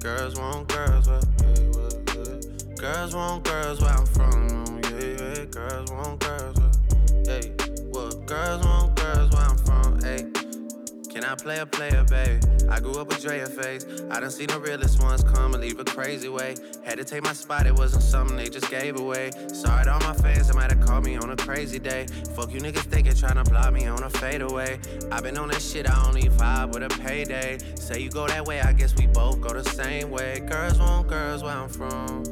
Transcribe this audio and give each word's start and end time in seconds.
girls 0.00 0.38
want 0.38 0.68
girls, 0.68 1.08
where, 1.08 1.20
where. 1.20 2.40
Girls 2.76 3.14
want 3.14 3.44
girls 3.44 3.80
where 3.80 3.90
I'm 3.90 4.06
from, 4.06 4.80
yeah, 4.84 5.00
yeah. 5.00 5.44
Girls 5.46 5.90
want 5.90 6.20
girls, 6.20 6.27
I 11.28 11.34
play 11.34 11.58
a 11.58 11.66
player, 11.66 12.04
babe? 12.04 12.42
I 12.70 12.80
grew 12.80 12.98
up 12.98 13.08
with 13.08 13.20
Drea 13.20 13.44
face. 13.44 13.84
I 14.10 14.18
done 14.18 14.30
seen 14.30 14.46
the 14.46 14.58
realest 14.58 15.02
ones 15.02 15.22
come 15.22 15.52
and 15.52 15.62
leave 15.62 15.78
a 15.78 15.84
crazy 15.84 16.30
way. 16.30 16.54
Had 16.86 16.96
to 16.96 17.04
take 17.04 17.22
my 17.22 17.34
spot, 17.34 17.66
it 17.66 17.74
wasn't 17.74 18.02
something 18.02 18.34
they 18.34 18.48
just 18.48 18.70
gave 18.70 18.98
away. 18.98 19.32
Sorry 19.52 19.84
to 19.84 19.92
all 19.92 20.00
my 20.00 20.14
fans 20.14 20.48
that 20.48 20.56
might 20.56 20.70
have 20.70 20.80
called 20.80 21.04
me 21.04 21.16
on 21.16 21.30
a 21.30 21.36
crazy 21.36 21.78
day. 21.78 22.06
Fuck 22.34 22.54
you 22.54 22.60
niggas 22.62 22.84
thinking 22.84 23.14
trying 23.14 23.34
to 23.34 23.44
block 23.44 23.74
me 23.74 23.86
on 23.86 24.02
a 24.02 24.08
fadeaway. 24.08 24.80
i 25.12 25.20
been 25.20 25.36
on 25.36 25.48
that 25.48 25.60
shit, 25.60 25.86
I 25.86 26.06
only 26.06 26.30
vibe 26.30 26.72
with 26.72 26.82
a 26.82 27.00
payday. 27.00 27.58
Say 27.74 28.00
you 28.00 28.10
go 28.10 28.26
that 28.26 28.46
way, 28.46 28.62
I 28.62 28.72
guess 28.72 28.96
we 28.96 29.06
both 29.06 29.42
go 29.42 29.50
the 29.50 29.64
same 29.64 30.10
way. 30.10 30.40
Girls 30.40 30.78
want 30.78 31.08
girls 31.08 31.42
where 31.42 31.52
I'm 31.52 31.68
from. 31.68 32.22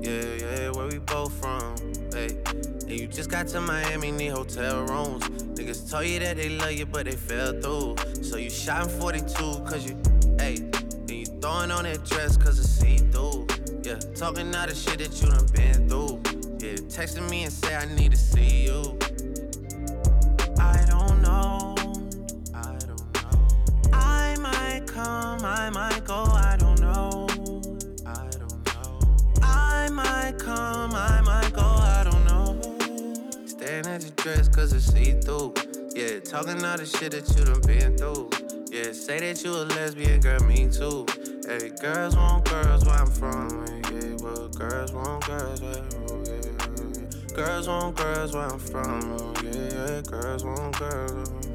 Yeah, 0.00 0.22
yeah, 0.40 0.70
where 0.70 0.86
we 0.86 0.98
both 0.98 1.32
from. 1.34 1.76
Hey. 2.10 2.75
And 2.88 3.00
you 3.00 3.08
just 3.08 3.28
got 3.30 3.48
to 3.48 3.60
Miami, 3.60 4.12
need 4.12 4.28
hotel 4.28 4.84
rooms. 4.84 5.24
Niggas 5.56 5.90
told 5.90 6.06
you 6.06 6.20
that 6.20 6.36
they 6.36 6.50
love 6.50 6.70
you, 6.70 6.86
but 6.86 7.06
they 7.06 7.16
fell 7.16 7.52
through. 7.60 7.96
So 8.22 8.36
you 8.36 8.48
shot 8.48 8.84
in 8.84 9.00
42, 9.00 9.34
cause 9.64 9.84
you, 9.84 10.00
hey. 10.38 10.56
And 10.56 11.10
you 11.10 11.26
throwing 11.26 11.72
on 11.72 11.82
that 11.82 12.04
dress, 12.04 12.36
cause 12.36 12.60
it's 12.60 12.68
see 12.68 12.98
through. 12.98 13.48
Yeah, 13.82 13.98
talking 14.14 14.54
all 14.54 14.68
the 14.68 14.74
shit 14.74 14.98
that 14.98 15.20
you 15.20 15.28
done 15.28 15.46
been 15.52 15.88
through. 15.88 16.20
Yeah, 16.60 16.76
texting 16.86 17.28
me 17.28 17.42
and 17.42 17.52
say 17.52 17.74
I 17.74 17.86
need 17.86 18.12
to 18.12 18.16
see 18.16 18.66
you. 18.66 18.96
I 20.60 20.84
don't 20.88 21.20
know. 21.22 21.74
I 22.54 22.76
don't 22.86 23.14
know. 23.14 23.92
I 23.92 24.36
might 24.38 24.86
come, 24.86 25.44
I 25.44 25.70
might 25.70 26.04
go, 26.04 26.22
I 26.22 26.56
don't 26.56 26.80
know. 26.80 27.26
I 28.06 28.28
don't 28.38 28.64
know. 28.66 29.00
I 29.42 29.88
might 29.90 30.38
come, 30.38 30.94
I 30.94 31.20
might 31.20 31.25
dress 34.04 34.48
cause 34.48 34.72
it's 34.72 34.86
see 34.86 35.12
through. 35.12 35.54
Yeah, 35.94 36.20
talking 36.20 36.62
all 36.64 36.76
the 36.76 36.84
shit 36.84 37.12
that 37.12 37.28
you 37.36 37.44
done 37.44 37.60
been 37.62 37.96
through. 37.96 38.30
Yeah, 38.70 38.92
say 38.92 39.20
that 39.20 39.42
you 39.42 39.52
a 39.52 39.64
lesbian, 39.64 40.20
girl, 40.20 40.40
me 40.40 40.68
too. 40.68 41.06
Hey, 41.46 41.70
girls 41.80 42.16
want 42.16 42.44
girls 42.44 42.84
where 42.84 42.96
I'm 42.96 43.10
from. 43.10 43.64
Yeah, 43.90 44.16
well, 44.20 44.48
girls 44.48 44.92
want 44.92 45.24
girls 45.26 45.62
where, 45.62 45.84
oh, 46.08 46.24
yeah. 46.26 47.34
Girls 47.34 47.68
want 47.68 47.96
girls 47.96 48.34
where 48.34 48.46
I'm 48.46 48.58
from. 48.58 49.16
Oh, 49.18 49.32
yeah, 49.42 49.52
yeah, 49.52 50.00
girls 50.02 50.44
want 50.44 50.78
girls. 50.78 51.45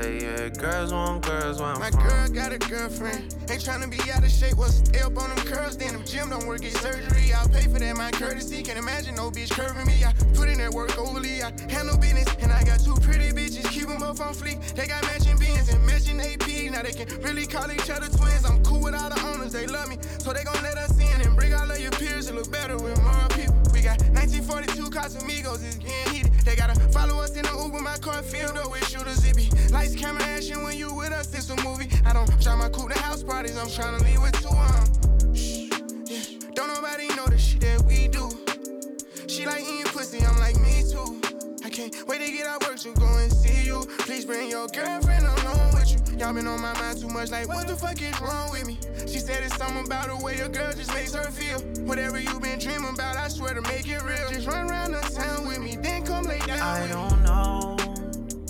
Hey, 0.00 0.22
yeah, 0.22 0.48
girls 0.48 0.94
want 0.94 1.26
girls 1.26 1.60
I'm 1.60 1.78
My 1.78 1.90
from. 1.90 2.08
girl 2.08 2.28
got 2.28 2.54
a 2.54 2.58
girlfriend. 2.58 3.36
Ain't 3.50 3.60
tryna 3.60 3.90
be 3.90 4.00
out 4.10 4.24
of 4.24 4.30
shape. 4.30 4.56
What's 4.56 4.80
up 4.98 5.18
on 5.18 5.28
them 5.28 5.44
curls? 5.44 5.76
Then 5.76 5.92
them 5.92 6.04
gym 6.06 6.30
don't 6.30 6.46
work, 6.46 6.62
get 6.62 6.72
surgery. 6.78 7.34
I'll 7.34 7.46
pay 7.50 7.64
for 7.64 7.78
that, 7.78 7.96
my 7.98 8.10
courtesy. 8.12 8.62
Can't 8.62 8.78
imagine 8.78 9.14
no 9.14 9.30
bitch 9.30 9.50
curving 9.50 9.86
me. 9.86 10.02
I 10.02 10.14
put 10.32 10.48
in 10.48 10.56
that 10.56 10.70
work 10.72 10.96
overly. 10.96 11.42
I 11.42 11.52
handle 11.68 11.98
business. 11.98 12.34
And 12.40 12.50
I 12.50 12.64
got 12.64 12.80
two 12.80 12.94
pretty 13.02 13.28
bitches. 13.28 13.68
Keep 13.72 13.88
them 13.88 13.98
both 13.98 14.22
on 14.22 14.32
fleek. 14.32 14.72
They 14.72 14.86
got 14.86 15.02
matching 15.02 15.36
beans 15.36 15.68
and 15.68 15.84
matching 15.84 16.18
AP. 16.18 16.72
Now 16.72 16.80
they 16.80 16.92
can 16.92 17.06
really 17.20 17.46
call 17.46 17.70
each 17.70 17.90
other 17.90 18.08
twins. 18.08 18.46
I'm 18.46 18.64
cool 18.64 18.80
with 18.80 18.94
all 18.94 19.10
the 19.10 19.20
owners. 19.26 19.52
They 19.52 19.66
love 19.66 19.90
me. 19.90 19.98
So 20.16 20.32
they 20.32 20.44
gon' 20.44 20.62
let 20.62 20.78
us 20.78 20.98
in 20.98 21.20
and 21.20 21.36
bring 21.36 21.52
all 21.52 21.70
of 21.70 21.78
your 21.78 21.92
peers. 21.92 22.26
It 22.30 22.34
look 22.34 22.50
better 22.50 22.78
with 22.78 22.96
more 23.02 23.28
1942 24.60 24.90
Casamigos. 24.90 25.64
It's 25.64 25.76
getting 25.76 26.12
heated. 26.12 26.32
They 26.44 26.54
gotta 26.54 26.78
follow 26.90 27.22
us 27.22 27.34
in 27.36 27.42
the 27.44 27.62
Uber. 27.64 27.80
My 27.80 27.96
car 27.96 28.22
filled 28.22 28.58
up 28.58 28.70
with 28.70 28.86
shooters. 28.86 29.24
It 29.24 29.36
be 29.36 29.48
lights, 29.72 29.94
camera, 29.94 30.22
action. 30.22 30.62
When 30.62 30.76
you 30.76 30.92
with 30.92 31.12
us, 31.12 31.32
it's 31.34 31.48
a 31.50 31.56
movie. 31.64 31.88
I 32.04 32.12
don't 32.12 32.28
try 32.42 32.54
my 32.56 32.68
coupe 32.68 32.92
to 32.92 32.98
house 32.98 33.22
parties. 33.22 33.56
I'm 33.56 33.70
trying 33.70 33.98
to 33.98 34.04
leave 34.04 34.20
with 34.20 34.36
two. 34.42 34.52
Shh, 35.34 35.70
yeah. 36.04 36.50
Don't 36.54 36.68
nobody 36.68 37.08
know 37.16 37.26
the 37.26 37.38
shit 37.38 37.60
that 37.62 37.82
we 37.82 38.08
do. 38.08 38.28
She 39.28 39.46
like 39.46 39.62
eating 39.62 39.84
pussy. 39.92 40.24
I'm 40.24 40.38
like 40.38 40.56
me 40.60 40.82
too. 40.90 41.29
I 41.70 41.72
can't 41.72 42.08
wait 42.08 42.20
to 42.20 42.32
get 42.32 42.48
out 42.48 42.66
work 42.66 42.78
to 42.80 42.92
go 42.94 43.06
and 43.18 43.30
see 43.32 43.64
you. 43.64 43.86
Please 44.00 44.24
bring 44.24 44.50
your 44.50 44.66
girlfriend 44.66 45.24
along 45.24 45.72
with 45.72 45.92
you. 45.92 46.18
Y'all 46.18 46.34
been 46.34 46.48
on 46.48 46.60
my 46.60 46.72
mind 46.80 46.98
too 46.98 47.06
much. 47.06 47.30
Like 47.30 47.46
what 47.46 47.68
the 47.68 47.76
fuck 47.76 48.02
is 48.02 48.20
wrong 48.20 48.50
with 48.50 48.66
me? 48.66 48.76
She 49.06 49.20
said 49.20 49.44
it's 49.44 49.56
something 49.56 49.86
about 49.86 50.08
the 50.08 50.16
way 50.16 50.40
a 50.40 50.48
girl 50.48 50.72
just 50.72 50.92
makes 50.92 51.14
her 51.14 51.30
feel. 51.30 51.60
Whatever 51.86 52.18
you 52.18 52.40
been 52.40 52.58
dreaming 52.58 52.92
about, 52.92 53.16
I 53.16 53.28
swear 53.28 53.54
to 53.54 53.62
make 53.62 53.86
it 53.86 54.02
real. 54.02 54.30
Just 54.30 54.48
run 54.48 54.68
around 54.68 54.90
the 54.90 55.00
town 55.14 55.46
with 55.46 55.60
me, 55.60 55.76
then 55.76 56.04
come 56.04 56.24
lay 56.24 56.40
down 56.40 56.58
I 56.58 56.80
with 56.80 56.90
me. 56.90 56.96
don't 56.96 57.22
know. 57.22 57.76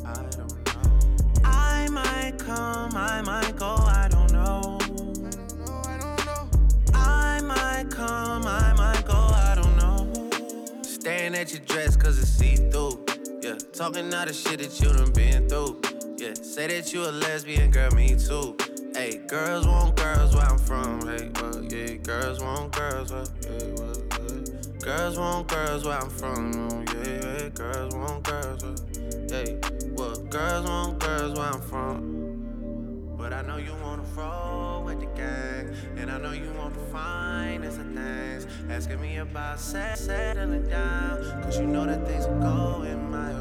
I 0.06 0.14
don't 0.14 0.38
know. 0.38 1.42
I 1.44 1.88
might 1.90 2.38
come, 2.38 2.96
I 2.96 3.20
might 3.20 3.54
go, 3.54 3.66
I 3.66 4.08
don't 4.10 4.32
know. 4.32 4.78
I 4.80 4.88
don't 5.36 5.58
know, 5.58 5.82
I 5.84 5.98
don't 5.98 6.24
know. 6.24 6.48
I 6.94 7.40
might 7.42 7.90
come, 7.90 8.46
I 8.46 8.72
might 8.72 9.04
go, 9.06 9.12
I 9.12 9.54
don't 9.56 9.76
know. 9.76 10.30
Staring 10.82 11.34
at 11.34 11.52
your 11.52 11.60
dress 11.66 11.96
cause 11.96 12.18
it's 12.18 12.30
see 12.30 12.56
through. 12.56 13.04
Yeah, 13.06 13.09
talking 13.72 14.12
all 14.14 14.26
the 14.26 14.32
shit 14.32 14.58
that 14.58 14.80
you 14.80 14.92
done 14.92 15.12
been 15.12 15.48
through. 15.48 15.80
Yeah, 16.16 16.34
say 16.34 16.66
that 16.66 16.92
you 16.92 17.02
a 17.04 17.10
lesbian, 17.10 17.70
girl, 17.70 17.90
me 17.92 18.16
too. 18.16 18.56
Hey, 18.94 19.20
girls 19.26 19.66
want 19.66 19.96
girls 19.96 20.34
where 20.34 20.44
I'm 20.44 20.58
from. 20.58 21.06
Hey, 21.06 21.30
well, 21.40 21.62
yeah, 21.64 21.94
girls 21.94 22.40
want 22.40 22.72
girls 22.72 23.12
where, 23.12 23.24
yeah, 23.42 23.74
well, 23.76 23.96
yeah. 23.96 24.84
Girls 24.84 25.18
want 25.18 25.48
girls 25.48 25.84
where 25.84 25.98
I'm 25.98 26.10
from. 26.10 26.84
Yeah, 26.88 27.04
yeah, 27.04 27.48
girls 27.50 27.94
want 27.94 28.24
girls 28.24 28.64
where, 28.64 28.76
hey, 29.30 29.58
well, 29.92 30.16
girls 30.16 30.68
want 30.68 30.98
girls 30.98 31.38
where 31.38 31.48
I'm 31.48 31.60
from. 31.62 33.16
But 33.16 33.32
I 33.32 33.42
know 33.42 33.58
you 33.58 33.74
wanna 33.82 34.02
roll 34.16 34.82
with 34.84 35.00
the 35.00 35.06
gang, 35.06 35.74
and 35.96 36.10
I 36.10 36.18
know 36.18 36.32
you 36.32 36.50
want 36.58 36.70
find 36.90 37.64
us 37.64 37.76
of 37.76 37.86
things. 37.94 38.46
Asking 38.68 39.00
me 39.00 39.18
about 39.18 39.60
set, 39.60 39.98
settling 39.98 40.68
down, 40.68 41.42
cause 41.42 41.58
you 41.58 41.66
know 41.66 41.86
that 41.86 42.06
things 42.06 42.26
are 42.26 42.40
going 42.40 43.10
my 43.10 43.32
way. 43.32 43.39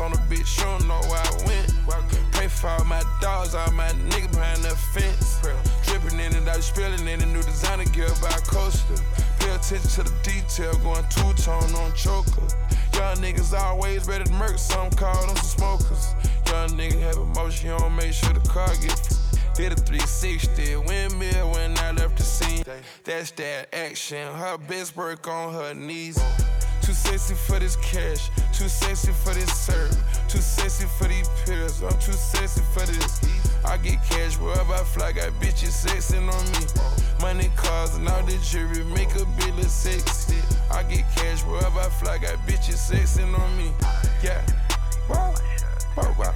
On 0.00 0.12
the 0.12 0.18
bitch, 0.28 0.58
you 0.58 0.64
don't 0.64 0.86
know 0.88 1.00
where 1.08 1.20
I 1.20 1.30
went. 1.46 2.32
Pray 2.32 2.48
for 2.48 2.68
all 2.68 2.84
my 2.84 3.02
dogs, 3.20 3.54
all 3.54 3.70
my 3.72 3.88
niggas 4.10 4.32
behind 4.32 4.62
the 4.62 4.76
fence. 4.94 5.40
Dripping 5.84 6.20
in 6.20 6.34
it, 6.34 6.48
I 6.48 6.60
spilling 6.60 7.06
in 7.06 7.20
the 7.20 7.26
new 7.26 7.42
designer 7.42 7.84
gear 7.84 8.08
by 8.20 8.32
Coaster. 8.46 8.96
Pay 9.38 9.54
attention 9.54 9.80
to 9.80 10.02
the 10.04 10.14
detail, 10.22 10.74
going 10.78 11.04
two 11.08 11.32
tone 11.42 11.74
on 11.74 11.92
choker. 11.94 12.46
Young 12.94 13.16
niggas 13.18 13.56
always 13.58 14.06
ready 14.06 14.24
to 14.24 14.32
murk, 14.32 14.58
some 14.58 14.90
call 14.90 15.26
them 15.26 15.36
some 15.36 15.78
smokers. 15.78 16.14
Young 16.46 16.70
nigga 16.70 17.00
have 17.00 17.16
emotion, 17.16 17.70
you 17.70 17.78
don't 17.78 17.96
make 17.96 18.12
sure 18.12 18.32
the 18.32 18.40
car 18.48 18.68
get 18.82 19.00
did 19.56 19.72
a 19.72 19.76
360 19.76 20.76
windmill 20.76 21.52
when 21.52 21.78
I 21.78 21.92
left 21.92 22.18
the 22.18 22.22
scene. 22.22 22.62
That's 23.04 23.30
that 23.32 23.74
action. 23.74 24.18
Her 24.34 24.58
best 24.58 24.94
work 24.94 25.26
on 25.28 25.54
her 25.54 25.72
knees. 25.72 26.18
Too 26.86 26.92
sexy 26.92 27.34
for 27.34 27.58
this 27.58 27.74
cash, 27.74 28.30
too 28.52 28.68
sexy 28.68 29.10
for 29.10 29.34
this 29.34 29.52
serve, 29.52 29.90
too 30.28 30.38
sexy 30.38 30.86
for 30.86 31.08
these 31.08 31.28
pills. 31.44 31.82
I'm 31.82 31.90
too 31.98 32.12
sexy 32.12 32.62
for 32.72 32.86
this. 32.86 33.20
I 33.64 33.76
get 33.76 34.00
cash 34.04 34.38
wherever 34.38 34.72
I 34.72 34.84
fly, 34.84 35.10
got 35.10 35.32
bitches 35.40 35.84
sexing 35.84 36.32
on 36.32 36.44
me. 36.52 36.64
Money, 37.20 37.50
cars, 37.56 37.96
and 37.96 38.08
all 38.08 38.22
the 38.22 38.38
jewelry 38.38 38.84
make 38.84 39.10
a 39.16 39.24
bill 39.34 39.58
of 39.58 39.64
sexy. 39.64 40.36
I 40.70 40.84
get 40.84 41.04
cash 41.16 41.42
wherever 41.42 41.80
I 41.80 41.88
fly, 41.88 42.18
got 42.18 42.36
bitches 42.46 42.78
sexing 42.88 43.36
on 43.36 43.56
me. 43.58 43.72
Yeah. 44.22 44.46
Wow. 45.08 45.34
Wow, 45.96 46.14
wow. 46.16 46.34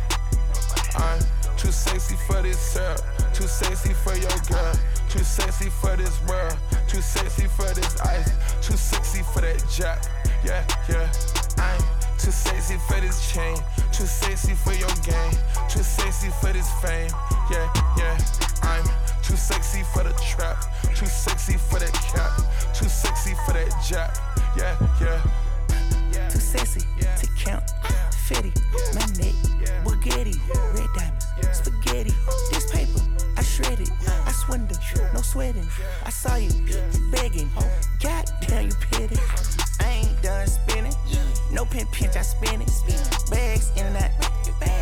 I'm 0.97 1.20
too 1.56 1.70
sexy 1.70 2.17
for 2.26 2.43
this 2.43 2.58
syrup, 2.58 3.00
too 3.32 3.47
sexy 3.47 3.94
for 3.94 4.17
your 4.17 4.37
girl, 4.49 4.75
too 5.11 5.25
sexy 5.25 5.69
for 5.69 5.97
this 5.97 6.21
world, 6.29 6.57
too 6.87 7.03
sexy 7.03 7.47
for 7.49 7.67
this 7.75 8.01
ice, 8.01 8.31
too 8.62 8.77
sexy 8.77 9.23
for 9.23 9.41
that 9.41 9.62
jack. 9.69 10.05
Yeah, 10.45 10.65
yeah. 10.89 11.11
I'm 11.59 11.83
too 12.17 12.31
sexy 12.31 12.77
for 12.89 13.01
this 13.01 13.33
chain, 13.33 13.57
too 13.93 14.07
sexy 14.07 14.55
for 14.55 14.73
your 14.73 14.95
game, 15.03 15.35
too 15.69 15.83
sexy 15.83 16.31
for 16.41 16.53
this 16.53 16.71
fame. 16.81 17.11
Yeah, 17.51 17.69
yeah. 17.99 18.19
I'm 18.62 18.85
too 19.23 19.37
sexy 19.37 19.83
for 19.93 20.05
the 20.05 20.12
trap, 20.31 20.65
too 20.95 21.07
sexy 21.07 21.57
for 21.57 21.81
that 21.81 21.93
cap, 21.93 22.31
too 22.73 22.89
sexy 22.89 23.35
for 23.45 23.55
that 23.55 23.69
jack. 23.87 24.17
Yeah, 24.57 24.77
yeah. 25.01 26.29
Too 26.29 26.39
sexy 26.39 26.81
to 26.81 27.27
count. 27.37 27.65
Fetty, 28.29 28.55
my 28.95 29.05
neck, 29.19 29.35
Bugatti, 29.83 30.39
red 30.79 30.89
diamonds, 30.95 31.59
spaghetti. 31.59 32.15
This 32.53 32.71
paper, 32.71 33.01
I 33.37 33.43
shred 33.43 33.81
it. 33.81 33.91
I 34.50 34.55
swindle, 34.55 35.14
no 35.14 35.20
sweating. 35.20 35.69
I 36.05 36.11
saw 36.11 36.35
you 36.35 36.50
begging. 37.12 37.49
God 38.02 38.25
damn, 38.49 38.67
you 38.67 38.73
petty. 38.91 39.17
I 39.79 39.88
ain't 39.88 40.23
done 40.23 40.49
spinning. 40.49 40.93
No 41.52 41.64
pin 41.64 41.87
pinch, 41.93 42.17
I 42.17 42.23
spin 42.23 42.61
it. 42.61 42.70
Bags 43.31 43.70
in 43.76 43.87
and 43.87 43.97
out. 43.97 44.11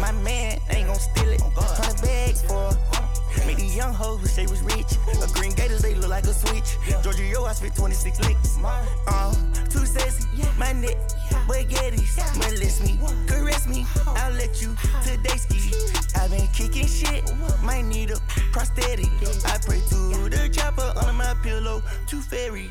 My 0.01 0.13
man 0.23 0.59
ain't 0.71 0.87
gon' 0.87 0.99
steal 0.99 1.29
it. 1.29 1.43
Hundred 1.43 2.01
bags 2.01 2.43
for. 2.43 2.98
Make 3.47 3.57
these 3.57 3.77
young 3.77 3.93
hoes 3.93 4.23
wish 4.23 4.35
they 4.35 4.47
was 4.47 4.63
rich. 4.63 4.93
A 5.23 5.27
green 5.33 5.53
gators, 5.53 5.83
they 5.83 5.95
look 5.95 6.11
like 6.11 6.25
a 6.25 6.35
switch. 6.35 6.77
Georgia, 7.03 7.25
yo, 7.25 7.45
I 7.45 7.53
spit 7.53 7.75
26 7.75 8.21
licks. 8.21 8.59
Uh, 9.07 9.35
too 9.71 9.87
sexy, 9.87 10.27
my 10.59 10.73
neck, 10.73 10.97
baguettes. 11.49 12.17
Molest 12.39 12.83
me, 12.85 12.99
caress 13.27 13.67
me, 13.69 13.87
I'll 14.07 14.33
let 14.33 14.61
you 14.63 14.75
today 15.05 15.37
ski. 15.37 15.73
I've 16.17 16.31
been 16.31 16.47
kicking 16.49 16.87
shit, 16.87 17.25
might 17.63 17.85
need 17.85 18.11
a 18.11 18.19
prosthetic. 18.53 19.09
I 19.45 19.59
pray 19.65 19.81
to 19.91 20.29
the 20.29 20.49
chopper 20.53 20.93
under 20.97 21.13
my 21.13 21.35
pillow, 21.43 21.83
too 22.07 22.21
fairy. 22.21 22.71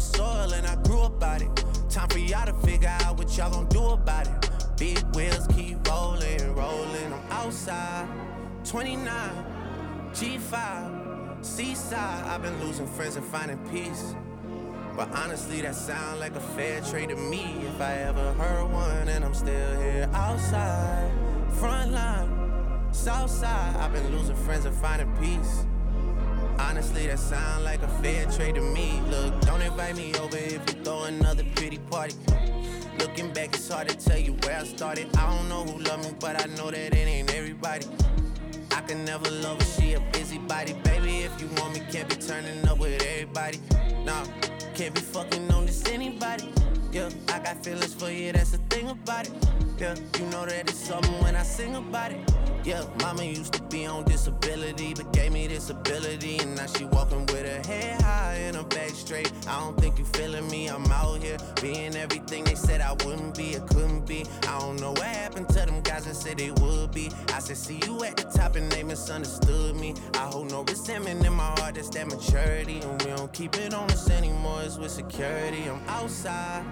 to 0.00 0.18
soil, 0.18 0.52
and 0.52 0.66
I 0.66 0.76
grew 0.76 1.02
about 1.02 1.42
it. 1.42 1.64
Time 1.88 2.08
for 2.08 2.18
y'all 2.18 2.46
to 2.46 2.54
figure 2.66 2.88
out 3.02 3.18
what 3.18 3.36
y'all 3.36 3.50
gon' 3.50 3.66
do 3.66 3.84
about 3.84 4.26
it. 4.26 4.50
Big 4.78 4.98
wheels 5.14 5.46
keep 5.48 5.86
rolling, 5.88 6.54
rolling. 6.54 7.12
I'm 7.12 7.32
outside, 7.32 8.08
29, 8.64 9.08
G5, 10.12 11.44
seaside. 11.44 12.26
I've 12.26 12.42
been 12.42 12.58
losing 12.60 12.86
friends 12.86 13.16
and 13.16 13.26
finding 13.26 13.58
peace. 13.70 14.14
But 14.96 15.10
honestly, 15.14 15.60
that 15.62 15.74
sound 15.74 16.20
like 16.20 16.34
a 16.34 16.40
fair 16.40 16.80
trade 16.82 17.10
to 17.10 17.16
me. 17.16 17.62
If 17.66 17.80
I 17.80 17.92
ever 18.08 18.32
heard 18.34 18.70
one, 18.72 19.08
and 19.08 19.24
I'm 19.24 19.34
still 19.34 19.80
here 19.80 20.08
outside, 20.12 21.10
front 21.52 21.92
line, 21.92 22.92
south 22.92 23.30
side. 23.30 23.76
I've 23.76 23.92
been 23.92 24.10
losing 24.16 24.36
friends 24.36 24.64
and 24.64 24.74
finding 24.76 25.14
peace. 25.16 25.64
Honestly, 26.68 27.06
that 27.06 27.18
sound 27.18 27.64
like 27.64 27.82
a 27.82 27.88
fair 28.02 28.26
trade 28.26 28.54
to 28.56 28.60
me. 28.60 29.00
Look, 29.08 29.40
don't 29.40 29.62
invite 29.62 29.96
me 29.96 30.14
over 30.16 30.36
if 30.36 30.52
you 30.52 30.84
throw 30.84 31.04
another 31.04 31.44
pretty 31.56 31.78
party. 31.78 32.14
Looking 32.98 33.32
back, 33.32 33.54
it's 33.54 33.68
hard 33.68 33.88
to 33.88 33.96
tell 33.96 34.18
you 34.18 34.34
where 34.44 34.58
I 34.58 34.64
started. 34.64 35.08
I 35.16 35.34
don't 35.34 35.48
know 35.48 35.64
who 35.64 35.82
loved 35.82 36.04
me, 36.04 36.14
but 36.20 36.40
I 36.40 36.46
know 36.56 36.70
that 36.70 36.94
it 36.94 36.94
ain't 36.94 37.34
everybody. 37.34 37.86
I 38.72 38.80
can 38.82 39.04
never 39.04 39.30
love 39.30 39.58
her, 39.60 39.80
she 39.80 39.94
a 39.94 40.00
busybody. 40.12 40.74
Baby, 40.84 41.18
if 41.20 41.40
you 41.40 41.48
want 41.58 41.74
me, 41.74 41.80
can't 41.90 42.08
be 42.08 42.16
turning 42.16 42.66
up 42.68 42.78
with 42.78 43.02
everybody. 43.02 43.58
Nah, 44.04 44.24
can't 44.74 44.94
be 44.94 45.00
fucking 45.00 45.50
on 45.52 45.66
this 45.66 45.84
anybody. 45.88 46.44
Yeah, 46.92 47.08
I 47.28 47.38
got 47.38 47.64
feelings 47.64 47.94
for 47.94 48.10
you, 48.10 48.32
that's 48.32 48.50
the 48.50 48.58
thing 48.68 48.88
about 48.88 49.28
it. 49.28 49.32
Yeah, 49.78 49.94
you 50.18 50.26
know 50.26 50.44
that 50.44 50.68
it's 50.68 50.74
something 50.74 51.22
when 51.22 51.36
I 51.36 51.42
sing 51.44 51.76
about 51.76 52.10
it. 52.10 52.18
Yeah, 52.64 52.84
mama 53.00 53.24
used 53.24 53.54
to 53.54 53.62
be 53.62 53.86
on 53.86 54.04
disability, 54.04 54.92
but 54.92 55.10
gave 55.12 55.32
me 55.32 55.46
this 55.46 55.70
ability. 55.70 56.38
And 56.38 56.56
now 56.56 56.66
she 56.66 56.84
walking 56.84 57.24
with 57.26 57.46
her 57.46 57.72
head 57.72 58.02
high 58.02 58.34
and 58.34 58.56
her 58.56 58.64
back 58.64 58.90
straight. 58.90 59.32
I 59.48 59.58
don't 59.60 59.78
think 59.80 59.98
you 59.98 60.04
feeling 60.04 60.50
me, 60.50 60.68
I'm 60.68 60.84
out 60.92 61.22
here 61.22 61.38
being 61.62 61.96
everything 61.96 62.44
they 62.44 62.54
said 62.56 62.82
I 62.82 62.92
wouldn't 63.04 63.36
be, 63.36 63.56
or 63.56 63.60
couldn't 63.60 64.06
be. 64.06 64.26
I 64.42 64.58
don't 64.58 64.78
know 64.80 64.90
what 64.90 65.04
happened 65.04 65.48
to 65.50 65.64
them 65.64 65.80
guys 65.80 66.04
that 66.04 66.16
said 66.16 66.36
they 66.38 66.50
would 66.50 66.92
be. 66.92 67.10
I 67.32 67.38
said, 67.38 67.56
see 67.56 67.80
you 67.86 68.04
at 68.04 68.16
the 68.18 68.24
top 68.24 68.56
and 68.56 68.70
they 68.70 68.82
misunderstood 68.82 69.76
me. 69.76 69.94
I 70.14 70.26
hold 70.26 70.50
no 70.50 70.64
resentment 70.64 71.24
in 71.24 71.32
my 71.32 71.54
heart, 71.58 71.76
that's 71.76 71.88
that 71.90 72.08
maturity. 72.08 72.80
And 72.80 73.02
we 73.02 73.12
don't 73.12 73.32
keep 73.32 73.56
it 73.56 73.72
on 73.72 73.90
us 73.90 74.10
anymore, 74.10 74.60
it's 74.64 74.76
with 74.76 74.90
security. 74.90 75.64
I'm 75.70 75.80
outside, 75.88 76.64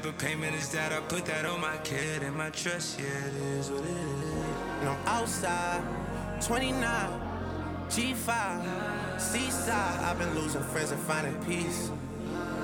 Type 0.00 0.14
of 0.14 0.18
payment 0.18 0.54
is 0.54 0.70
that? 0.70 0.92
I 0.92 1.00
put 1.00 1.26
that 1.26 1.44
on 1.44 1.60
my 1.60 1.76
kid 1.78 2.22
and 2.22 2.34
my 2.34 2.48
trust, 2.50 2.98
yeah, 2.98 3.06
it 3.06 3.34
is 3.58 3.70
what 3.70 3.84
it 3.84 3.90
is. 3.90 4.34
And 4.80 4.88
I'm 4.88 5.06
outside, 5.06 5.82
29, 6.40 6.80
G5, 7.88 9.20
Seaside. 9.20 10.00
I've 10.00 10.18
been 10.18 10.34
losing 10.34 10.62
friends 10.62 10.92
and 10.92 11.00
finding 11.02 11.34
peace. 11.44 11.90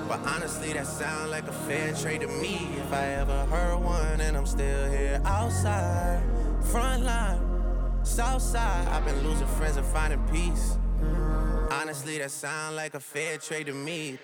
But 0.09 0.21
honestly, 0.21 0.73
that 0.73 0.87
sound 0.87 1.31
like 1.31 1.47
a 1.47 1.52
fair 1.52 1.93
trade 1.93 2.23
to 2.23 2.28
me. 2.28 2.71
If 2.78 2.93
I 2.93 3.05
ever 3.21 3.45
heard 3.47 3.78
one, 3.81 4.21
and 4.21 4.35
I'm 4.35 4.47
still 4.47 4.90
here 4.90 5.21
outside, 5.26 6.23
front 6.71 7.02
line, 7.02 7.40
south 8.02 8.40
side. 8.40 8.88
I've 8.88 9.05
been 9.05 9.23
losing 9.28 9.49
friends 9.59 9.76
and 9.76 9.87
finding 9.87 10.23
peace. 10.28 10.78
Honestly, 11.71 12.16
that 12.19 12.31
sound 12.31 12.76
like 12.76 12.95
a 12.95 13.00
fair 13.00 13.37
trade 13.37 13.66
to 13.66 13.75
me. 13.75 14.19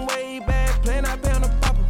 From 0.00 0.16
way 0.16 0.40
back, 0.40 0.82
playing 0.82 1.04
I 1.04 1.12
on 1.12 1.42
the 1.42 1.56
popper. 1.60 1.84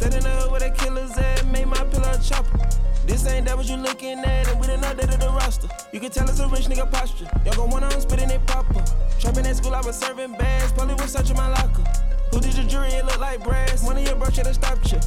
The 0.00 0.28
hood 0.28 0.50
where 0.50 0.60
the 0.60 0.70
killers 0.70 1.16
at, 1.16 1.46
made 1.46 1.66
my 1.66 1.82
pillow 1.84 2.10
a 2.10 2.18
chopper. 2.18 2.58
This 3.06 3.26
ain't 3.26 3.46
that 3.46 3.56
what 3.56 3.68
you 3.68 3.76
looking 3.76 4.18
at, 4.20 4.48
and 4.48 4.60
we 4.60 4.66
done 4.66 4.80
updated 4.80 5.20
the 5.20 5.28
roster. 5.28 5.68
You 5.92 6.00
can 6.00 6.10
tell 6.10 6.28
it's 6.28 6.40
a 6.40 6.48
rich 6.48 6.66
nigga 6.66 6.90
posture. 6.90 7.28
Y'all 7.44 7.54
gon' 7.54 7.84
on 7.84 8.00
spitting 8.00 8.30
it 8.30 8.44
proper. 8.46 8.84
Trapping 9.18 9.46
at 9.46 9.56
school, 9.56 9.74
I 9.74 9.80
was 9.80 9.96
serving 9.96 10.32
bags. 10.34 10.72
Probably 10.72 10.94
was 10.94 11.12
searching 11.12 11.36
my 11.36 11.48
locker. 11.48 11.84
Who 12.32 12.40
did 12.40 12.56
your 12.56 12.66
jury? 12.66 12.88
It 12.88 13.04
look 13.04 13.20
like 13.20 13.42
brass. 13.44 13.84
One 13.84 13.96
of 13.96 14.04
your 14.04 14.16
bro 14.16 14.30
should've 14.30 14.54
stopped 14.54 14.92
you. 14.92 14.98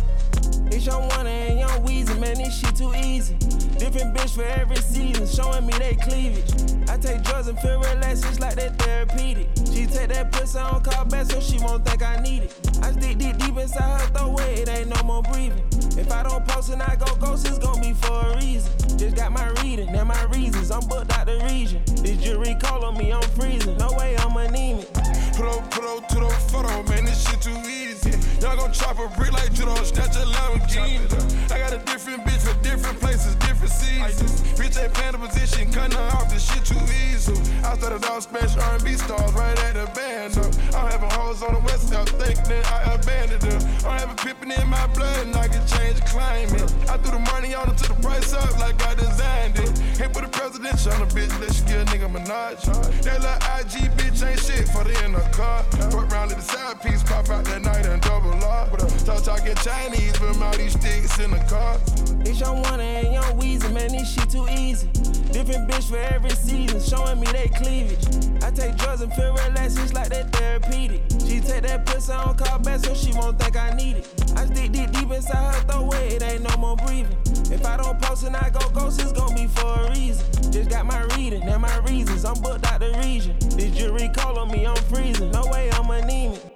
It's 0.68 0.86
young 0.86 1.08
one 1.10 1.28
and 1.28 1.60
young 1.60 1.86
Weezy, 1.86 2.18
man, 2.20 2.36
this 2.36 2.60
shit 2.60 2.76
too 2.76 2.94
easy. 2.96 3.38
Different 3.78 4.16
bitch 4.16 4.36
for 4.36 4.44
every 4.44 4.78
season, 4.78 5.28
showing 5.28 5.66
me 5.66 5.74
they 5.78 5.96
cleavage. 5.96 6.50
I 6.90 6.98
take 6.98 7.24
drugs 7.24 7.48
and 7.48 7.60
feel 7.60 7.80
relaxed, 7.80 8.26
it's 8.26 8.40
like 8.40 8.56
that 8.56 8.78
therapeutic. 8.80 9.50
She 9.74 9.86
take 9.86 10.10
that 10.10 10.32
pussy 10.32 10.60
on 10.60 10.82
call 10.82 11.04
back 11.06 11.26
so 11.26 11.42
she 11.42 11.60
won't 11.60 11.86
think 11.86 12.02
I 12.02 12.16
need 12.22 12.44
it. 12.44 12.70
I 12.82 12.92
stick 12.94 13.18
deep 13.18 13.38
deep 13.38 13.58
inside 13.58 14.00
her 14.00 14.08
throat 14.08 14.32
where 14.32 14.50
it 14.52 14.70
ain't 14.70 14.88
no 14.88 15.04
more 15.04 15.22
breathing. 15.24 15.64
If 15.98 16.12
I 16.12 16.24
don't 16.24 16.48
post 16.48 16.72
and 16.72 16.82
I 16.82 16.96
go 16.96 17.14
ghost, 17.16 17.48
it's 17.48 17.60
gon' 17.60 17.82
be 17.82 17.94
for 17.94 18.32
a 18.32 18.38
reason. 18.38 18.72
Just 18.98 19.18
got 19.18 19.34
my 19.34 19.48
reading 19.62 19.90
and 19.90 20.08
my 20.08 20.24
reasons, 20.26 20.72
I'm 20.72 20.88
booked 20.88 21.12
out 21.12 21.26
the 21.26 21.38
region. 21.52 21.82
This 22.02 22.18
jury 22.24 22.56
call 22.62 22.86
on 22.86 22.98
me, 22.98 23.12
I'm 23.12 23.22
freezing. 23.38 23.78
No 23.78 23.90
way 23.98 24.16
I'm 24.20 24.38
anemic. 24.38 24.92
Put 25.36 25.48
up, 25.48 25.70
put 25.72 25.84
up 25.84 26.08
to 26.10 26.16
the 26.16 26.30
photo, 26.48 26.84
man, 26.84 27.06
this 27.06 27.30
shit 27.30 27.42
too 27.42 27.52
easy. 27.68 27.95
Y'all 28.42 28.56
gon' 28.56 28.72
chop 28.72 29.00
a 29.00 29.08
brick 29.18 29.32
like 29.32 29.52
judo, 29.54 29.74
snatch 29.84 30.16
a 30.16 30.26
Lamborghini. 30.26 31.52
I 31.52 31.58
got 31.58 31.74
a 31.74 31.80
different 31.86 32.24
bitch 32.24 32.46
for 32.46 32.54
different 32.62 33.00
places, 33.00 33.34
different 33.36 33.74
seasons. 33.74 34.42
Bitch 34.54 34.82
ain't 34.82 34.94
playing 34.94 35.14
the 35.14 35.18
position, 35.18 35.72
cutting 35.72 35.98
off, 35.98 36.30
this 36.30 36.46
shit 36.46 36.64
too 36.64 36.78
easy. 37.10 37.34
I 37.66 37.76
started 37.78 38.06
off 38.06 38.30
smash 38.30 38.56
R&B 38.56 38.94
stars 38.94 39.34
right 39.34 39.58
at 39.66 39.74
the 39.74 39.90
band. 39.98 40.38
Up. 40.38 40.54
I'm 40.76 40.92
having 40.92 41.10
hoes 41.10 41.42
on 41.42 41.54
the 41.56 41.60
west 41.62 41.90
south, 41.90 42.10
think 42.22 42.38
that 42.46 42.66
I 42.72 42.94
abandoned 42.94 43.42
them. 43.42 43.62
I'm 43.86 43.98
having 43.98 44.18
pippin' 44.18 44.52
in 44.52 44.68
my 44.68 44.86
blood, 44.94 45.26
and 45.26 45.36
I 45.36 45.48
can 45.48 45.66
change 45.66 45.98
the 45.98 46.06
climate. 46.06 46.70
I 46.90 46.98
threw 46.98 47.18
the 47.18 47.26
money 47.34 47.56
on 47.56 47.68
her 47.68 47.74
to 47.74 47.88
the 47.90 47.98
price 48.02 48.34
up 48.34 48.60
like 48.60 48.78
I 48.86 48.94
designed 48.94 49.58
it. 49.58 49.72
Ain't 50.00 50.14
put 50.14 50.24
a 50.24 50.30
presidential 50.30 50.94
on 50.94 51.02
a 51.02 51.08
bitch, 51.08 51.34
let 51.42 51.54
she 51.54 51.64
get 51.66 51.82
a 51.82 51.86
nigga 51.90 52.12
Minaj. 52.14 52.62
That 53.02 53.22
little 53.26 53.42
IG 53.58 53.90
bitch 53.98 54.22
ain't 54.22 54.40
shit 54.40 54.70
for 54.70 54.84
the 54.84 54.94
in 55.04 55.14
the 55.14 55.26
car. 55.34 55.64
Fuck 55.90 56.12
round, 56.12 56.32
the 56.32 56.42
side 56.42 56.82
piece 56.82 57.02
pop 57.04 57.30
out 57.30 57.46
that 57.46 57.62
night 57.62 57.86
uh, 57.86 57.95
and 57.96 58.04
double 58.04 58.34
R. 58.44 58.68
Uh, 58.74 58.78
Talk 59.06 59.24
talking 59.24 59.56
Chinese, 59.56 60.18
but 60.20 60.42
all 60.42 60.58
these 60.58 60.74
sticks 60.74 61.18
in 61.20 61.32
the 61.32 61.40
car. 61.48 61.80
It's 62.26 62.40
young 62.40 62.62
one 62.62 62.80
and 62.80 63.14
young 63.14 63.40
Weezy, 63.40 63.72
man, 63.72 63.92
this 63.92 64.14
shit 64.14 64.30
too 64.30 64.46
easy. 64.50 64.88
Different 65.32 65.70
bitch 65.70 65.90
for 65.90 65.98
every 65.98 66.32
season, 66.32 66.82
showing 66.82 67.20
me 67.22 67.28
they 67.28 67.48
cleavage. 67.48 68.44
I 68.44 68.52
take 68.52 68.76
drugs 68.76 69.02
and 69.02 69.14
feel 69.14 69.34
relaxed, 69.34 69.80
it's 69.80 69.94
like 69.94 70.10
that 70.10 70.32
therapeutic. 70.34 71.02
She 71.26 71.40
take 71.40 71.64
that 71.64 71.86
pussy 71.86 72.12
on 72.12 72.36
call 72.36 72.60
back 72.60 72.84
so 72.84 72.94
she 72.94 73.14
won't 73.14 73.40
think 73.40 73.56
I 73.56 73.72
need 73.72 73.98
it. 73.98 74.24
I 74.36 74.46
stick 74.46 74.72
deep 74.74 74.92
deep 74.92 75.12
inside 75.12 75.56
her 75.56 75.62
throat 75.62 75.88
where 75.88 76.06
it 76.06 76.22
ain't 76.22 76.44
no 76.44 76.58
more 76.58 76.76
breathing. 76.76 77.18
If 77.50 77.66
I 77.66 77.78
don't 77.78 78.02
post 78.02 78.26
and 78.26 78.36
I 78.36 78.50
go 78.50 78.68
ghost, 78.70 79.02
it's 79.02 79.14
gon' 79.14 79.36
be 79.36 79.48
for 79.48 79.86
a 79.86 79.90
reason. 79.92 80.26
Just 80.52 80.70
got 80.70 80.86
my 80.86 81.02
reading 81.16 81.44
and 81.44 81.62
my 81.62 81.78
reasons, 81.88 82.26
I'm 82.26 82.42
booked 82.42 82.66
out 82.66 82.82
the 82.82 82.92
region. 83.06 83.38
This 83.40 83.72
jury 83.78 84.10
call 84.14 84.38
on 84.38 84.52
me, 84.52 84.66
I'm 84.66 84.76
freezing. 84.92 85.32
No 85.32 85.46
way 85.52 85.70
I'm 85.72 85.90
anemic. 85.90 86.55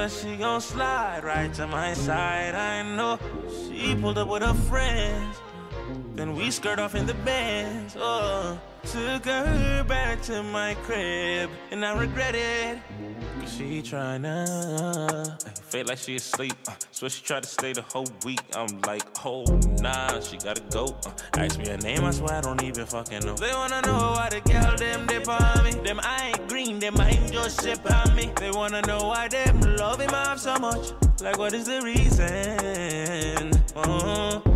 But 0.00 0.10
she 0.10 0.34
gon' 0.36 0.62
slide 0.62 1.24
right 1.24 1.52
to 1.52 1.66
my 1.66 1.92
side. 1.92 2.54
I 2.54 2.80
know 2.96 3.18
she 3.68 3.94
pulled 3.94 4.16
up 4.16 4.28
with 4.28 4.42
her 4.42 4.54
friends. 4.54 5.36
Then 6.20 6.34
we 6.34 6.50
skirt 6.50 6.78
off 6.78 6.94
in 6.94 7.06
the 7.06 7.14
bands. 7.14 7.96
Oh, 7.98 8.60
took 8.82 9.24
her 9.24 9.82
back 9.88 10.20
to 10.24 10.42
my 10.42 10.74
crib, 10.82 11.48
and 11.70 11.82
I 11.82 11.98
regret 11.98 12.34
it. 12.34 12.78
Cause 13.40 13.54
she 13.54 13.80
tryna 13.80 15.42
feel 15.62 15.86
like 15.86 15.96
she 15.96 16.16
asleep. 16.16 16.52
Uh, 16.68 16.72
so 16.90 17.08
she 17.08 17.22
tried 17.22 17.44
to 17.44 17.48
stay 17.48 17.72
the 17.72 17.80
whole 17.80 18.04
week. 18.22 18.42
I'm 18.54 18.82
like, 18.82 19.02
oh 19.24 19.44
nah, 19.80 20.20
she 20.20 20.36
gotta 20.36 20.60
go. 20.70 20.94
Uh, 21.06 21.38
ask 21.38 21.58
me 21.58 21.66
her 21.70 21.78
name, 21.78 22.04
I 22.04 22.10
swear 22.10 22.34
I 22.34 22.42
don't 22.42 22.62
even 22.64 22.84
fucking 22.84 23.20
know. 23.20 23.36
They 23.36 23.54
wanna 23.54 23.80
know 23.80 24.12
why 24.12 24.28
the 24.28 24.42
girl 24.42 24.76
them 24.76 25.06
dip 25.06 25.26
on 25.26 25.64
me. 25.64 25.70
Them 25.70 26.00
I 26.02 26.34
ain't 26.34 26.48
green, 26.50 26.78
them 26.80 27.00
I 27.00 27.12
ain't 27.12 27.32
just 27.32 27.62
ship 27.64 27.80
on 27.90 28.14
me. 28.14 28.30
They 28.36 28.50
wanna 28.50 28.82
know 28.82 29.06
why 29.06 29.28
them 29.28 29.58
love 29.62 29.98
him 29.98 30.12
off 30.12 30.38
so 30.38 30.58
much. 30.58 30.92
Like 31.22 31.38
what 31.38 31.54
is 31.54 31.64
the 31.64 31.80
reason? 31.80 33.52
Uh, 33.74 34.49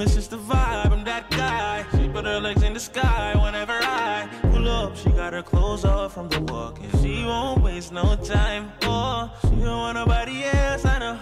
it's 0.00 0.14
just 0.14 0.30
the 0.30 0.38
vibe, 0.38 0.92
I'm 0.92 1.04
that 1.04 1.30
guy. 1.30 1.84
She 1.96 2.08
put 2.08 2.24
her 2.24 2.40
legs 2.40 2.62
in 2.62 2.74
the 2.74 2.80
sky 2.80 3.34
whenever 3.42 3.72
I 3.72 4.28
pull 4.42 4.68
up. 4.68 4.96
She 4.96 5.10
got 5.10 5.32
her 5.32 5.42
clothes 5.42 5.84
off 5.84 6.14
from 6.14 6.28
the 6.28 6.40
walk, 6.52 6.78
and 6.80 7.02
she 7.02 7.24
won't 7.24 7.62
waste 7.62 7.92
no 7.92 8.16
time. 8.16 8.72
Oh, 8.82 9.30
she 9.42 9.56
don't 9.56 9.78
want 9.78 9.94
nobody 9.96 10.44
else, 10.44 10.84
I 10.84 10.98
know. 10.98 11.18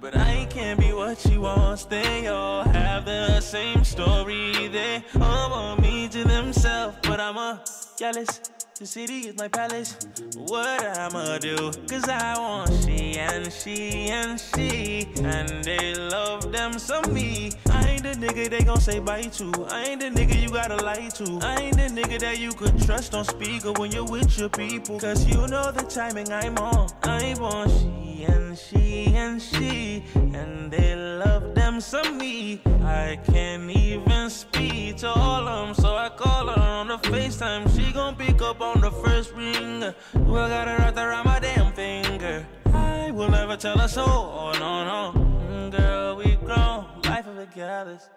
But 0.00 0.16
I 0.16 0.46
can't 0.50 0.78
be 0.78 0.92
what 0.92 1.18
she 1.18 1.38
wants. 1.38 1.84
They 1.84 2.26
all 2.28 2.64
have 2.64 3.04
the 3.04 3.40
same 3.40 3.84
story. 3.84 4.68
They 4.68 5.04
all 5.20 5.50
want 5.50 5.80
me 5.80 6.08
to 6.08 6.24
themselves, 6.24 6.96
but 7.02 7.20
I'm 7.20 7.36
a 7.36 7.62
jealous. 7.98 8.40
The 8.80 8.86
city 8.86 9.28
is 9.28 9.36
my 9.36 9.46
palace. 9.46 9.94
What 10.38 10.82
I'ma 10.96 11.36
do? 11.36 11.70
Cause 11.86 12.08
I 12.08 12.38
want 12.38 12.72
she 12.82 13.18
and 13.18 13.52
she 13.52 14.08
and 14.08 14.40
she. 14.40 15.06
And 15.22 15.62
they 15.62 15.94
love 15.94 16.50
them 16.50 16.78
some 16.78 17.12
me. 17.12 17.52
I 17.70 17.86
ain't 17.90 18.04
the 18.04 18.14
nigga 18.14 18.48
they 18.48 18.64
gon' 18.64 18.80
say 18.80 18.98
bye 18.98 19.24
to. 19.36 19.66
I 19.68 19.84
ain't 19.84 20.00
the 20.00 20.08
nigga 20.08 20.40
you 20.40 20.48
gotta 20.48 20.76
lie 20.76 21.10
to. 21.16 21.40
I 21.42 21.56
ain't 21.60 21.76
the 21.76 22.00
nigga 22.00 22.20
that 22.20 22.38
you 22.38 22.54
could 22.54 22.80
trust 22.80 23.12
on 23.12 23.26
speaker 23.26 23.72
when 23.72 23.92
you're 23.92 24.06
with 24.06 24.38
your 24.38 24.48
people. 24.48 24.98
Cause 24.98 25.26
you 25.26 25.46
know 25.48 25.70
the 25.70 25.82
timing 25.82 26.32
I'm 26.32 26.56
on. 26.56 26.88
I 27.02 27.34
want 27.38 27.70
she 27.70 28.09
and 28.24 28.56
she 28.56 29.06
and 29.14 29.40
she. 29.40 30.04
And 30.14 30.70
they 30.70 30.94
love 30.94 31.54
them 31.54 31.80
some 31.80 32.18
me. 32.18 32.60
I 32.84 33.18
can't 33.24 33.70
even 33.70 34.30
speak 34.30 34.98
to 34.98 35.08
all 35.08 35.46
of 35.48 35.66
them. 35.66 35.74
So 35.74 35.96
I 35.96 36.08
call 36.08 36.48
her 36.48 36.60
on 36.60 36.88
the 36.88 36.98
FaceTime. 36.98 37.74
She 37.74 37.92
gon' 37.92 38.16
pick 38.16 38.40
up 38.42 38.60
on 38.60 38.80
the 38.80 38.90
first 38.90 39.32
ring. 39.34 39.80
Well, 40.14 40.48
got 40.48 40.68
her 40.68 40.76
right 40.78 40.96
around 40.96 41.24
my 41.26 41.38
damn 41.38 41.72
finger. 41.72 42.46
I 42.72 43.10
will 43.10 43.30
never 43.30 43.56
tell 43.56 43.78
her 43.78 43.88
so. 43.88 44.04
Oh, 44.04 44.52
no, 44.58 44.84
no. 44.84 45.20
Mm, 45.20 45.76
Girl, 45.76 46.16
we 46.16 46.36
grown. 46.36 46.86
Life 47.04 47.26
of 47.26 47.38
a 47.38 47.46
goddess. 47.54 48.08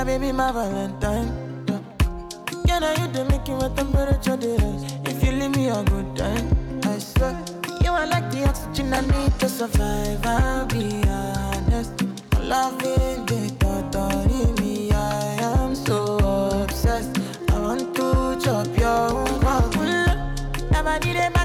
My 0.00 0.04
baby, 0.04 0.32
my 0.32 0.50
Valentine. 0.50 1.28
Yeah. 1.68 1.78
Can 2.66 2.84
I 2.84 2.94
you 2.94 3.12
the 3.12 3.26
making 3.26 3.58
with 3.58 3.76
temperature 3.76 4.34
days? 4.34 4.82
If 5.04 5.22
you 5.22 5.32
leave 5.32 5.54
me 5.54 5.68
a 5.68 5.84
good 5.84 6.16
time, 6.16 6.48
I 6.84 6.98
swear. 6.98 7.36
You 7.84 7.90
are 7.90 8.06
like 8.06 8.30
the 8.30 8.48
oxygen 8.48 8.94
I 8.94 9.02
need 9.02 9.38
to 9.40 9.46
survive. 9.46 10.24
I'll 10.24 10.64
be 10.68 11.02
honest. 11.06 12.00
Loving 12.40 13.26
the 13.26 13.54
thought 13.60 13.94
of 13.94 14.58
me, 14.58 14.90
I 14.90 15.36
am 15.52 15.74
so 15.74 16.16
obsessed. 16.62 17.20
I 17.50 17.60
want 17.60 17.94
to 17.96 18.40
chop 18.42 18.68
your 18.78 19.28
heart. 19.44 19.76
Never 20.70 20.98
did 21.00 21.16
it 21.16 21.39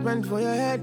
spend 0.00 0.26
for 0.26 0.40
your 0.40 0.54
head. 0.54 0.80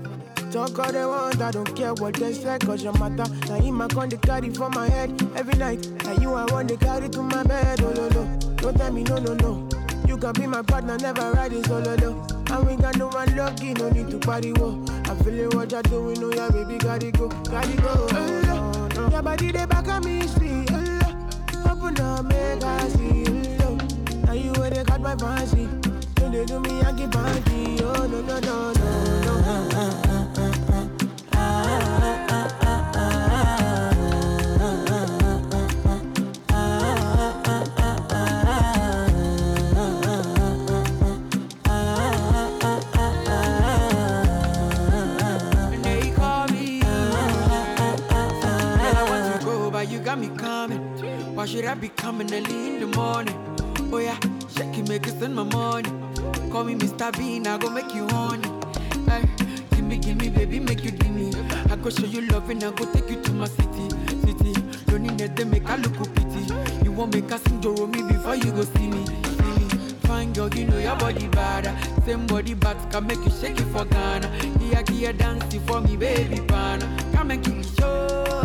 Talk 0.51 0.78
all 0.80 0.91
they 0.91 1.06
want, 1.06 1.41
I 1.41 1.51
don't 1.51 1.75
care 1.75 1.93
what 1.93 2.13
they 2.15 2.34
say, 2.34 2.58
cause 2.60 2.84
your 2.84 2.93
matter. 2.93 3.30
Now 3.47 3.56
in 3.56 3.73
my 3.73 3.88
con 3.88 4.10
they 4.10 4.17
carry 4.17 4.49
for 4.49 4.69
my 4.69 4.88
head 4.89 5.10
every 5.36 5.58
night. 5.58 5.88
Now 6.04 6.13
you 6.13 6.34
I 6.34 6.45
want 6.51 6.69
to 6.69 6.78
carry 6.78 7.10
to 7.10 7.21
my 7.21 7.43
bed, 7.43 7.82
oh 7.82 7.91
no 7.91 8.10
no. 8.10 8.39
Don't 8.58 8.78
tell 8.78 8.91
me 8.91 9.04
no 9.04 9.17
no 9.17 9.34
no. 9.36 9.69
You 10.08 10.17
can 10.17 10.34
be 10.34 10.47
my 10.47 10.62
partner, 10.62 10.97
never 10.97 11.32
ride 11.32 11.54
it 11.54 11.69
oh, 11.69 11.84
solo 11.84 11.95
though. 11.95 12.28
And 12.54 12.67
we 12.67 12.75
got 12.75 12.97
no 12.97 13.08
one 13.08 13.36
lucky, 13.36 13.73
no 13.73 13.89
need 13.89 14.10
to 14.12 14.19
party 14.19 14.54
whoa. 14.54 14.84
I'm 15.06 15.17
feeling 15.23 15.49
what 15.58 15.71
you're 15.71 15.84
doing, 15.84 16.23
oh 16.23 16.34
yeah, 16.34 16.49
baby, 16.49 16.78
gotta 16.78 17.12
go, 17.12 17.28
gotta 17.28 17.75
go. 17.82 18.08
Oh, 18.12 18.91
no. 18.95 19.10
Your 19.10 19.21
body 19.21 19.51
they 19.51 19.65
back 19.65 19.88
on 19.88 20.04
me, 20.06 20.28
sweet. 20.28 20.69
Oh, 20.71 21.71
open 21.71 21.99
up, 21.99 22.25
make 22.25 22.63
I 22.63 22.88
see 22.89 23.23
you. 23.23 23.58
Oh, 23.62 23.78
now 24.25 24.34
you 24.34 24.51
where 24.54 24.69
they 24.69 24.84
got 24.84 25.01
my 25.01 25.15
fancy 25.15 25.67
they 26.36 26.45
do 26.45 26.60
me, 26.60 26.82
I 26.82 26.91
give 26.91 27.12
party, 27.12 27.78
Oh, 27.82 28.08
no, 28.08 28.21
no, 28.21 28.39
no, 28.39 28.74
no, 28.74 29.21
no. 29.24 29.76
Why 51.36 51.45
should 51.45 51.65
I 51.65 51.76
be 51.76 51.89
coming 51.89 52.34
early 52.34 52.69
in 52.69 52.80
the 52.80 52.88
morning? 52.98 53.36
Oh 53.93 54.00
yeah, 54.00 54.17
shaky 54.50 54.82
make 54.82 55.06
us 55.06 55.13
my 55.30 55.43
morning. 55.43 55.94
Call 56.65 56.73
me 56.73 56.80
Mr. 56.80 57.15
Bean, 57.15 57.45
I 57.45 57.60
go 57.60 57.69
make 57.69 57.93
you 57.93 58.08
honey. 58.08 58.49
Eh, 59.08 59.21
hey, 59.21 59.25
give 59.75 59.86
me, 59.86 59.97
give 59.99 60.17
me, 60.17 60.30
baby, 60.30 60.60
make 60.60 60.84
you 60.84 60.89
give 60.89 61.12
me. 61.12 61.32
I 61.69 61.75
go 61.75 61.91
show 61.91 62.08
you 62.08 62.21
love 62.21 62.49
and 62.49 62.63
I 62.63 62.71
go 62.71 62.91
take 62.91 63.08
you 63.08 63.21
to 63.21 63.32
my 63.34 63.45
city, 63.45 63.88
city. 64.25 64.54
Don't 64.88 65.04
need 65.04 65.19
that, 65.19 65.36
they 65.36 65.43
make 65.43 65.69
I 65.69 65.75
look 65.75 65.93
pity. 66.15 66.51
You 66.84 66.91
won't 66.91 67.13
make 67.13 67.32
us 67.32 67.43
Joro 67.62 67.86
me 67.86 68.01
before 68.01 68.36
you 68.36 68.51
go 68.51 68.63
see 68.63 68.88
me, 68.88 69.06
see 69.06 69.51
me. 69.60 69.67
Fine 70.08 70.34
girl, 70.34 70.49
you 70.56 70.65
know 70.65 70.80
your 70.80 70.95
body 70.95 71.28
bad. 71.28 71.69
Same 72.04 72.25
body 72.25 72.56
back 72.56 72.78
can 72.91 73.06
make 73.06 73.23
you 73.23 73.30
shake 73.30 73.60
it 73.60 73.65
for 73.65 73.86
Ghana. 73.86 74.28
Here, 74.60 74.84
here, 74.89 75.13
dancing 75.13 75.62
for 75.67 75.82
me, 75.82 75.95
baby 75.95 76.41
pana. 76.47 76.97
Come 77.13 77.30
and 77.30 77.43
give 77.43 77.58
me 77.58 77.63
show. 77.78 78.44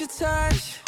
your 0.00 0.08
touch. 0.08 0.87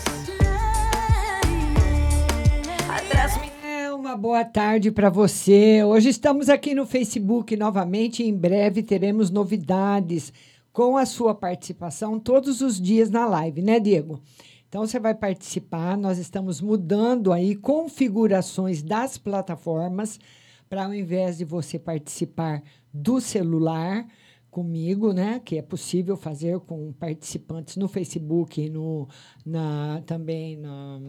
uma 4.01 4.17
boa 4.17 4.43
tarde 4.43 4.89
para 4.89 5.11
você. 5.11 5.83
Hoje 5.83 6.09
estamos 6.09 6.49
aqui 6.49 6.73
no 6.73 6.87
Facebook 6.87 7.55
novamente. 7.55 8.23
Em 8.23 8.35
breve 8.35 8.81
teremos 8.81 9.29
novidades 9.29 10.33
com 10.73 10.97
a 10.97 11.05
sua 11.05 11.35
participação 11.35 12.19
todos 12.19 12.61
os 12.61 12.81
dias 12.81 13.11
na 13.11 13.27
live, 13.27 13.61
né, 13.61 13.79
Diego? 13.79 14.19
Então 14.67 14.87
você 14.87 14.99
vai 14.99 15.13
participar. 15.13 15.95
Nós 15.95 16.17
estamos 16.17 16.59
mudando 16.61 17.31
aí 17.31 17.55
configurações 17.55 18.81
das 18.81 19.19
plataformas 19.19 20.19
para 20.67 20.85
ao 20.85 20.95
invés 20.95 21.37
de 21.37 21.45
você 21.45 21.77
participar 21.77 22.63
do 22.91 23.21
celular, 23.21 24.07
comigo, 24.49 25.13
né? 25.13 25.39
Que 25.45 25.59
é 25.59 25.61
possível 25.61 26.17
fazer 26.17 26.59
com 26.61 26.91
participantes 26.91 27.77
no 27.77 27.87
Facebook 27.87 28.59
e 28.59 28.67
no, 28.67 29.07
na, 29.45 30.01
também 30.07 30.57
na, 30.57 30.99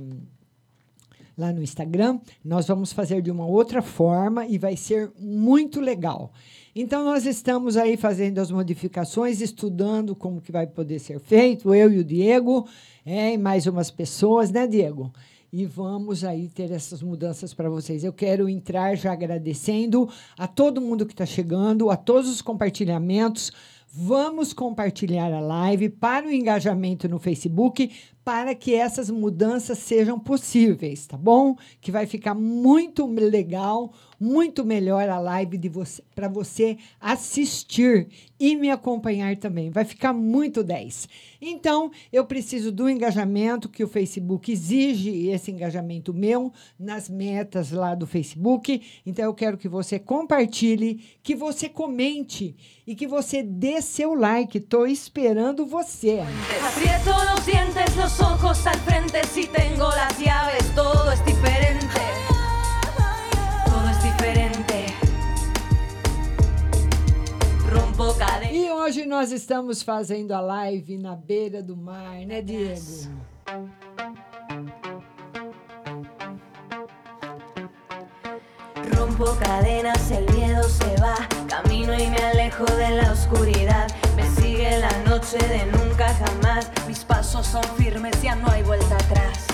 lá 1.37 1.53
no 1.53 1.63
Instagram. 1.63 2.21
Nós 2.45 2.67
vamos 2.67 2.93
fazer 2.93 3.23
de 3.23 3.31
uma 3.31 3.47
outra 3.47 3.83
forma 3.83 4.47
e 4.47 4.59
vai 4.59 4.77
ser 4.77 5.11
muito 5.19 5.81
legal. 5.81 6.33
Então, 6.75 7.05
nós 7.05 7.27
estamos 7.27 7.77
aí 7.77 7.97
fazendo 7.97 8.39
as 8.39 8.51
modificações, 8.51 9.41
estudando 9.41 10.17
como 10.17 10.41
que 10.41 10.51
vai 10.51 10.67
poder 10.67 10.99
ser 10.99 11.21
feito, 11.21 11.75
eu 11.75 11.93
e 11.93 11.99
o 11.99 12.05
Diego, 12.05 12.67
é, 13.05 13.35
e 13.35 13.39
mais 13.39 13.67
umas 13.67 13.91
pessoas, 13.91 14.51
né, 14.51 14.67
Diego? 14.67 15.13
E 15.53 15.67
vamos 15.67 16.25
aí 16.25 16.49
ter 16.49 16.71
essas 16.71 17.03
mudanças 17.03 17.53
para 17.53 17.69
vocês. 17.69 18.03
Eu 18.03 18.13
quero 18.13 18.49
entrar 18.49 18.97
já 18.97 19.13
agradecendo 19.13 20.09
a 20.39 20.47
todo 20.47 20.81
mundo 20.81 21.05
que 21.05 21.13
está 21.13 21.27
chegando, 21.27 21.91
a 21.91 21.97
todos 21.97 22.31
os 22.31 22.41
compartilhamentos. 22.41 23.53
Vamos 23.95 24.55
compartilhar 24.55 25.31
a 25.31 25.41
live 25.41 25.91
para 25.91 26.27
o 26.27 26.33
engajamento 26.33 27.07
no 27.07 27.19
Facebook, 27.19 27.91
para 28.25 28.55
que 28.55 28.75
essas 28.75 29.11
mudanças 29.11 29.79
sejam 29.79 30.19
possíveis, 30.19 31.07
tá 31.07 31.17
bom? 31.17 31.57
Que 31.81 31.91
vai 31.91 32.07
ficar 32.07 32.35
muito 32.35 33.07
legal, 33.07 33.93
muito 34.19 34.65
melhor 34.65 35.09
a 35.09 35.19
live 35.19 35.59
de 35.59 35.69
você 35.69 36.03
para 36.15 36.29
você 36.29 36.77
assistir 37.01 38.07
e 38.39 38.55
me 38.55 38.71
acompanhar 38.71 39.37
também. 39.37 39.71
Vai 39.71 39.85
ficar 39.85 40.13
muito 40.13 40.63
10. 40.63 41.09
Então, 41.41 41.91
eu 42.13 42.25
preciso 42.25 42.71
do 42.71 42.89
engajamento 42.89 43.69
que 43.69 43.83
o 43.83 43.89
Facebook 43.89 44.53
exige, 44.53 45.29
esse 45.29 45.51
engajamento 45.51 46.15
meu 46.15 46.53
nas 46.79 47.09
metas 47.09 47.73
lá 47.73 47.95
do 47.97 48.07
Facebook. 48.07 48.81
Então, 49.05 49.25
eu 49.25 49.35
quero 49.35 49.59
que 49.59 49.69
você 49.69 49.99
compartilhe, 49.99 51.03
que 51.23 51.35
você 51.35 51.69
comente 51.69 52.55
e 52.87 52.95
que 52.95 53.07
você 53.07 53.43
dê 53.43 53.83
seu 53.83 54.15
like. 54.15 54.59
Estou 54.59 54.87
esperando 54.87 55.67
você. 55.67 56.21
Los 58.03 58.21
ojos 58.21 58.67
al 58.67 58.79
frente. 58.81 59.23
Si 59.33 59.47
tengo 59.47 59.89
las 59.91 60.19
llaves, 60.19 60.75
todo 60.75 61.13
es 61.13 61.25
diferente. 61.25 62.01
Todo 63.65 63.89
es 63.91 64.03
diferente. 64.03 64.87
Rompo 67.71 68.13
cadenas. 68.15 68.53
E 68.53 68.73
hoje 68.73 69.07
nós 69.07 69.31
estamos 69.31 69.83
fazendo 69.83 70.33
a 70.33 70.41
live 70.41 70.99
na 70.99 71.15
beira 71.15 71.63
do 71.63 71.77
mar, 71.77 72.27
né, 72.27 72.43
Diego? 72.43 72.81
Rompo 78.97 79.37
cadenas, 79.37 80.11
el 80.11 80.27
miedo 80.35 80.65
se 80.69 80.97
va. 81.01 81.17
Camino 81.49 81.95
y 81.95 82.09
me 82.09 82.19
alejo 82.19 82.65
de 82.65 82.91
la 82.91 83.13
oscuridad. 83.13 83.87
Sigue 84.63 84.79
la 84.79 84.97
noche 85.11 85.39
de 85.39 85.67
nunca 85.77 86.07
jamás. 86.15 86.71
Mis 86.87 87.05
pasos 87.05 87.49
son 87.49 87.65
firmes, 87.77 88.23
ya 88.23 88.37
no 88.37 88.49
hay 88.49 88.63
vuelta 88.63 88.95
atrás. 88.95 89.49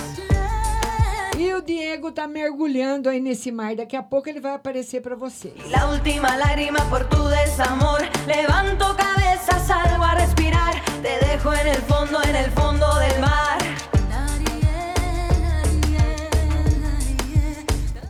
E 1.35 1.51
o 1.55 1.63
Diego 1.63 2.11
tá 2.11 2.27
mergulhando 2.27 3.09
aí 3.09 3.19
nesse 3.19 3.51
mar. 3.51 3.75
Daqui 3.75 3.95
a 3.95 4.03
pouco 4.03 4.29
ele 4.29 4.39
vai 4.39 4.53
aparecer 4.53 5.01
para 5.01 5.15
você. 5.15 5.51
La 5.71 5.87
última 5.87 6.35
lágrima 6.37 6.81
por 6.91 7.05
tu 7.05 7.27
desamor. 7.27 8.01
Levanto 8.27 8.95
cabeza, 8.95 9.57
salgo 9.65 10.03
a 10.03 10.13
respirar. 10.13 10.75
Te 11.01 11.17
dejo 11.25 11.55
en 11.55 11.67
el 11.69 11.81
fondo, 11.81 12.21
en 12.21 12.35
el 12.35 12.51
fondo 12.51 12.85
del 12.99 13.19
mar. 13.19 13.57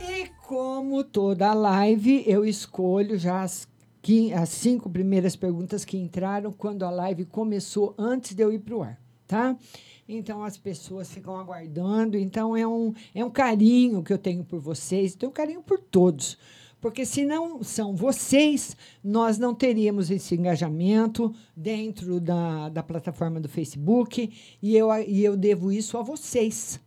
E 0.02 0.28
como 0.46 1.02
toda 1.02 1.54
live, 1.54 2.24
eu 2.26 2.44
escolho 2.44 3.18
já 3.18 3.42
as, 3.42 3.66
qui- 4.02 4.32
as 4.32 4.48
cinco 4.48 4.88
primeiras 4.90 5.36
perguntas 5.36 5.84
que 5.84 5.96
entraram 5.98 6.52
quando 6.52 6.82
a 6.84 6.90
live 6.90 7.24
começou, 7.24 7.94
antes 7.98 8.34
de 8.34 8.42
eu 8.42 8.52
ir 8.52 8.58
para 8.60 8.76
o 8.76 8.82
ar, 8.82 9.00
tá? 9.26 9.56
Então 10.08 10.42
as 10.42 10.56
pessoas 10.58 11.10
ficam 11.10 11.36
aguardando. 11.36 12.16
Então 12.18 12.56
é 12.56 12.66
um, 12.66 12.92
é 13.14 13.24
um 13.24 13.30
carinho 13.30 14.02
que 14.02 14.12
eu 14.12 14.18
tenho 14.18 14.44
por 14.44 14.58
vocês, 14.60 15.14
tenho 15.14 15.30
um 15.30 15.32
carinho 15.32 15.62
por 15.62 15.78
todos. 15.78 16.36
Porque 16.80 17.04
se 17.04 17.24
não 17.26 17.62
são 17.62 17.94
vocês, 17.94 18.74
nós 19.04 19.36
não 19.38 19.54
teríamos 19.54 20.10
esse 20.10 20.34
engajamento 20.34 21.32
dentro 21.54 22.18
da, 22.18 22.70
da 22.70 22.82
plataforma 22.82 23.38
do 23.38 23.48
Facebook. 23.50 24.32
E 24.62 24.74
eu, 24.76 24.88
e 25.06 25.22
eu 25.22 25.36
devo 25.36 25.70
isso 25.70 25.98
a 25.98 26.02
vocês. 26.02 26.80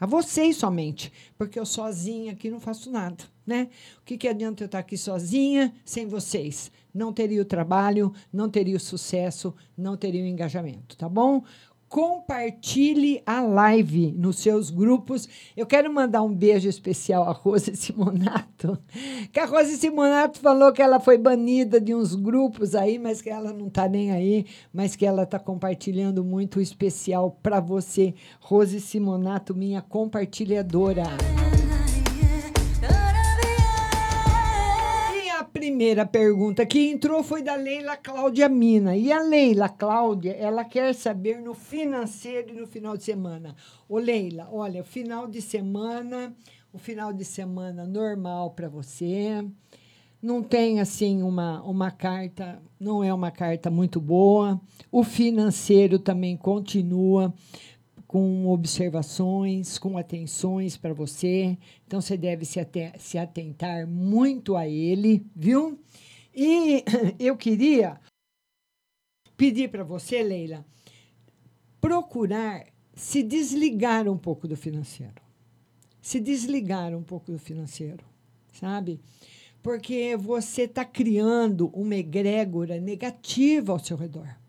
A 0.00 0.06
vocês 0.06 0.56
somente, 0.56 1.12
porque 1.36 1.58
eu 1.60 1.66
sozinha 1.66 2.32
aqui 2.32 2.48
não 2.48 2.60
faço 2.60 2.90
nada, 2.90 3.22
né? 3.50 3.68
O 4.00 4.04
que, 4.04 4.16
que 4.16 4.28
adianta 4.28 4.62
eu 4.62 4.66
estar 4.66 4.78
aqui 4.78 4.96
sozinha 4.96 5.74
sem 5.84 6.06
vocês? 6.06 6.70
Não 6.94 7.12
teria 7.12 7.42
o 7.42 7.44
trabalho, 7.44 8.12
não 8.32 8.48
teria 8.48 8.76
o 8.76 8.80
sucesso, 8.80 9.52
não 9.76 9.96
teria 9.96 10.22
o 10.22 10.26
engajamento, 10.26 10.96
tá 10.96 11.08
bom? 11.08 11.42
Compartilhe 11.88 13.20
a 13.26 13.40
live 13.40 14.12
nos 14.12 14.38
seus 14.38 14.70
grupos. 14.70 15.28
Eu 15.56 15.66
quero 15.66 15.92
mandar 15.92 16.22
um 16.22 16.32
beijo 16.32 16.68
especial 16.68 17.24
à 17.24 17.32
Rose 17.32 17.74
Simonato. 17.74 18.78
Que 19.32 19.40
a 19.40 19.44
Rose 19.44 19.76
Simonato 19.76 20.38
falou 20.38 20.72
que 20.72 20.80
ela 20.80 21.00
foi 21.00 21.18
banida 21.18 21.80
de 21.80 21.92
uns 21.92 22.14
grupos 22.14 22.76
aí, 22.76 22.96
mas 22.96 23.20
que 23.20 23.28
ela 23.28 23.52
não 23.52 23.66
está 23.66 23.88
nem 23.88 24.12
aí, 24.12 24.46
mas 24.72 24.94
que 24.94 25.04
ela 25.04 25.24
está 25.24 25.40
compartilhando 25.40 26.22
muito 26.22 26.60
especial 26.60 27.36
para 27.42 27.58
você, 27.58 28.14
Rose 28.38 28.80
Simonato, 28.80 29.52
minha 29.52 29.82
compartilhadora. 29.82 31.02
Primeira 35.70 36.04
pergunta 36.04 36.66
que 36.66 36.90
entrou 36.90 37.22
foi 37.22 37.44
da 37.44 37.54
Leila 37.54 37.96
Cláudia 37.96 38.48
Mina. 38.48 38.96
E 38.96 39.12
a 39.12 39.22
Leila 39.22 39.68
Cláudia, 39.68 40.32
ela 40.32 40.64
quer 40.64 40.92
saber 40.92 41.40
no 41.40 41.54
financeiro 41.54 42.50
e 42.50 42.60
no 42.60 42.66
final 42.66 42.96
de 42.96 43.04
semana. 43.04 43.54
Ô 43.88 43.96
Leila, 43.96 44.48
olha, 44.50 44.82
final 44.82 45.28
de 45.28 45.40
semana, 45.40 46.34
o 46.72 46.78
final 46.78 47.12
de 47.12 47.24
semana 47.24 47.86
normal 47.86 48.50
para 48.50 48.68
você. 48.68 49.46
Não 50.20 50.42
tem 50.42 50.80
assim 50.80 51.22
uma, 51.22 51.62
uma 51.62 51.92
carta, 51.92 52.60
não 52.78 53.04
é 53.04 53.14
uma 53.14 53.30
carta 53.30 53.70
muito 53.70 54.00
boa. 54.00 54.60
O 54.90 55.04
financeiro 55.04 56.00
também 56.00 56.36
continua 56.36 57.32
com 58.10 58.48
observações, 58.48 59.78
com 59.78 59.96
atenções 59.96 60.76
para 60.76 60.92
você. 60.92 61.56
Então, 61.86 62.00
você 62.00 62.16
deve 62.16 62.44
se, 62.44 62.58
se 62.98 63.16
atentar 63.16 63.86
muito 63.86 64.56
a 64.56 64.66
ele, 64.66 65.24
viu? 65.32 65.78
E 66.34 66.82
eu 67.20 67.36
queria 67.36 68.00
pedir 69.36 69.70
para 69.70 69.84
você, 69.84 70.24
Leila, 70.24 70.66
procurar 71.80 72.66
se 72.96 73.22
desligar 73.22 74.08
um 74.08 74.18
pouco 74.18 74.48
do 74.48 74.56
financeiro. 74.56 75.22
Se 76.02 76.18
desligar 76.18 76.92
um 76.96 77.04
pouco 77.04 77.30
do 77.30 77.38
financeiro, 77.38 78.04
sabe? 78.52 78.98
Porque 79.62 80.16
você 80.16 80.62
está 80.62 80.84
criando 80.84 81.68
uma 81.68 81.94
egrégora 81.94 82.80
negativa 82.80 83.70
ao 83.70 83.78
seu 83.78 83.96
redor. 83.96 84.39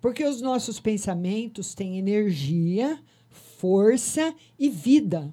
Porque 0.00 0.24
os 0.24 0.40
nossos 0.40 0.78
pensamentos 0.78 1.74
têm 1.74 1.98
energia, 1.98 2.98
força 3.30 4.34
e 4.58 4.68
vida. 4.68 5.32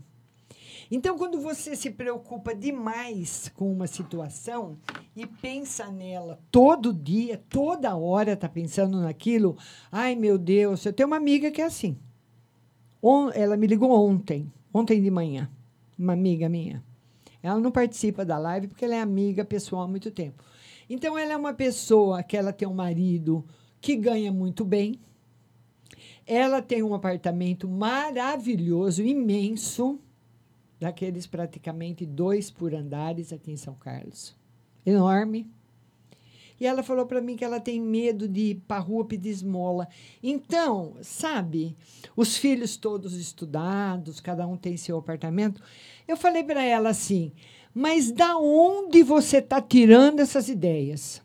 Então, 0.89 1.17
quando 1.17 1.41
você 1.41 1.75
se 1.75 1.89
preocupa 1.89 2.53
demais 2.53 3.51
com 3.55 3.71
uma 3.71 3.87
situação 3.87 4.77
e 5.15 5.25
pensa 5.25 5.91
nela 5.91 6.39
todo 6.51 6.93
dia, 6.93 7.43
toda 7.49 7.95
hora 7.95 8.33
está 8.33 8.47
pensando 8.47 9.01
naquilo, 9.01 9.57
ai 9.91 10.15
meu 10.15 10.37
Deus, 10.37 10.85
eu 10.85 10.93
tenho 10.93 11.07
uma 11.07 11.17
amiga 11.17 11.49
que 11.49 11.61
é 11.61 11.65
assim. 11.65 11.97
Ela 13.33 13.57
me 13.57 13.67
ligou 13.67 13.91
ontem, 13.91 14.51
ontem 14.73 15.01
de 15.01 15.11
manhã, 15.11 15.49
uma 15.97 16.13
amiga 16.13 16.49
minha. 16.49 16.83
Ela 17.41 17.59
não 17.59 17.71
participa 17.71 18.25
da 18.25 18.37
live 18.37 18.67
porque 18.67 18.85
ela 18.85 18.95
é 18.95 19.01
amiga 19.01 19.45
pessoal 19.45 19.83
há 19.83 19.87
muito 19.87 20.09
tempo. 20.09 20.43
Então, 20.89 21.17
ela 21.17 21.33
é 21.33 21.37
uma 21.37 21.53
pessoa 21.53 22.21
que 22.23 22.37
ela 22.37 22.53
tem 22.53 22.67
um 22.67 22.73
marido 22.73 23.45
que 23.85 23.95
ganha 23.95 24.31
muito 24.31 24.65
bem. 24.65 24.99
Ela 26.25 26.59
tem 26.59 26.81
um 26.81 26.95
apartamento 26.95 27.67
maravilhoso, 27.67 29.03
imenso, 29.03 29.99
daqueles 30.79 31.27
praticamente 31.27 32.03
dois 32.03 32.49
por 32.49 32.73
andares 32.73 33.31
aqui 33.31 33.51
em 33.51 33.57
São 33.57 33.75
Carlos. 33.75 34.35
Enorme. 34.83 35.47
E 36.59 36.65
ela 36.65 36.81
falou 36.81 37.05
para 37.05 37.21
mim 37.21 37.35
que 37.35 37.45
ela 37.45 37.59
tem 37.59 37.79
medo 37.79 38.27
de 38.27 38.41
ir 38.41 38.55
para 38.67 38.81
rua 38.81 39.05
pedir 39.05 39.29
esmola. 39.29 39.87
Então, 40.23 40.95
sabe, 41.03 41.77
os 42.15 42.35
filhos 42.35 42.77
todos 42.77 43.13
estudados, 43.13 44.19
cada 44.19 44.47
um 44.47 44.57
tem 44.57 44.77
seu 44.77 44.97
apartamento. 44.97 45.61
Eu 46.07 46.17
falei 46.17 46.43
para 46.43 46.63
ela 46.63 46.89
assim: 46.89 47.31
mas 47.71 48.11
da 48.11 48.35
onde 48.35 49.03
você 49.03 49.37
está 49.37 49.61
tirando 49.61 50.21
essas 50.21 50.49
ideias? 50.49 51.21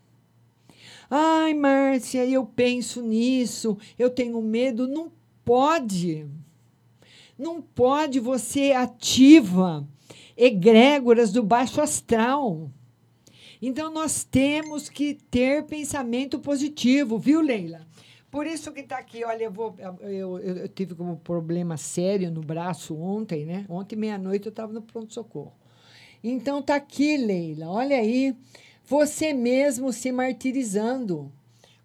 Ai, 1.13 1.53
Márcia, 1.53 2.25
eu 2.25 2.45
penso 2.45 3.01
nisso, 3.01 3.77
eu 3.99 4.09
tenho 4.09 4.41
medo. 4.41 4.87
Não 4.87 5.11
pode. 5.43 6.25
Não 7.37 7.61
pode, 7.61 8.17
você 8.21 8.71
ativa 8.71 9.85
egrégoras 10.37 11.33
do 11.33 11.43
baixo 11.43 11.81
astral. 11.81 12.71
Então 13.61 13.91
nós 13.91 14.23
temos 14.23 14.87
que 14.87 15.13
ter 15.29 15.65
pensamento 15.65 16.39
positivo, 16.39 17.19
viu, 17.19 17.41
Leila? 17.41 17.85
Por 18.31 18.47
isso 18.47 18.71
que 18.71 18.79
está 18.79 18.97
aqui, 18.97 19.25
olha, 19.25 19.43
eu, 19.43 19.51
vou, 19.51 19.75
eu, 19.77 20.39
eu, 20.39 20.39
eu 20.39 20.67
tive 20.69 20.95
um 21.03 21.17
problema 21.17 21.75
sério 21.75 22.31
no 22.31 22.39
braço 22.39 22.95
ontem, 22.95 23.45
né? 23.45 23.65
Ontem, 23.67 23.97
meia-noite, 23.97 24.45
eu 24.45 24.51
estava 24.51 24.71
no 24.71 24.81
pronto-socorro. 24.81 25.51
Então 26.23 26.61
tá 26.61 26.75
aqui, 26.75 27.17
Leila, 27.17 27.67
olha 27.67 27.97
aí, 27.97 28.33
você 28.91 29.33
mesmo 29.33 29.93
se 29.93 30.11
martirizando. 30.11 31.31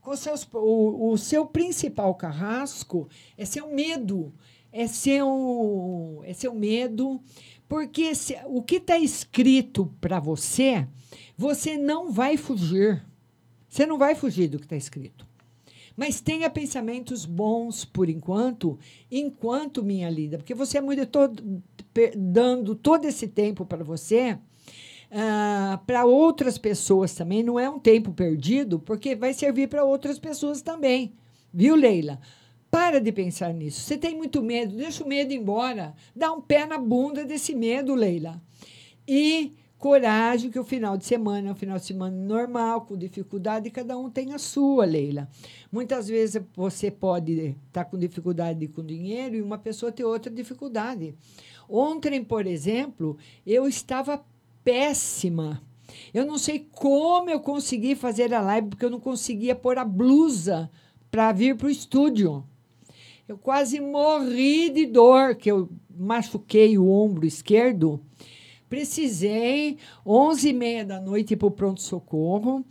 Com 0.01 0.17
seus, 0.17 0.45
o, 0.53 1.13
o 1.13 1.17
seu 1.17 1.47
principal 1.47 2.13
carrasco 2.17 3.09
é 3.39 3.45
seu 3.45 3.73
medo, 3.73 4.35
é 4.73 4.89
seu, 4.89 6.21
é 6.25 6.33
seu 6.33 6.53
medo, 6.53 7.21
porque 7.69 8.13
se, 8.13 8.37
o 8.47 8.61
que 8.61 8.77
está 8.77 8.99
escrito 8.99 9.95
para 10.01 10.19
você, 10.19 10.85
você 11.37 11.77
não 11.77 12.11
vai 12.11 12.37
fugir. 12.37 13.05
Você 13.69 13.87
não 13.87 13.99
vai 13.99 14.17
fugir 14.17 14.49
do 14.49 14.59
que 14.59 14.65
está 14.65 14.77
escrito. 14.77 15.25
Mas 15.97 16.21
tenha 16.21 16.51
pensamentos 16.51 17.25
bons 17.25 17.85
por 17.85 18.09
enquanto, 18.09 18.81
enquanto 19.09 19.85
minha 19.85 20.11
linda, 20.11 20.39
porque 20.39 20.55
você 20.55 20.79
é 20.79 20.81
muito 20.81 21.07
todo, 21.07 21.63
dando 22.17 22.75
todo 22.75 23.05
esse 23.05 23.29
tempo 23.29 23.65
para 23.65 23.85
você. 23.85 24.37
Uh, 25.11 25.79
para 25.87 26.05
outras 26.05 26.59
pessoas 26.59 27.15
também, 27.15 27.43
não 27.43 27.59
é 27.59 27.71
um 27.71 27.79
tempo 27.79 28.13
perdido, 28.13 28.79
porque 28.79 29.15
vai 29.15 29.33
servir 29.33 29.69
para 29.69 29.85
outras 29.85 30.19
pessoas 30.19 30.63
também. 30.63 31.15
Viu, 31.53 31.77
Leila? 31.77 32.19
Para 32.71 33.01
de 33.01 33.13
pensar 33.13 33.55
nisso. 33.55 33.81
Você 33.81 33.97
tem 33.97 34.17
muito 34.17 34.43
medo, 34.43 34.77
deixa 34.77 35.05
o 35.05 35.09
medo 35.09 35.33
embora. 35.33 35.95
Dá 36.15 36.33
um 36.33 36.41
pé 36.41 36.67
na 36.67 36.77
bunda 36.77 37.25
desse 37.25 37.55
medo, 37.55 37.95
Leila. 37.95 38.43
E 39.07 39.53
coragem, 39.79 40.51
que 40.51 40.59
o 40.59 40.65
final 40.65 40.97
de 40.97 41.05
semana 41.05 41.49
é 41.49 41.53
um 41.53 41.55
final 41.55 41.79
de 41.79 41.85
semana 41.85 42.17
normal, 42.17 42.83
com 42.83 42.97
dificuldade, 42.97 43.71
cada 43.71 43.97
um 43.97 44.11
tem 44.11 44.33
a 44.33 44.39
sua, 44.39 44.85
Leila. 44.85 45.29
Muitas 45.71 46.09
vezes 46.09 46.43
você 46.55 46.91
pode 46.91 47.33
estar 47.33 47.57
tá 47.73 47.85
com 47.85 47.97
dificuldade 47.97 48.67
com 48.69 48.85
dinheiro 48.85 49.37
e 49.37 49.43
uma 49.43 49.59
pessoa 49.59 49.93
ter 49.93 50.05
outra 50.05 50.31
dificuldade. 50.31 51.15
Ontem, 51.69 52.23
por 52.23 52.47
exemplo, 52.47 53.17
eu 53.47 53.67
estava 53.67 54.25
péssima. 54.67 55.63
Eu 56.13 56.27
não 56.27 56.37
sei 56.37 56.67
como 56.73 57.31
eu 57.31 57.39
consegui 57.39 57.95
fazer 57.95 58.35
a 58.35 58.41
live, 58.41 58.69
porque 58.69 58.85
eu 58.85 58.91
não 58.91 58.99
conseguia 58.99 59.55
pôr 59.55 59.79
a 59.79 59.85
blusa 59.85 60.69
para 61.11 61.31
vir 61.31 61.57
para 61.57 61.69
o 61.69 61.71
estúdio. 61.71 62.45
Eu 63.29 63.39
quase 63.39 63.79
morri 63.81 64.71
de 64.71 64.87
dor, 64.87 65.37
que 65.37 65.51
eu 65.51 65.69
machuquei 65.89 66.77
o 66.77 66.91
ombro 66.91 67.25
esquerdo 67.25 68.01
Precisei, 68.69 69.79
11 70.05 70.49
e 70.49 70.53
meia 70.53 70.85
da 70.85 71.01
noite, 71.01 71.35
ir 71.35 71.37
para 71.37 71.47
o 71.47 71.53
pronto-socorro. 71.53 72.65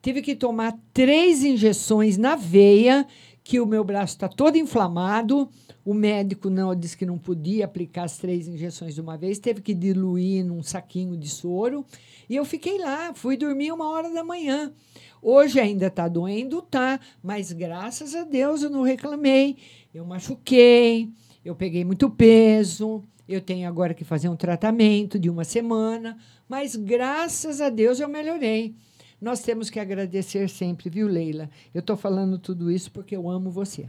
Tive 0.00 0.22
que 0.22 0.34
tomar 0.34 0.78
três 0.92 1.44
injeções 1.44 2.16
na 2.16 2.34
veia, 2.34 3.06
que 3.44 3.60
o 3.60 3.66
meu 3.66 3.82
braço 3.84 4.14
está 4.14 4.28
todo 4.28 4.56
inflamado. 4.56 5.48
O 5.84 5.92
médico 5.92 6.48
não 6.48 6.74
disse 6.74 6.96
que 6.96 7.06
não 7.06 7.18
podia 7.18 7.64
aplicar 7.64 8.04
as 8.04 8.18
três 8.18 8.46
injeções 8.46 8.94
de 8.94 9.00
uma 9.00 9.16
vez, 9.16 9.38
teve 9.38 9.60
que 9.60 9.74
diluir 9.74 10.44
num 10.44 10.62
saquinho 10.62 11.16
de 11.16 11.28
soro. 11.28 11.84
E 12.28 12.36
eu 12.36 12.44
fiquei 12.44 12.78
lá, 12.78 13.12
fui 13.14 13.36
dormir 13.36 13.72
uma 13.72 13.90
hora 13.90 14.12
da 14.12 14.22
manhã. 14.22 14.72
Hoje 15.20 15.60
ainda 15.60 15.86
está 15.86 16.08
doendo, 16.08 16.62
tá, 16.62 16.98
mas 17.22 17.52
graças 17.52 18.14
a 18.14 18.24
Deus 18.24 18.62
eu 18.62 18.70
não 18.70 18.82
reclamei. 18.82 19.56
Eu 19.92 20.04
machuquei, 20.04 21.10
eu 21.44 21.54
peguei 21.54 21.84
muito 21.84 22.08
peso, 22.08 23.02
eu 23.28 23.40
tenho 23.40 23.68
agora 23.68 23.94
que 23.94 24.04
fazer 24.04 24.28
um 24.28 24.36
tratamento 24.36 25.18
de 25.18 25.30
uma 25.30 25.44
semana, 25.44 26.16
mas 26.48 26.76
graças 26.76 27.60
a 27.60 27.68
Deus 27.68 28.00
eu 28.00 28.08
melhorei. 28.08 28.74
Nós 29.22 29.40
temos 29.40 29.70
que 29.70 29.78
agradecer 29.78 30.48
sempre, 30.48 30.90
viu, 30.90 31.06
Leila? 31.06 31.48
Eu 31.72 31.78
estou 31.78 31.96
falando 31.96 32.40
tudo 32.40 32.72
isso 32.72 32.90
porque 32.90 33.14
eu 33.14 33.30
amo 33.30 33.52
você. 33.52 33.88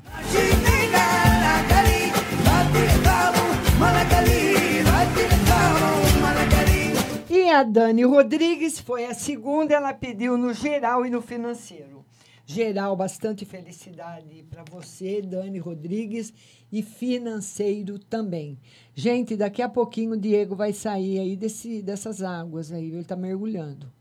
E 7.32 7.50
a 7.50 7.63
Dani 7.63 8.04
Rodrigues 8.04 8.80
foi 8.80 9.06
a 9.06 9.15
segunda, 9.15 9.74
ela 9.74 9.91
pediu 9.91 10.38
no 10.38 10.54
geral 10.54 11.04
e 11.04 11.10
no 11.10 11.19
financeiro. 11.19 12.06
Geral, 12.46 12.96
bastante 12.96 13.43
felicidade 13.43 14.46
para 14.52 14.63
você, 14.69 15.19
Dani 15.19 15.58
Rodrigues, 15.58 16.32
e 16.72 16.84
financeiro 16.84 17.98
também. 17.98 18.60
Gente, 18.93 19.36
daqui 19.36 19.63
a 19.63 19.69
pouquinho 19.69 20.12
o 20.12 20.17
Diego 20.17 20.56
vai 20.56 20.74
sair 20.74 21.17
aí 21.17 21.36
desse, 21.36 21.82
dessas 21.82 22.22
águas 22.22 22.72
aí, 22.72 22.86
ele 22.86 23.00
está 23.00 23.15
mergulhando. 23.15 23.91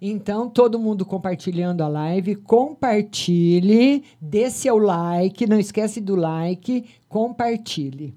Então, 0.00 0.48
todo 0.48 0.78
mundo 0.78 1.04
compartilhando 1.04 1.82
a 1.82 1.88
live, 1.88 2.34
compartilhe, 2.36 4.02
dê 4.18 4.50
seu 4.50 4.78
like, 4.78 5.46
não 5.46 5.58
esquece 5.58 6.00
do 6.00 6.16
like, 6.16 6.88
compartilhe. 7.06 8.14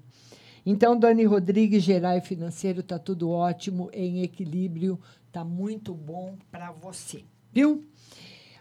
Então, 0.64 0.98
Dani 0.98 1.24
Rodrigues, 1.24 1.82
geral 1.82 2.16
e 2.16 2.22
financeiro, 2.22 2.82
tá 2.82 2.98
tudo 2.98 3.28
ótimo, 3.28 3.90
em 3.92 4.22
equilíbrio, 4.22 4.98
tá 5.30 5.44
muito 5.44 5.92
bom 5.92 6.36
para 6.50 6.72
você, 6.72 7.22
viu? 7.52 7.84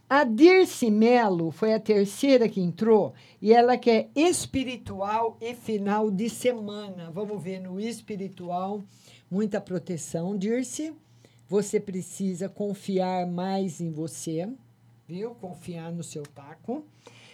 A 0.09 0.25
Dirce 0.25 0.91
Melo 0.91 1.49
foi 1.49 1.73
a 1.73 1.79
terceira 1.79 2.49
que 2.49 2.59
entrou 2.59 3.13
e 3.41 3.53
ela 3.53 3.77
quer 3.77 4.09
espiritual 4.13 5.37
e 5.39 5.55
final 5.55 6.11
de 6.11 6.29
semana. 6.29 7.09
Vamos 7.09 7.41
ver 7.41 7.61
no 7.61 7.79
espiritual, 7.79 8.83
muita 9.31 9.61
proteção, 9.61 10.37
Dirce. 10.37 10.93
Você 11.47 11.79
precisa 11.79 12.47
confiar 12.49 13.27
mais 13.27 13.81
em 13.81 13.91
você, 13.91 14.49
viu? 15.07 15.35
Confiar 15.35 15.91
no 15.91 16.03
seu 16.03 16.23
taco. 16.23 16.85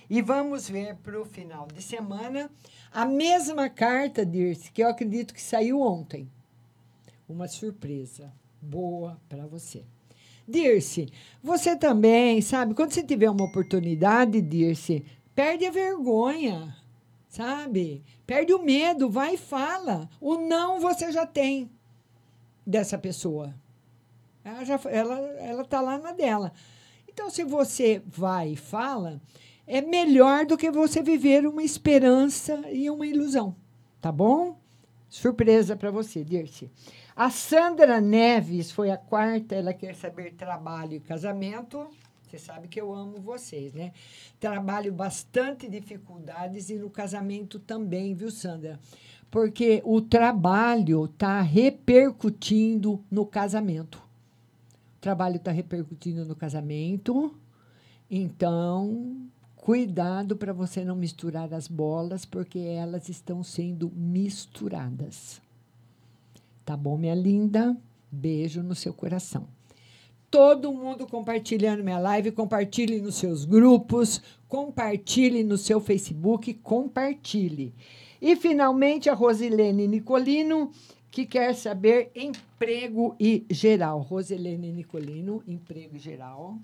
E 0.10 0.22
vamos 0.22 0.67
ver 0.67 0.95
para 0.98 1.22
o 1.22 1.26
final 1.26 1.67
de 1.67 1.84
semana 1.84 2.50
a 2.91 3.06
mesma 3.06 3.69
carta, 3.69 4.26
Dirce, 4.26 4.72
que 4.72 4.82
eu 4.82 4.89
acredito 4.89 5.34
que 5.34 5.41
saiu 5.41 5.80
ontem. 5.82 6.28
Uma 7.28 7.48
surpresa 7.48 8.34
boa 8.60 9.22
para 9.30 9.45
você. 9.45 9.84
Dirce, 10.48 11.13
você 11.43 11.76
também, 11.76 12.41
sabe? 12.41 12.74
Quando 12.74 12.91
você 12.91 13.04
tiver 13.04 13.30
uma 13.30 13.45
oportunidade, 13.45 14.41
Dirce, 14.41 15.06
perde 15.36 15.67
a 15.67 15.72
vergonha, 15.72 16.76
sabe? 17.30 18.04
Perde 18.26 18.52
o 18.52 18.63
medo, 18.63 19.12
vai 19.12 19.36
e 19.36 19.38
fala. 19.38 20.10
O 20.19 20.38
não 20.38 20.80
você 20.80 21.12
já 21.12 21.28
tem 21.28 21.69
dessa 22.65 22.98
pessoa. 22.98 23.54
Ela 24.44 24.63
já 24.63 24.79
ela 24.85 25.17
ela 25.17 25.65
tá 25.65 25.81
lá 25.81 25.98
na 25.98 26.12
dela. 26.12 26.52
Então 27.08 27.29
se 27.29 27.44
você 27.44 28.02
vai 28.06 28.54
e 28.54 28.56
fala, 28.56 29.21
é 29.67 29.81
melhor 29.81 30.46
do 30.46 30.58
que 30.58 30.71
você 30.71 31.02
viver 31.02 31.46
uma 31.46 31.63
esperança 31.63 32.54
e 32.71 32.90
uma 32.90 33.06
ilusão, 33.06 33.56
tá 34.02 34.12
bom? 34.12 34.58
Surpresa 35.10 35.75
para 35.75 35.92
você, 35.92 36.23
Dirce. 36.23 36.71
A 37.15 37.29
Sandra 37.29 38.00
Neves 38.00 38.71
foi 38.71 38.92
a 38.92 38.98
quarta, 38.98 39.56
ela 39.56 39.73
quer 39.73 39.96
saber 39.96 40.35
trabalho 40.35 40.94
e 40.94 41.00
casamento. 41.00 41.87
Você 42.29 42.37
sabe 42.37 42.67
que 42.67 42.79
eu 42.79 42.94
amo 42.94 43.19
vocês, 43.19 43.73
né? 43.73 43.92
Trabalho 44.40 44.94
bastante 44.94 45.67
dificuldades 45.67 46.69
e 46.69 46.75
no 46.75 46.90
casamento 46.90 47.60
também, 47.60 48.13
viu, 48.13 48.31
Sandra? 48.31 48.79
Porque 49.31 49.81
o 49.83 50.00
trabalho 50.00 51.06
está 51.06 51.42
repercutindo 51.42 53.04
no 53.10 53.25
casamento. 53.25 54.08
Trabalho 55.02 55.37
está 55.37 55.52
repercutindo 55.52 56.25
no 56.25 56.35
casamento. 56.35 57.33
Então, 58.10 59.27
cuidado 59.56 60.35
para 60.35 60.52
você 60.52 60.83
não 60.83 60.95
misturar 60.95 61.54
as 61.54 61.67
bolas, 61.67 62.25
porque 62.25 62.60
elas 62.60 63.08
estão 63.08 63.43
sendo 63.43 63.91
misturadas. 63.95 65.41
Tá 66.65 66.75
bom, 66.75 66.97
minha 66.97 67.15
linda? 67.15 67.77
Beijo 68.12 68.62
no 68.62 68.75
seu 68.75 68.93
coração. 68.93 69.47
Todo 70.29 70.71
mundo 70.71 71.08
compartilhando 71.08 71.83
minha 71.83 71.97
live, 71.97 72.31
compartilhe 72.31 73.02
nos 73.02 73.15
seus 73.15 73.45
grupos, 73.45 74.21
compartilhe 74.47 75.43
no 75.43 75.58
seu 75.58 75.79
Facebook, 75.79 76.54
compartilhe. 76.56 77.73
E 78.21 78.35
finalmente 78.35 79.10
a 79.10 79.15
Rosilene 79.15 79.87
Nicolino, 79.87 80.71
que 81.12 81.25
quer 81.25 81.53
saber 81.55 82.12
emprego 82.15 83.15
e 83.19 83.45
geral. 83.49 83.99
Rosilene 84.01 84.71
Nicolino, 84.71 85.43
emprego 85.47 85.95
e 85.95 85.99
geral. 85.99 86.57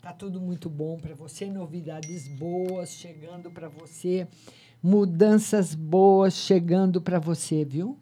Tá 0.00 0.12
tudo 0.12 0.40
muito 0.40 0.68
bom 0.68 0.98
para 0.98 1.14
você, 1.14 1.46
novidades 1.46 2.26
boas 2.26 2.90
chegando 2.90 3.50
para 3.50 3.68
você, 3.68 4.26
mudanças 4.82 5.74
boas 5.74 6.34
chegando 6.34 7.00
para 7.02 7.18
você, 7.18 7.64
viu? 7.64 7.98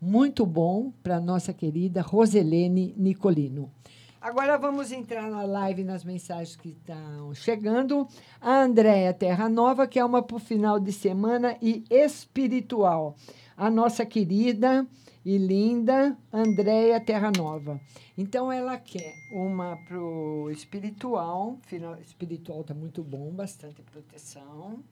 muito 0.00 0.46
bom 0.46 0.92
para 1.02 1.20
nossa 1.20 1.52
querida 1.52 2.00
Roselene 2.00 2.94
Nicolino. 2.96 3.70
Agora 4.18 4.56
vamos 4.56 4.92
entrar 4.92 5.30
na 5.30 5.42
live 5.42 5.84
nas 5.84 6.04
mensagens 6.04 6.56
que 6.56 6.70
estão 6.70 7.34
chegando. 7.34 8.06
A 8.40 8.62
Andréia 8.62 9.12
Terra 9.12 9.48
Nova, 9.48 9.86
que 9.86 9.98
é 9.98 10.04
uma 10.04 10.22
para 10.22 10.36
o 10.36 10.40
final 10.40 10.78
de 10.78 10.92
semana 10.92 11.56
e 11.60 11.84
espiritual. 11.90 13.16
A 13.60 13.68
nossa 13.68 14.06
querida 14.06 14.86
e 15.22 15.36
linda 15.36 16.16
Andréia 16.32 16.98
Terra 16.98 17.30
Nova. 17.30 17.78
Então 18.16 18.50
ela 18.50 18.78
quer 18.78 19.12
uma 19.30 19.76
pro 19.86 20.48
espiritual, 20.50 21.58
final 21.66 21.94
espiritual 22.00 22.64
tá 22.64 22.72
muito 22.72 23.02
bom, 23.02 23.30
bastante 23.30 23.82
proteção. 23.82 24.82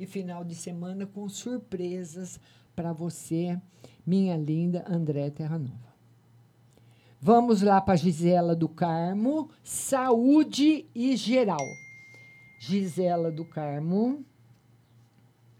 E 0.00 0.06
final 0.06 0.42
de 0.42 0.54
semana 0.54 1.04
com 1.04 1.28
surpresas 1.28 2.40
para 2.74 2.94
você, 2.94 3.60
minha 4.06 4.38
linda 4.38 4.86
André 4.88 5.28
Terra 5.28 5.58
Nova. 5.58 5.92
Vamos 7.20 7.60
lá 7.60 7.78
para 7.78 7.96
Gisela 7.96 8.56
do 8.56 8.70
Carmo, 8.70 9.50
saúde 9.62 10.86
e 10.94 11.14
geral. 11.14 11.66
Gisela 12.58 13.30
do 13.30 13.44
Carmo. 13.44 14.24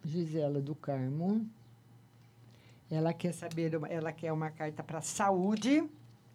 Gisela 0.02 0.62
do 0.62 0.74
Carmo. 0.74 1.46
Ela 2.90 3.12
quer 3.12 3.32
saber, 3.32 3.72
ela 3.90 4.12
quer 4.12 4.32
uma 4.32 4.50
carta 4.50 4.82
para 4.82 5.00
saúde 5.00 5.84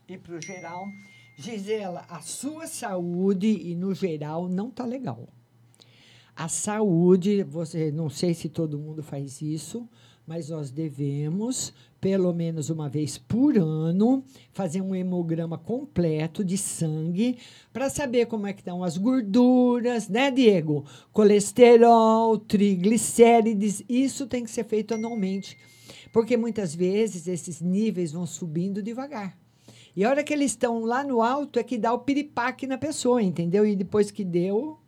e 0.07 0.17
para 0.17 0.35
o 0.35 0.41
geral. 0.41 0.87
Gisela, 1.35 2.05
a 2.07 2.21
sua 2.21 2.67
saúde 2.67 3.47
e 3.47 3.75
no 3.75 3.93
geral 3.93 4.47
não 4.47 4.69
tá 4.69 4.85
legal. 4.85 5.27
A 6.35 6.47
saúde, 6.47 7.43
você 7.43 7.91
não 7.91 8.09
sei 8.09 8.33
se 8.33 8.49
todo 8.49 8.77
mundo 8.77 9.01
faz 9.01 9.41
isso, 9.41 9.87
mas 10.25 10.49
nós 10.49 10.71
devemos, 10.71 11.73
pelo 11.99 12.31
menos 12.33 12.69
uma 12.69 12.87
vez 12.87 13.17
por 13.17 13.57
ano, 13.57 14.23
fazer 14.51 14.81
um 14.81 14.95
hemograma 14.95 15.57
completo 15.57 16.43
de 16.43 16.57
sangue 16.57 17.37
para 17.71 17.89
saber 17.89 18.27
como 18.27 18.47
é 18.47 18.53
que 18.53 18.61
estão 18.61 18.83
as 18.83 18.97
gorduras, 18.97 20.07
né, 20.07 20.31
Diego? 20.31 20.85
Colesterol, 21.11 22.37
triglicérides, 22.37 23.83
isso 23.89 24.25
tem 24.27 24.43
que 24.43 24.51
ser 24.51 24.65
feito 24.65 24.93
anualmente, 24.93 25.57
porque 26.13 26.37
muitas 26.37 26.75
vezes 26.75 27.27
esses 27.27 27.59
níveis 27.59 28.11
vão 28.11 28.27
subindo 28.27 28.83
devagar. 28.83 29.35
E 29.95 30.05
a 30.05 30.09
hora 30.09 30.23
que 30.23 30.31
eles 30.31 30.51
estão 30.51 30.85
lá 30.85 31.03
no 31.03 31.23
alto 31.23 31.57
é 31.57 31.63
que 31.63 31.75
dá 31.75 31.91
o 31.91 31.99
piripaque 31.99 32.67
na 32.67 32.77
pessoa, 32.77 33.21
entendeu? 33.21 33.65
E 33.65 33.75
depois 33.75 34.11
que 34.11 34.23
deu, 34.23 34.79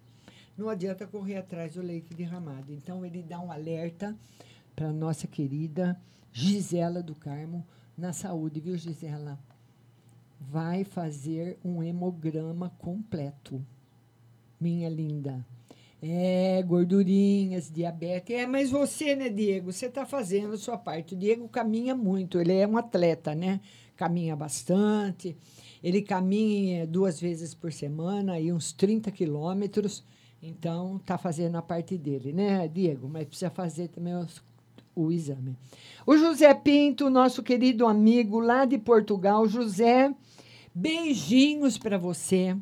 não 0.55 0.69
adianta 0.69 1.07
correr 1.07 1.37
atrás 1.37 1.73
do 1.73 1.81
leite 1.81 2.13
derramado. 2.13 2.71
Então 2.71 3.03
ele 3.03 3.23
dá 3.23 3.39
um 3.39 3.51
alerta 3.51 4.15
para 4.75 4.93
nossa 4.93 5.25
querida 5.25 5.99
Gisela 6.31 7.01
do 7.01 7.15
Carmo 7.15 7.65
na 7.97 8.13
saúde, 8.13 8.59
viu, 8.59 8.77
Gisela? 8.77 9.39
Vai 10.39 10.83
fazer 10.83 11.57
um 11.65 11.81
hemograma 11.81 12.69
completo, 12.77 13.65
minha 14.59 14.89
linda. 14.89 15.43
É, 16.01 16.61
gordurinhas, 16.63 17.71
diabetes. 17.71 18.35
É, 18.35 18.45
mas 18.45 18.69
você, 18.69 19.15
né, 19.15 19.29
Diego? 19.29 19.71
Você 19.71 19.87
está 19.87 20.05
fazendo 20.05 20.53
a 20.53 20.57
sua 20.57 20.77
parte. 20.77 21.15
O 21.15 21.17
Diego 21.17 21.47
caminha 21.47 21.95
muito, 21.95 22.39
ele 22.39 22.53
é 22.53 22.67
um 22.67 22.77
atleta, 22.77 23.33
né? 23.33 23.59
Caminha 23.95 24.35
bastante. 24.35 25.35
Ele 25.83 26.01
caminha 26.01 26.85
duas 26.85 27.19
vezes 27.19 27.53
por 27.53 27.71
semana, 27.71 28.33
aí 28.33 28.51
uns 28.51 28.71
30 28.73 29.11
quilômetros. 29.11 30.03
Então, 30.41 30.97
está 30.97 31.17
fazendo 31.17 31.57
a 31.57 31.61
parte 31.61 31.97
dele, 31.97 32.31
né, 32.31 32.67
Diego? 32.67 33.07
Mas 33.07 33.25
precisa 33.25 33.49
fazer 33.49 33.87
também 33.87 34.15
os 34.15 34.43
o 34.95 35.11
exame. 35.11 35.55
O 36.05 36.17
José 36.17 36.53
Pinto, 36.53 37.09
nosso 37.09 37.43
querido 37.43 37.85
amigo 37.85 38.39
lá 38.39 38.63
de 38.63 38.77
Portugal. 38.77 39.47
José, 39.47 40.13
beijinhos 40.73 41.77
para 41.77 41.97
você. 41.97 42.55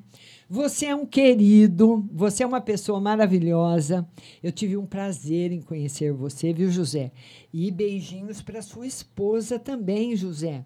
Você 0.53 0.85
é 0.85 0.95
um 0.95 1.03
querido, 1.03 2.07
você 2.11 2.43
é 2.43 2.45
uma 2.45 2.61
pessoa 2.61 3.01
maravilhosa. 3.01 4.07
Eu 4.43 4.51
tive 4.51 4.77
um 4.77 4.85
prazer 4.85 5.51
em 5.51 5.59
conhecer 5.59 6.13
você, 6.13 6.53
viu, 6.53 6.69
José? 6.69 7.11
E 7.51 7.71
beijinhos 7.71 8.39
para 8.39 8.61
sua 8.61 8.85
esposa 8.85 9.57
também, 9.57 10.15
José. 10.15 10.63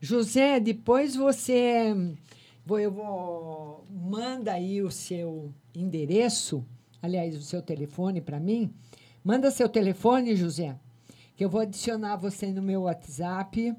José, 0.00 0.58
depois 0.58 1.14
você 1.14 1.94
eu 2.66 2.90
vou 2.90 3.84
manda 3.90 4.54
aí 4.54 4.80
o 4.80 4.90
seu 4.90 5.52
endereço, 5.74 6.64
aliás, 7.02 7.36
o 7.36 7.42
seu 7.42 7.60
telefone 7.60 8.22
para 8.22 8.40
mim. 8.40 8.72
Manda 9.22 9.50
seu 9.50 9.68
telefone, 9.68 10.34
José, 10.34 10.74
que 11.36 11.44
eu 11.44 11.50
vou 11.50 11.60
adicionar 11.60 12.16
você 12.16 12.50
no 12.50 12.62
meu 12.62 12.84
WhatsApp. 12.84 13.76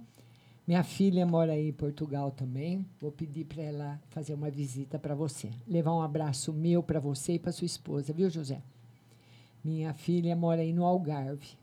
Minha 0.68 0.84
filha 0.84 1.26
mora 1.26 1.54
aí 1.54 1.70
em 1.70 1.74
Portugal 1.74 2.30
também. 2.30 2.86
Vou 3.00 3.10
pedir 3.10 3.46
para 3.46 3.64
ela 3.64 4.02
fazer 4.10 4.34
uma 4.34 4.50
visita 4.50 5.00
para 5.00 5.16
você. 5.16 5.50
Levar 5.66 5.96
um 5.96 6.02
abraço 6.02 6.52
meu 6.52 6.84
para 6.84 7.00
você 7.00 7.34
e 7.34 7.40
para 7.40 7.54
sua 7.54 7.66
esposa, 7.66 8.12
viu, 8.12 8.30
José? 8.30 8.62
Minha 9.64 9.94
filha 9.94 10.36
mora 10.36 10.60
aí 10.62 10.74
no 10.74 10.84
Algarve, 10.84 11.58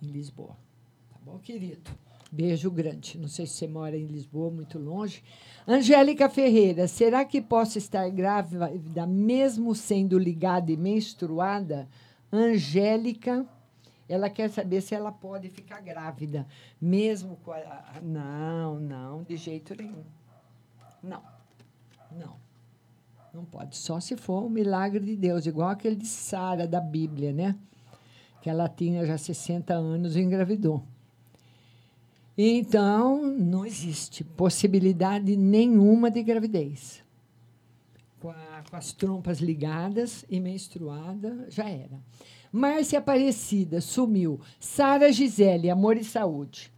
em 0.00 0.06
Lisboa. 0.06 0.56
Tá 1.10 1.18
bom, 1.24 1.40
querido? 1.40 1.90
Beijo 2.30 2.70
grande. 2.70 3.18
Não 3.18 3.26
sei 3.26 3.46
se 3.46 3.54
você 3.54 3.66
mora 3.66 3.96
em 3.96 4.06
Lisboa, 4.06 4.48
muito 4.48 4.78
longe. 4.78 5.20
Angélica 5.66 6.28
Ferreira, 6.28 6.86
será 6.86 7.24
que 7.24 7.40
posso 7.40 7.78
estar 7.78 8.08
grávida 8.10 9.06
mesmo 9.08 9.74
sendo 9.74 10.16
ligada 10.16 10.70
e 10.70 10.76
menstruada? 10.76 11.88
Angélica 12.32 13.44
ela 14.08 14.30
quer 14.30 14.48
saber 14.50 14.80
se 14.80 14.94
ela 14.94 15.12
pode 15.12 15.50
ficar 15.50 15.80
grávida, 15.80 16.46
mesmo 16.80 17.36
com 17.44 17.52
a. 17.52 18.00
Não, 18.02 18.80
não, 18.80 19.22
de 19.22 19.36
jeito 19.36 19.74
nenhum. 19.74 20.04
Não, 21.02 21.22
não. 22.10 22.36
Não 23.32 23.44
pode. 23.44 23.76
Só 23.76 24.00
se 24.00 24.16
for 24.16 24.44
um 24.44 24.48
milagre 24.48 25.04
de 25.04 25.14
Deus, 25.14 25.46
igual 25.46 25.68
aquele 25.68 25.94
de 25.94 26.06
Sara 26.06 26.66
da 26.66 26.80
Bíblia, 26.80 27.32
né? 27.32 27.54
Que 28.40 28.48
ela 28.48 28.68
tinha 28.68 29.04
já 29.04 29.18
60 29.18 29.74
anos 29.74 30.16
e 30.16 30.20
engravidou. 30.20 30.82
Então, 32.36 33.26
não 33.26 33.66
existe 33.66 34.22
possibilidade 34.22 35.36
nenhuma 35.36 36.10
de 36.10 36.22
gravidez. 36.22 37.04
Com, 38.20 38.30
a, 38.30 38.62
com 38.70 38.76
as 38.76 38.92
trompas 38.92 39.40
ligadas 39.40 40.24
e 40.30 40.40
menstruada, 40.40 41.46
já 41.50 41.68
era. 41.68 42.00
Márcia 42.52 42.98
Aparecida, 42.98 43.80
sumiu. 43.80 44.40
Sara 44.58 45.12
Gisele, 45.12 45.70
amor 45.70 45.96
e 45.96 46.04
saúde. 46.04 46.72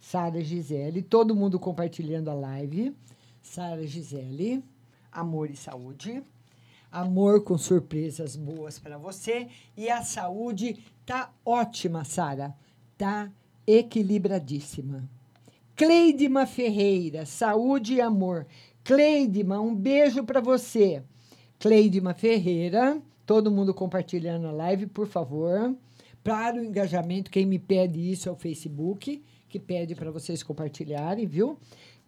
Sara 0.00 0.42
Gisele, 0.42 1.02
todo 1.02 1.36
mundo 1.36 1.58
compartilhando 1.58 2.30
a 2.30 2.34
live. 2.34 2.94
Sara 3.40 3.86
Gisele, 3.86 4.62
amor 5.10 5.50
e 5.50 5.56
saúde. 5.56 6.22
Amor 6.90 7.42
com 7.42 7.56
surpresas 7.56 8.36
boas 8.36 8.78
para 8.78 8.98
você. 8.98 9.48
E 9.76 9.88
a 9.88 10.02
saúde 10.02 10.84
tá 11.06 11.32
ótima, 11.44 12.04
Sara. 12.04 12.54
Tá 12.98 13.30
equilibradíssima. 13.66 15.08
Cleidima 15.74 16.46
Ferreira, 16.46 17.24
saúde 17.24 17.94
e 17.94 18.00
amor. 18.00 18.46
Cleidima, 18.84 19.60
um 19.60 19.74
beijo 19.74 20.22
para 20.24 20.40
você. 20.40 21.02
Cleidima 21.58 22.12
Ferreira, 22.12 23.00
Todo 23.24 23.50
mundo 23.50 23.72
compartilhando 23.72 24.46
a 24.46 24.52
live, 24.52 24.86
por 24.86 25.06
favor. 25.06 25.74
Para 26.22 26.56
o 26.56 26.64
engajamento, 26.64 27.30
quem 27.30 27.44
me 27.44 27.58
pede 27.58 27.98
isso 28.10 28.28
é 28.28 28.32
o 28.32 28.36
Facebook, 28.36 29.22
que 29.48 29.58
pede 29.58 29.94
para 29.94 30.10
vocês 30.10 30.42
compartilharem, 30.42 31.26
viu? 31.26 31.58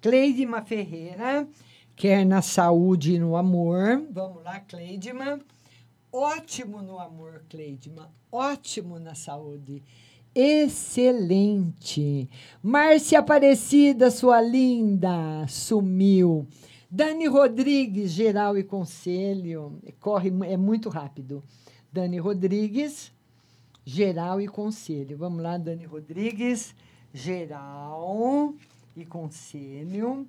Cleidima 0.00 0.62
Ferreira, 0.62 1.48
quer 1.96 2.24
na 2.24 2.42
saúde 2.42 3.14
e 3.14 3.18
no 3.18 3.36
amor. 3.36 4.06
Vamos 4.10 4.42
lá, 4.44 4.60
Cleidima. 4.60 5.40
Ótimo 6.12 6.80
no 6.80 6.98
amor, 6.98 7.44
Cleidima. 7.48 8.10
Ótimo 8.30 8.98
na 8.98 9.14
saúde. 9.14 9.82
Excelente. 10.34 12.28
Márcia 12.62 13.20
Aparecida, 13.20 14.10
sua 14.10 14.40
linda, 14.40 15.46
sumiu. 15.48 16.46
Dani 16.96 17.26
Rodrigues, 17.26 18.12
geral 18.12 18.56
e 18.56 18.62
conselho, 18.62 19.80
corre, 19.98 20.32
é 20.46 20.56
muito 20.56 20.88
rápido. 20.88 21.42
Dani 21.92 22.20
Rodrigues, 22.20 23.12
geral 23.84 24.40
e 24.40 24.46
conselho. 24.46 25.18
Vamos 25.18 25.42
lá, 25.42 25.58
Dani 25.58 25.86
Rodrigues, 25.86 26.72
geral 27.12 28.54
e 28.96 29.04
conselho. 29.04 30.28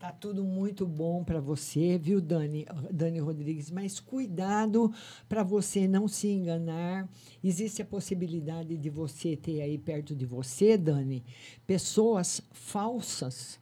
Tá 0.00 0.10
tudo 0.10 0.42
muito 0.42 0.84
bom 0.84 1.22
para 1.22 1.40
você, 1.40 1.96
viu, 1.96 2.20
Dani, 2.20 2.66
Dani 2.90 3.20
Rodrigues? 3.20 3.70
Mas 3.70 4.00
cuidado 4.00 4.92
para 5.28 5.44
você 5.44 5.86
não 5.86 6.08
se 6.08 6.26
enganar. 6.26 7.08
Existe 7.44 7.82
a 7.82 7.86
possibilidade 7.86 8.76
de 8.76 8.90
você 8.90 9.36
ter 9.36 9.60
aí 9.60 9.78
perto 9.78 10.16
de 10.16 10.26
você, 10.26 10.76
Dani, 10.76 11.22
pessoas 11.68 12.42
falsas 12.50 13.60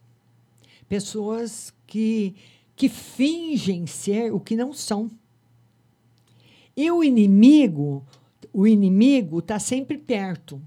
pessoas 0.89 1.73
que, 1.87 2.35
que 2.75 2.89
fingem 2.89 3.85
ser 3.85 4.33
o 4.33 4.39
que 4.39 4.55
não 4.55 4.73
são. 4.73 5.09
E 6.75 6.89
o 6.91 7.03
inimigo, 7.03 8.05
o 8.51 8.65
inimigo 8.65 9.39
está 9.39 9.59
sempre 9.59 9.97
perto. 9.97 10.61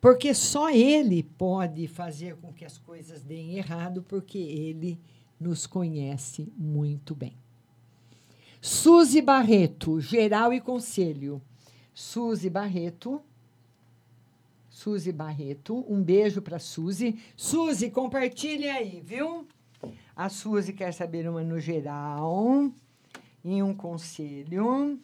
Porque 0.00 0.34
só 0.34 0.70
ele 0.70 1.22
pode 1.22 1.88
fazer 1.88 2.36
com 2.36 2.52
que 2.52 2.64
as 2.64 2.76
coisas 2.78 3.22
deem 3.22 3.56
errado, 3.56 4.02
porque 4.02 4.38
ele 4.38 5.00
nos 5.40 5.66
conhece 5.66 6.52
muito 6.56 7.14
bem. 7.14 7.32
Suzy 8.60 9.22
Barreto, 9.22 10.00
geral 10.00 10.52
e 10.52 10.60
conselho. 10.60 11.40
Suzy 11.94 12.50
Barreto. 12.50 13.22
Suzy 14.86 15.10
Barreto. 15.10 15.84
Um 15.88 16.00
beijo 16.00 16.40
para 16.40 16.60
Suzy. 16.60 17.18
Suzy, 17.36 17.90
compartilhe 17.90 18.68
aí, 18.68 19.02
viu? 19.04 19.44
A 20.14 20.28
Suzy 20.28 20.72
quer 20.72 20.94
saber 20.94 21.28
uma 21.28 21.42
no 21.42 21.58
geral 21.58 22.70
e 23.44 23.60
um 23.64 23.74
conselho. 23.74 24.96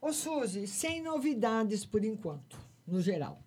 Ô, 0.00 0.12
Suzy, 0.12 0.68
sem 0.68 1.02
novidades 1.02 1.84
por 1.84 2.04
enquanto, 2.04 2.56
no 2.86 3.00
geral. 3.00 3.42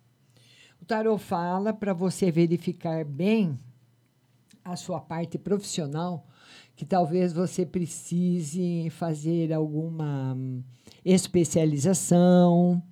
O 0.78 0.84
tarot 0.84 1.18
fala 1.18 1.72
para 1.72 1.94
você 1.94 2.30
verificar 2.30 3.02
bem 3.02 3.58
a 4.62 4.76
sua 4.76 5.00
parte 5.00 5.38
profissional, 5.38 6.26
que 6.76 6.84
talvez 6.84 7.32
você 7.32 7.64
precise 7.64 8.90
fazer 8.90 9.54
alguma 9.54 10.34
hum, 10.34 10.62
especialização. 11.02 12.82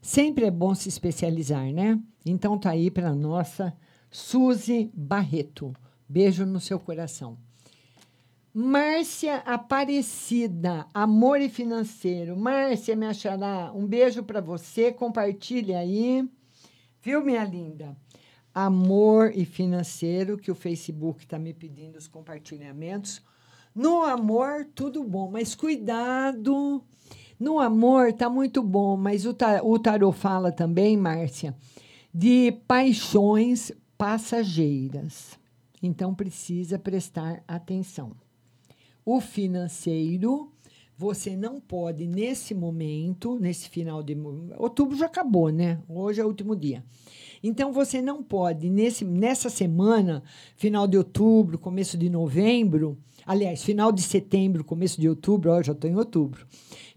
Sempre 0.00 0.44
é 0.44 0.52
bom 0.52 0.72
se 0.72 0.88
especializar, 0.88 1.72
né? 1.72 2.00
Então 2.24 2.58
tá 2.58 2.70
aí 2.70 2.90
para 2.90 3.14
nossa 3.14 3.76
Suzy 4.10 4.90
Barreto. 4.94 5.74
Beijo 6.08 6.44
no 6.44 6.60
seu 6.60 6.78
coração. 6.78 7.38
Márcia 8.54 9.36
Aparecida, 9.46 10.86
Amor 10.92 11.40
e 11.40 11.48
Financeiro. 11.48 12.36
Márcia, 12.36 12.94
me 12.94 13.06
achará, 13.06 13.72
um 13.74 13.86
beijo 13.86 14.22
para 14.22 14.42
você, 14.42 14.92
compartilhe 14.92 15.74
aí. 15.74 16.28
Viu, 17.00 17.24
minha 17.24 17.44
linda? 17.44 17.96
Amor 18.54 19.32
e 19.34 19.46
Financeiro, 19.46 20.36
que 20.36 20.50
o 20.50 20.54
Facebook 20.54 21.24
está 21.24 21.38
me 21.38 21.54
pedindo 21.54 21.96
os 21.96 22.06
compartilhamentos. 22.06 23.22
No 23.74 24.02
amor, 24.02 24.66
tudo 24.74 25.02
bom, 25.02 25.30
mas 25.30 25.54
cuidado. 25.54 26.84
No 27.40 27.58
amor, 27.58 28.12
tá 28.12 28.28
muito 28.28 28.62
bom, 28.62 28.98
mas 28.98 29.24
o, 29.24 29.32
tar 29.32 29.64
o 29.64 29.78
tarot 29.78 30.16
fala 30.16 30.52
também, 30.52 30.94
Márcia, 30.94 31.56
de 32.12 32.52
paixões 32.66 33.72
passageiras. 33.96 35.38
Então, 35.82 36.14
precisa 36.14 36.78
prestar 36.78 37.42
atenção. 37.48 38.12
O 39.04 39.20
financeiro, 39.20 40.52
você 40.96 41.34
não 41.34 41.60
pode, 41.60 42.06
nesse 42.06 42.54
momento, 42.54 43.38
nesse 43.40 43.68
final 43.68 44.02
de. 44.02 44.16
Outubro 44.58 44.96
já 44.96 45.06
acabou, 45.06 45.50
né? 45.50 45.80
Hoje 45.88 46.20
é 46.20 46.24
o 46.24 46.28
último 46.28 46.54
dia. 46.54 46.84
Então, 47.42 47.72
você 47.72 48.00
não 48.00 48.22
pode, 48.22 48.70
nesse, 48.70 49.04
nessa 49.04 49.50
semana, 49.50 50.22
final 50.56 50.86
de 50.86 50.96
outubro, 50.96 51.58
começo 51.58 51.98
de 51.98 52.08
novembro, 52.08 52.96
aliás, 53.26 53.64
final 53.64 53.90
de 53.90 54.02
setembro, 54.02 54.62
começo 54.62 55.00
de 55.00 55.08
outubro, 55.08 55.50
ó, 55.50 55.60
já 55.60 55.72
estou 55.72 55.90
em 55.90 55.96
outubro. 55.96 56.46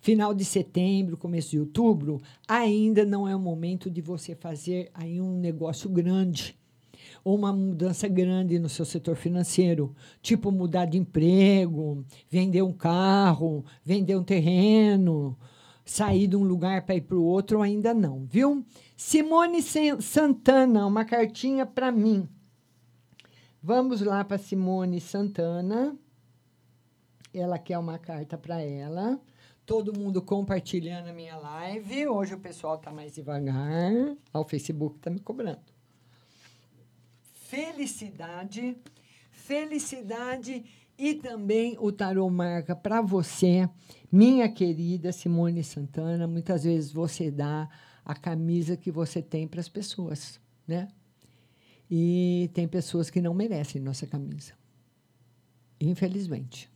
Final 0.06 0.36
de 0.36 0.45
setembro, 0.45 1.18
começo 1.18 1.49
de 1.49 1.60
outubro, 1.60 2.22
ainda 2.47 3.03
não 3.03 3.28
é 3.28 3.36
o 3.36 3.39
momento 3.39 3.89
de 3.89 4.01
você 4.01 4.36
fazer 4.36 4.91
aí 4.93 5.20
um 5.20 5.36
negócio 5.36 5.89
grande 5.89 6.56
ou 7.24 7.36
uma 7.36 7.51
mudança 7.51 8.08
grande 8.08 8.60
no 8.60 8.70
seu 8.70 8.86
setor 8.86 9.16
financeiro, 9.16 9.95
tipo 10.22 10.51
mudar 10.51 10.86
de 10.86 10.99
emprego, 10.99 12.06
vender 12.30 12.62
um 12.62 12.72
carro, 12.72 13.66
vender 13.84 14.16
um 14.16 14.24
terreno, 14.24 15.36
sair 15.84 16.28
de 16.28 16.36
um 16.36 16.43
lugar 16.43 16.86
para 16.86 16.93
ir 16.93 17.01
para 17.01 17.18
o 17.18 17.24
outro, 17.24 17.64
ainda 17.64 17.91
não, 17.91 18.28
viu? 18.28 18.64
Simone 18.95 19.60
Santana, 19.64 20.86
uma 20.86 21.03
cartinha 21.03 21.66
para 21.66 21.91
mim. 21.91 22.30
Vamos 23.60 24.01
lá 24.01 24.24
para 24.24 24.38
Simone 24.38 25.01
Santana. 25.01 25.97
Ela 27.34 27.58
quer 27.58 27.80
uma 27.80 27.97
carta 27.97 28.38
para 28.38 28.62
ela. 28.62 29.20
Todo 29.66 29.97
mundo 29.97 30.22
compartilhando 30.22 31.09
a 31.09 31.13
minha 31.13 31.38
live. 31.38 32.07
Hoje 32.07 32.34
o 32.34 32.39
pessoal 32.39 32.76
está 32.76 32.91
mais 32.91 33.13
devagar. 33.13 34.16
O 34.34 34.43
Facebook 34.43 34.97
está 34.97 35.09
me 35.09 35.20
cobrando 35.20 35.76
felicidade, 37.55 38.76
felicidade 39.32 40.66
e 40.97 41.13
também 41.13 41.78
o 41.80 41.91
tarô 41.91 42.30
marca 42.30 42.76
para 42.76 43.01
você, 43.01 43.70
minha 44.11 44.49
querida 44.49 45.11
Simone 45.11 45.63
Santana, 45.63 46.28
muitas 46.28 46.63
vezes 46.63 46.91
você 46.91 47.32
dá 47.32 47.70
a 48.03 48.13
camisa 48.13 48.76
que 48.76 48.91
você 48.91 49.22
tem 49.22 49.47
para 49.47 49.59
as 49.59 49.70
pessoas, 49.70 50.39
né? 50.68 50.89
E 51.89 52.49
tem 52.53 52.68
pessoas 52.68 53.09
que 53.09 53.22
não 53.22 53.34
merecem 53.34 53.82
nossa 53.82 54.07
camisa. 54.07 54.53
Infelizmente. 55.80 56.70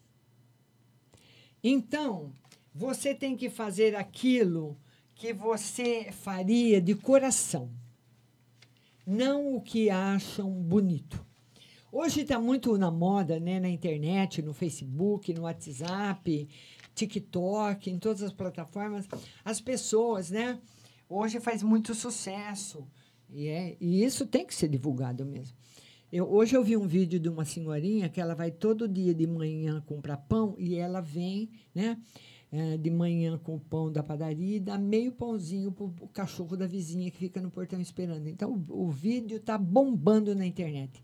Então, 1.63 2.31
você 2.79 3.13
tem 3.13 3.35
que 3.35 3.49
fazer 3.49 3.93
aquilo 3.93 4.79
que 5.13 5.33
você 5.33 6.13
faria 6.13 6.79
de 6.79 6.95
coração 6.95 7.69
não 9.05 9.53
o 9.53 9.61
que 9.61 9.89
acham 9.89 10.49
bonito. 10.49 11.25
Hoje 11.91 12.21
está 12.21 12.39
muito 12.39 12.77
na 12.77 12.89
moda, 12.89 13.37
né, 13.37 13.59
na 13.59 13.67
internet, 13.67 14.41
no 14.41 14.53
Facebook, 14.53 15.33
no 15.33 15.41
WhatsApp, 15.41 16.47
TikTok, 16.95 17.89
em 17.89 17.99
todas 17.99 18.23
as 18.23 18.31
plataformas, 18.31 19.09
as 19.43 19.59
pessoas, 19.59 20.31
né? 20.31 20.57
Hoje 21.09 21.41
faz 21.41 21.61
muito 21.61 21.93
sucesso. 21.93 22.87
E, 23.29 23.47
é, 23.47 23.75
e 23.81 24.05
isso 24.05 24.25
tem 24.25 24.45
que 24.45 24.55
ser 24.55 24.69
divulgado 24.69 25.25
mesmo. 25.25 25.57
Eu, 26.09 26.31
hoje 26.31 26.55
eu 26.55 26.63
vi 26.63 26.77
um 26.77 26.87
vídeo 26.87 27.19
de 27.19 27.27
uma 27.27 27.43
senhorinha 27.43 28.07
que 28.07 28.21
ela 28.21 28.35
vai 28.35 28.51
todo 28.51 28.87
dia 28.87 29.13
de 29.13 29.27
manhã 29.27 29.83
comprar 29.85 30.15
pão 30.15 30.55
e 30.57 30.75
ela 30.75 31.01
vem, 31.01 31.49
né? 31.75 31.97
É, 32.51 32.77
de 32.77 32.89
manhã 32.89 33.37
com 33.37 33.55
o 33.55 33.59
pão 33.59 33.91
da 33.91 34.01
padaria 34.01 34.57
e 34.57 34.59
dá 34.59 34.77
meio 34.77 35.11
pãozinho 35.11 35.71
para 35.71 35.85
o 35.85 36.09
cachorro 36.11 36.57
da 36.57 36.65
vizinha 36.65 37.11
que 37.11 37.17
fica 37.17 37.41
no 37.41 37.51
portão 37.51 37.79
esperando. 37.79 38.27
Então, 38.27 38.63
o, 38.69 38.87
o 38.87 38.89
vídeo 38.89 39.37
está 39.37 39.57
bombando 39.57 40.35
na 40.35 40.45
internet. 40.45 41.01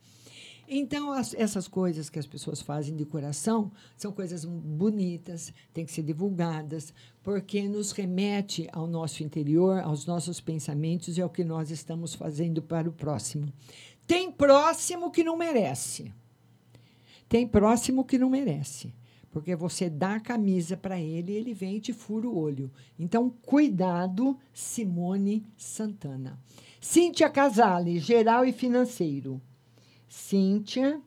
Então, 0.67 1.11
as, 1.11 1.35
essas 1.35 1.67
coisas 1.67 2.09
que 2.09 2.17
as 2.17 2.25
pessoas 2.25 2.59
fazem 2.59 2.95
de 2.95 3.05
coração 3.05 3.71
são 3.95 4.11
coisas 4.11 4.43
bonitas, 4.45 5.53
têm 5.71 5.85
que 5.85 5.91
ser 5.91 6.01
divulgadas, 6.01 6.91
porque 7.21 7.67
nos 7.67 7.91
remete 7.91 8.67
ao 8.71 8.87
nosso 8.87 9.23
interior, 9.23 9.79
aos 9.79 10.07
nossos 10.07 10.41
pensamentos 10.41 11.17
e 11.17 11.21
ao 11.21 11.29
que 11.29 11.43
nós 11.43 11.69
estamos 11.69 12.15
fazendo 12.15 12.63
para 12.63 12.89
o 12.89 12.91
próximo. 12.91 13.53
Tem 14.07 14.31
próximo 14.31 15.11
que 15.11 15.23
não 15.23 15.37
merece. 15.37 16.11
Tem 17.29 17.47
próximo 17.47 18.03
que 18.03 18.17
não 18.17 18.29
merece. 18.29 18.91
Porque 19.35 19.53
você 19.53 19.89
dá 19.89 20.15
a 20.15 20.19
camisa 20.21 20.77
para 20.77 20.97
ele 20.97 21.33
e 21.33 21.35
ele 21.35 21.53
vem 21.53 21.75
e 21.75 21.81
te 21.81 21.91
fura 21.91 22.25
o 22.25 22.37
olho. 22.37 22.71
Então, 22.97 23.29
cuidado, 23.29 24.39
Simone 24.53 25.45
Santana. 25.57 26.39
Cíntia 26.79 27.29
Casale, 27.29 27.99
geral 27.99 28.45
e 28.45 28.53
financeiro. 28.53 29.41
Cíntia 30.07 31.01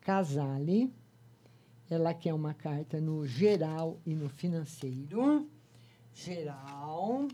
Casale, 0.00 0.90
ela 1.90 2.14
quer 2.14 2.32
uma 2.32 2.54
carta 2.54 2.98
no 3.02 3.26
geral 3.26 4.00
e 4.06 4.14
no 4.14 4.30
financeiro. 4.30 5.46
Geral, 6.14 7.28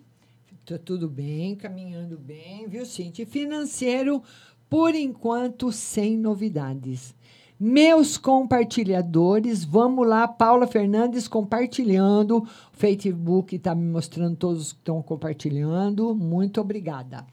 tá 0.66 0.76
tudo 0.76 1.09
bem, 1.09 1.55
caminhando 1.55 2.18
bem, 2.18 2.66
viu, 2.66 2.84
Cíntia? 2.84 3.24
Financeiro, 3.24 4.20
por 4.68 4.96
enquanto, 4.96 5.70
sem 5.70 6.16
novidades. 6.16 7.14
Meus 7.62 8.16
compartilhadores, 8.16 9.66
vamos 9.66 10.08
lá, 10.08 10.26
Paula 10.26 10.66
Fernandes 10.66 11.28
compartilhando. 11.28 12.38
O 12.38 12.46
Facebook 12.72 13.54
está 13.54 13.74
me 13.74 13.84
mostrando 13.84 14.34
todos 14.34 14.72
que 14.72 14.78
estão 14.78 15.02
compartilhando. 15.02 16.14
Muito 16.14 16.58
obrigada. 16.58 17.26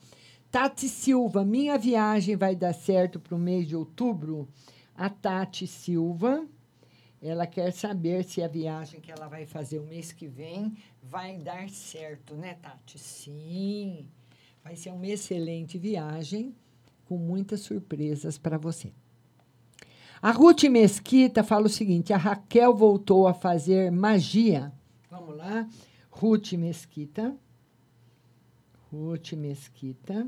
Tati 0.52 0.90
Silva, 0.90 1.46
minha 1.46 1.78
viagem 1.78 2.36
vai 2.36 2.58
dar 2.58 2.74
certo 2.74 3.22
para 3.22 3.36
o 3.36 3.40
mês 3.40 3.70
de 3.70 3.74
outubro? 3.78 4.50
A 4.94 5.10
Tati 5.10 5.66
Silva, 5.66 6.46
ela 7.22 7.48
quer 7.48 7.72
saber 7.72 8.26
se 8.26 8.44
a 8.44 8.50
viagem 8.50 9.00
que 9.00 9.10
ela 9.10 9.30
vai 9.30 9.46
fazer 9.46 9.80
o 9.80 9.88
mês 9.88 10.12
que 10.12 10.28
vem 10.28 10.76
vai 11.02 11.38
dar 11.38 11.70
certo, 11.70 12.36
né, 12.36 12.56
Tati? 12.56 13.00
Sim, 13.00 14.06
vai 14.62 14.76
ser 14.76 14.90
uma 14.90 15.08
excelente 15.08 15.78
viagem 15.78 16.54
com 17.06 17.18
muitas 17.18 17.62
surpresas 17.62 18.38
para 18.38 18.58
você. 18.58 18.92
A 20.22 20.32
Ruth 20.32 20.64
Mesquita 20.64 21.44
fala 21.44 21.68
o 21.68 21.70
seguinte: 21.70 22.12
a 22.12 22.18
Raquel 22.18 22.74
voltou 22.74 23.28
a 23.28 23.34
fazer 23.34 23.92
magia. 23.92 24.72
Vamos 25.10 25.38
lá. 25.38 25.68
Ruth 26.10 26.54
Mesquita. 26.54 27.36
Ruth 28.92 29.34
Mesquita. 29.34 30.28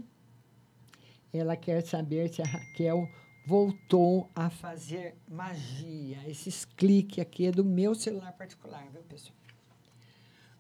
Ela 1.34 1.56
quer 1.56 1.82
saber 1.82 2.30
se 2.30 2.42
a 2.42 2.46
Raquel 2.46 3.08
voltou 3.46 4.30
a 4.36 4.50
fazer 4.50 5.16
magia. 5.28 6.18
Esses 6.28 6.66
cliques 6.66 7.20
aqui 7.20 7.48
é 7.48 7.52
do 7.52 7.66
meu 7.66 7.96
celular 7.96 8.32
particular, 8.34 8.86
viu, 8.92 9.02
pessoal? 9.04 9.36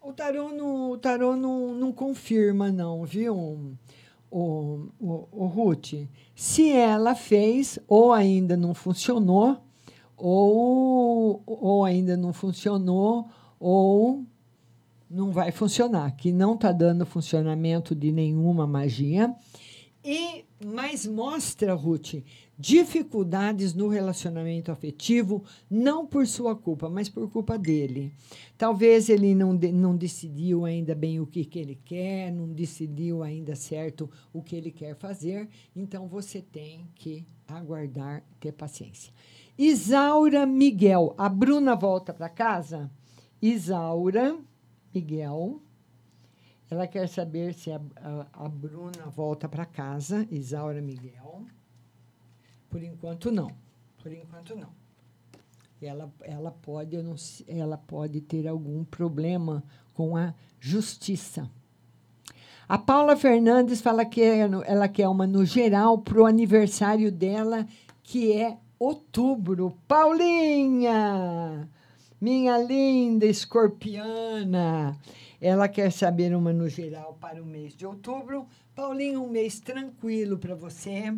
O 0.01 0.13
tarô 0.13 0.49
não, 0.49 0.91
o 0.91 0.97
tarô 0.97 1.35
não, 1.35 1.73
não 1.73 1.91
confirma, 1.91 2.71
não, 2.71 3.03
viu? 3.03 3.77
O, 4.31 4.87
o, 4.99 5.27
o 5.31 5.45
Ruth, 5.47 5.93
se 6.35 6.71
ela 6.71 7.15
fez 7.15 7.79
ou 7.87 8.11
ainda 8.11 8.55
não 8.55 8.73
funcionou, 8.73 9.57
ou, 10.15 11.41
ou 11.45 11.85
ainda 11.85 12.15
não 12.15 12.33
funcionou, 12.33 13.27
ou 13.59 14.23
não 15.09 15.31
vai 15.31 15.51
funcionar, 15.51 16.11
que 16.15 16.31
não 16.31 16.53
está 16.53 16.71
dando 16.71 17.05
funcionamento 17.05 17.95
de 17.95 18.11
nenhuma 18.11 18.67
magia. 18.67 19.33
E 20.03 20.45
mas 20.63 21.07
mostra, 21.07 21.73
Ruth, 21.73 22.15
dificuldades 22.59 23.73
no 23.73 23.87
relacionamento 23.87 24.69
afetivo, 24.69 25.45
não 25.69 26.05
por 26.05 26.27
sua 26.27 26.53
culpa, 26.53 26.89
mas 26.89 27.07
por 27.07 27.31
culpa 27.31 27.57
dele. 27.57 28.11
Talvez 28.57 29.07
ele 29.07 29.33
não, 29.33 29.55
de, 29.55 29.71
não 29.71 29.95
decidiu 29.95 30.65
ainda 30.65 30.93
bem 30.93 31.21
o 31.21 31.25
que, 31.25 31.45
que 31.45 31.57
ele 31.57 31.79
quer, 31.85 32.33
não 32.33 32.49
decidiu 32.49 33.23
ainda 33.23 33.55
certo 33.55 34.11
o 34.33 34.43
que 34.43 34.57
ele 34.57 34.71
quer 34.71 34.93
fazer, 34.97 35.47
então 35.73 36.05
você 36.09 36.41
tem 36.41 36.85
que 36.95 37.25
aguardar, 37.47 38.21
ter 38.41 38.51
paciência. 38.51 39.13
Isaura 39.57 40.45
Miguel, 40.45 41.15
a 41.17 41.29
Bruna 41.29 41.75
volta 41.75 42.13
para 42.13 42.27
casa? 42.27 42.91
Isaura 43.41 44.37
Miguel. 44.93 45.61
Ela 46.69 46.85
quer 46.85 47.07
saber 47.07 47.53
se 47.53 47.71
a, 47.71 47.81
a, 47.95 48.45
a 48.45 48.49
Bruna 48.49 49.05
volta 49.05 49.47
para 49.47 49.65
casa, 49.65 50.27
Isaura 50.29 50.81
Miguel. 50.81 51.45
Por 52.69 52.83
enquanto 52.83 53.31
não. 53.31 53.51
Por 54.01 54.11
enquanto 54.11 54.55
não. 54.55 54.69
Ela, 55.81 56.11
ela, 56.21 56.51
pode, 56.51 56.97
ela 57.47 57.77
pode 57.77 58.21
ter 58.21 58.47
algum 58.47 58.83
problema 58.83 59.63
com 59.93 60.15
a 60.15 60.33
justiça. 60.59 61.49
A 62.67 62.77
Paula 62.77 63.15
Fernandes 63.15 63.81
fala 63.81 64.05
que 64.05 64.21
ela 64.21 64.87
quer 64.87 65.07
uma 65.07 65.25
no 65.25 65.43
geral 65.43 65.97
para 65.97 66.21
o 66.21 66.25
aniversário 66.25 67.11
dela, 67.11 67.65
que 68.03 68.33
é 68.33 68.57
outubro. 68.77 69.73
Paulinha! 69.87 71.67
Minha 72.21 72.57
linda 72.57 73.25
escorpiana! 73.25 74.97
Ela 75.41 75.69
quer 75.69 75.91
saber 75.91 76.35
uma 76.35 76.51
no 76.51 76.67
geral 76.67 77.17
para 77.19 77.41
o 77.41 77.45
mês 77.45 77.73
de 77.73 77.85
outubro. 77.85 78.45
Paulinha, 78.75 79.19
um 79.19 79.29
mês 79.29 79.59
tranquilo 79.59 80.37
para 80.37 80.53
você. 80.53 81.13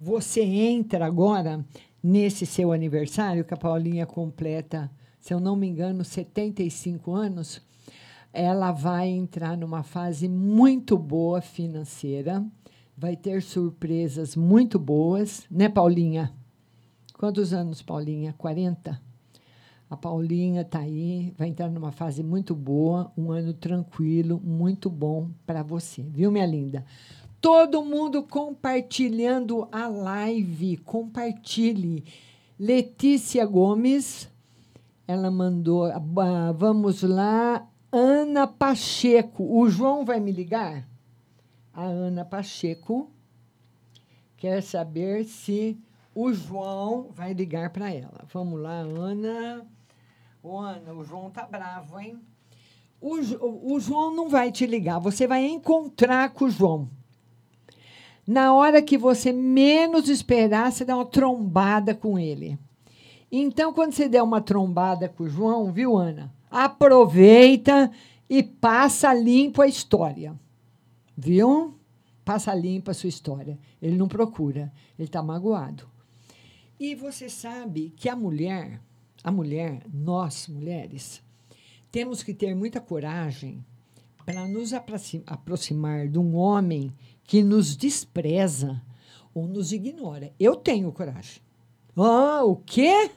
Você 0.00 0.42
entra 0.42 1.06
agora 1.06 1.64
nesse 2.02 2.44
seu 2.44 2.70
aniversário, 2.70 3.44
que 3.44 3.54
a 3.54 3.56
Paulinha 3.56 4.04
completa, 4.04 4.90
se 5.18 5.32
eu 5.32 5.40
não 5.40 5.56
me 5.56 5.66
engano, 5.66 6.04
75 6.04 7.12
anos. 7.12 7.62
Ela 8.30 8.72
vai 8.72 9.08
entrar 9.08 9.56
numa 9.56 9.82
fase 9.82 10.28
muito 10.28 10.98
boa 10.98 11.40
financeira, 11.40 12.44
vai 12.96 13.16
ter 13.16 13.42
surpresas 13.42 14.36
muito 14.36 14.78
boas, 14.78 15.46
né, 15.50 15.68
Paulinha? 15.68 16.30
Quantos 17.14 17.54
anos, 17.54 17.80
Paulinha? 17.80 18.34
40? 18.36 19.00
A 19.88 19.96
Paulinha 19.96 20.60
está 20.60 20.80
aí, 20.80 21.32
vai 21.38 21.48
entrar 21.48 21.70
numa 21.70 21.92
fase 21.92 22.22
muito 22.22 22.54
boa, 22.54 23.10
um 23.16 23.30
ano 23.30 23.54
tranquilo, 23.54 24.38
muito 24.44 24.90
bom 24.90 25.30
para 25.46 25.62
você, 25.62 26.02
viu, 26.02 26.30
minha 26.30 26.44
linda? 26.44 26.84
Todo 27.46 27.84
mundo 27.84 28.24
compartilhando 28.24 29.68
a 29.70 29.86
live. 29.86 30.78
Compartilhe. 30.78 32.02
Letícia 32.58 33.46
Gomes, 33.46 34.28
ela 35.06 35.30
mandou. 35.30 35.84
Ah, 35.84 36.50
vamos 36.50 37.04
lá. 37.04 37.64
Ana 37.92 38.48
Pacheco. 38.48 39.44
O 39.44 39.70
João 39.70 40.04
vai 40.04 40.18
me 40.18 40.32
ligar? 40.32 40.88
A 41.72 41.84
Ana 41.84 42.24
Pacheco 42.24 43.12
quer 44.36 44.60
saber 44.60 45.24
se 45.24 45.78
o 46.16 46.32
João 46.32 47.12
vai 47.12 47.32
ligar 47.32 47.70
para 47.70 47.94
ela. 47.94 48.24
Vamos 48.32 48.60
lá, 48.60 48.80
Ana. 48.80 49.64
Ô, 50.42 50.58
Ana, 50.58 50.92
o 50.92 51.04
João 51.04 51.30
tá 51.30 51.46
bravo, 51.46 52.00
hein? 52.00 52.20
O, 53.00 53.72
o 53.72 53.78
João 53.78 54.12
não 54.12 54.28
vai 54.28 54.50
te 54.50 54.66
ligar. 54.66 54.98
Você 54.98 55.28
vai 55.28 55.46
encontrar 55.46 56.30
com 56.30 56.46
o 56.46 56.50
João. 56.50 56.90
Na 58.26 58.52
hora 58.52 58.82
que 58.82 58.98
você 58.98 59.32
menos 59.32 60.08
esperar, 60.08 60.72
você 60.72 60.84
dá 60.84 60.96
uma 60.96 61.06
trombada 61.06 61.94
com 61.94 62.18
ele. 62.18 62.58
Então, 63.30 63.72
quando 63.72 63.92
você 63.92 64.08
der 64.08 64.22
uma 64.22 64.40
trombada 64.40 65.08
com 65.08 65.24
o 65.24 65.28
João, 65.28 65.72
viu, 65.72 65.96
Ana? 65.96 66.34
Aproveita 66.50 67.90
e 68.28 68.42
passa 68.42 69.14
limpo 69.14 69.62
a 69.62 69.66
história. 69.66 70.34
Viu? 71.16 71.74
Passa 72.24 72.52
limpo 72.54 72.90
a 72.90 72.94
sua 72.94 73.08
história. 73.08 73.58
Ele 73.80 73.96
não 73.96 74.08
procura, 74.08 74.72
ele 74.98 75.06
está 75.06 75.22
magoado. 75.22 75.88
E 76.78 76.94
você 76.94 77.28
sabe 77.28 77.92
que 77.96 78.08
a 78.08 78.16
mulher, 78.16 78.80
a 79.22 79.30
mulher, 79.30 79.82
nós 79.92 80.48
mulheres, 80.48 81.22
temos 81.90 82.22
que 82.22 82.34
ter 82.34 82.54
muita 82.54 82.80
coragem 82.80 83.64
para 84.24 84.46
nos 84.46 84.72
aproximar 84.74 86.08
de 86.08 86.18
um 86.18 86.34
homem 86.34 86.92
que 87.26 87.42
nos 87.42 87.76
despreza 87.76 88.80
ou 89.34 89.46
nos 89.46 89.72
ignora. 89.72 90.32
Eu 90.38 90.56
tenho 90.56 90.92
coragem. 90.92 91.42
Ah, 91.96 92.44
o 92.44 92.56
quê? 92.56 93.10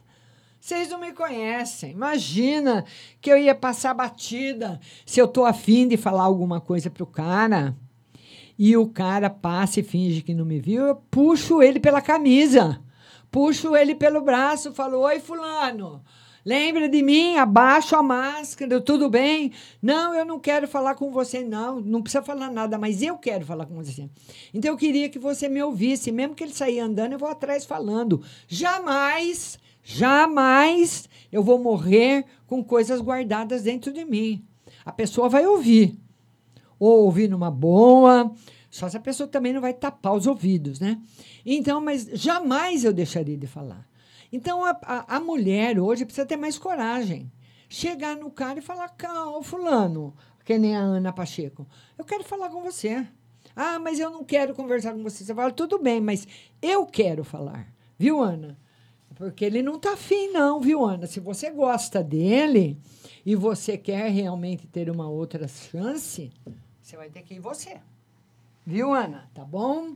Vocês 0.60 0.90
não 0.90 1.00
me 1.00 1.14
conhecem. 1.14 1.92
Imagina 1.92 2.84
que 3.22 3.32
eu 3.32 3.38
ia 3.38 3.56
passar 3.56 3.94
batida 3.94 4.80
se 5.06 5.20
eu 5.20 5.28
tô 5.28 5.46
afim 5.46 5.88
de 5.88 5.96
falar 5.96 6.24
alguma 6.24 6.60
coisa 6.60 6.90
pro 6.90 7.06
cara 7.06 7.76
e 8.58 8.76
o 8.76 8.88
cara 8.88 9.30
passa 9.30 9.80
e 9.80 9.84
finge 9.84 10.22
que 10.22 10.34
não 10.34 10.44
me 10.44 10.60
viu, 10.60 10.86
eu 10.86 10.96
puxo 11.10 11.62
ele 11.62 11.80
pela 11.80 12.02
camisa, 12.02 12.82
puxo 13.32 13.74
ele 13.74 13.96
pelo 13.96 14.22
braço, 14.22 14.74
falo: 14.74 15.00
Oi, 15.00 15.20
Fulano. 15.22 16.04
Lembra 16.46 16.88
de 16.88 17.02
mim? 17.02 17.38
Abaixo 17.38 17.96
a 17.96 18.04
máscara, 18.04 18.80
tudo 18.80 19.10
bem? 19.10 19.52
Não, 19.82 20.14
eu 20.14 20.26
não 20.26 20.40
quero 20.40 20.68
falar 20.68 20.96
com 20.96 21.12
você, 21.12 21.44
não. 21.44 21.82
Não 21.82 22.02
precisa 22.02 22.24
falar 22.24 22.52
nada, 22.52 22.78
mas 22.78 23.02
eu 23.02 23.18
quero 23.18 23.46
falar 23.46 23.66
com 23.66 23.76
você. 23.76 24.10
Então 24.54 24.72
eu 24.72 24.78
queria 24.78 25.10
que 25.10 25.20
você 25.20 25.50
me 25.50 25.62
ouvisse. 25.62 26.12
Mesmo 26.12 26.36
que 26.36 26.44
ele 26.44 26.54
sair 26.54 26.80
andando, 26.80 27.14
eu 27.14 27.20
vou 27.20 27.30
atrás 27.30 27.66
falando. 27.66 28.22
Jamais, 28.48 29.60
jamais 29.84 31.10
eu 31.32 31.44
vou 31.44 31.60
morrer 31.60 32.26
com 32.48 32.64
coisas 32.64 33.02
guardadas 33.02 33.64
dentro 33.64 33.92
de 33.92 34.06
mim. 34.06 34.44
A 34.86 34.92
pessoa 34.92 35.30
vai 35.30 35.46
ouvir. 35.46 35.98
Ou 36.80 37.04
ouvir 37.04 37.28
numa 37.28 37.52
boa, 37.52 38.34
só 38.72 38.88
se 38.88 38.96
a 38.96 39.02
pessoa 39.02 39.28
também 39.28 39.52
não 39.52 39.60
vai 39.60 39.74
tapar 39.74 40.14
os 40.14 40.28
ouvidos, 40.28 40.80
né? 40.80 40.98
Então, 41.46 41.82
mas 41.82 42.06
jamais 42.14 42.86
eu 42.86 42.94
deixaria 42.94 43.36
de 43.36 43.48
falar. 43.48 43.89
Então, 44.32 44.64
a, 44.64 44.78
a, 44.84 45.18
a, 45.18 45.20
mulher 45.20 45.80
hoje 45.80 46.06
precisa 46.06 46.26
ter 46.26 46.38
mais 46.38 46.58
coragem. 46.58 47.32
Chegar 47.68 48.16
no 48.16 48.32
cara 48.32 48.60
e 48.60 48.62
falar, 48.64 48.90
calma, 48.90 49.44
fulano, 49.44 50.16
que 50.44 50.58
nem 50.58 50.76
a 50.76 50.80
Ana 50.80 51.14
Pacheco, 51.14 51.68
eu 51.98 52.06
quero 52.06 52.24
falar 52.24 52.50
com 52.50 52.62
você. 52.62 53.06
Ah, 53.56 53.78
mas 53.80 54.00
eu 54.00 54.10
não 54.10 54.24
quero 54.24 54.56
conversar 54.56 54.94
com 54.94 55.04
você. 55.04 55.24
Você 55.24 55.36
fala, 55.36 55.52
tudo 55.52 55.78
bem, 55.78 56.00
mas 56.00 56.28
eu 56.62 56.86
quero 56.86 57.24
falar. 57.24 57.72
Viu, 57.98 58.22
Ana? 58.22 58.58
Porque 59.16 59.44
ele 59.44 59.62
não 59.62 59.76
está 59.76 59.94
afim, 59.94 60.30
não, 60.32 60.62
viu, 60.62 60.86
Ana? 60.86 61.06
Se 61.06 61.20
você 61.20 61.52
gosta 61.52 62.02
dele 62.02 62.78
e 63.26 63.36
você 63.36 63.78
quer 63.78 64.10
realmente 64.10 64.66
ter 64.66 64.90
uma 64.90 65.10
outra 65.10 65.48
chance, 65.48 66.32
você 66.82 66.96
vai 66.96 67.10
ter 67.10 67.24
que 67.24 67.34
ir 67.34 67.40
você. 67.40 67.78
Viu, 68.66 68.94
Ana? 68.94 69.30
Tá 69.34 69.44
bom? 69.44 69.96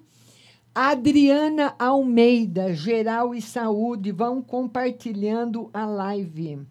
Adriana 0.75 1.75
Almeida, 1.77 2.73
Geral 2.73 3.35
e 3.35 3.41
Saúde, 3.41 4.11
vão 4.11 4.41
compartilhando 4.41 5.69
a 5.71 5.85
live. 5.85 6.65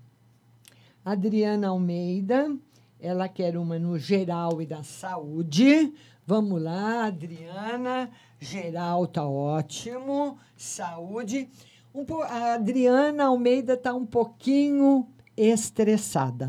Adriana 1.05 1.69
Almeida, 1.69 2.53
ela 2.99 3.29
quer 3.29 3.57
uma 3.57 3.79
no 3.79 3.97
Geral 3.97 4.61
e 4.61 4.67
da 4.67 4.83
Saúde. 4.83 5.95
Vamos 6.27 6.61
lá, 6.61 7.07
Adriana. 7.07 8.11
Geral 8.41 9.07
tá 9.07 9.25
ótimo. 9.25 10.37
Saúde. 10.57 11.49
Um 11.95 12.05
a 12.23 12.55
Adriana 12.55 13.27
Almeida 13.27 13.77
tá 13.77 13.95
um 13.95 14.05
pouquinho 14.05 15.07
estressada. 15.37 16.47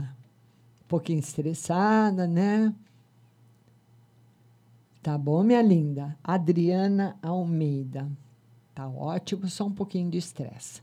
Um 0.83 0.87
pouquinho 0.87 1.19
estressada, 1.19 2.25
né? 2.25 2.73
Tá 5.03 5.17
bom, 5.17 5.43
minha 5.43 5.61
linda? 5.61 6.17
Adriana 6.23 7.19
Almeida. 7.21 8.09
Tá 8.73 8.87
ótimo, 8.87 9.49
só 9.49 9.65
um 9.65 9.71
pouquinho 9.71 10.09
de 10.09 10.17
estresse. 10.17 10.81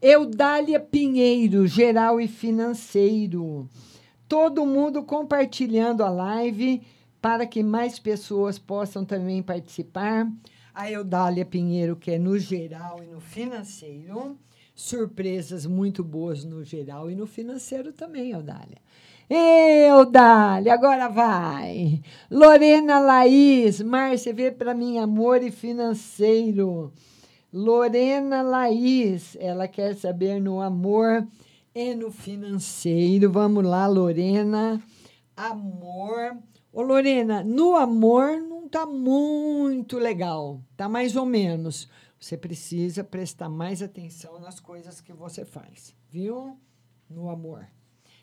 Eudália 0.00 0.80
Pinheiro, 0.80 1.66
geral 1.66 2.18
e 2.18 2.26
financeiro. 2.26 3.68
Todo 4.26 4.64
mundo 4.64 5.02
compartilhando 5.02 6.02
a 6.02 6.08
live 6.08 6.80
para 7.20 7.46
que 7.46 7.62
mais 7.62 7.98
pessoas 7.98 8.58
possam 8.58 9.04
também 9.04 9.42
participar. 9.42 10.26
A 10.74 10.90
Eudália 10.90 11.44
Pinheiro, 11.44 11.94
que 11.94 12.12
é 12.12 12.18
no 12.18 12.38
geral 12.38 13.02
e 13.04 13.06
no 13.06 13.20
financeiro. 13.20 14.38
Surpresas 14.74 15.66
muito 15.66 16.02
boas 16.02 16.42
no 16.42 16.64
geral 16.64 17.10
e 17.10 17.14
no 17.14 17.26
financeiro 17.26 17.92
também, 17.92 18.30
Eudália. 18.30 18.78
Eu, 19.30 20.06
Dali, 20.06 20.70
agora 20.70 21.08
vai. 21.08 22.02
Lorena 22.30 22.98
Laís, 22.98 23.80
Márcia, 23.82 24.32
vê 24.32 24.50
para 24.50 24.74
mim 24.74 24.98
amor 24.98 25.42
e 25.42 25.50
financeiro. 25.50 26.92
Lorena 27.52 28.40
Laís, 28.40 29.36
ela 29.38 29.68
quer 29.68 29.94
saber 29.94 30.40
no 30.40 30.60
amor 30.60 31.26
e 31.74 31.94
no 31.94 32.10
financeiro. 32.10 33.30
Vamos 33.30 33.64
lá, 33.64 33.86
Lorena. 33.86 34.82
Amor, 35.36 36.36
Ô, 36.72 36.82
Lorena, 36.82 37.42
no 37.42 37.74
amor 37.74 38.40
não 38.40 38.68
tá 38.68 38.86
muito 38.86 39.98
legal. 39.98 40.62
Tá 40.76 40.88
mais 40.88 41.16
ou 41.16 41.26
menos. 41.26 41.88
Você 42.20 42.36
precisa 42.36 43.02
prestar 43.02 43.48
mais 43.48 43.82
atenção 43.82 44.38
nas 44.38 44.60
coisas 44.60 45.00
que 45.00 45.12
você 45.12 45.44
faz, 45.44 45.94
viu? 46.10 46.58
No 47.08 47.30
amor. 47.30 47.66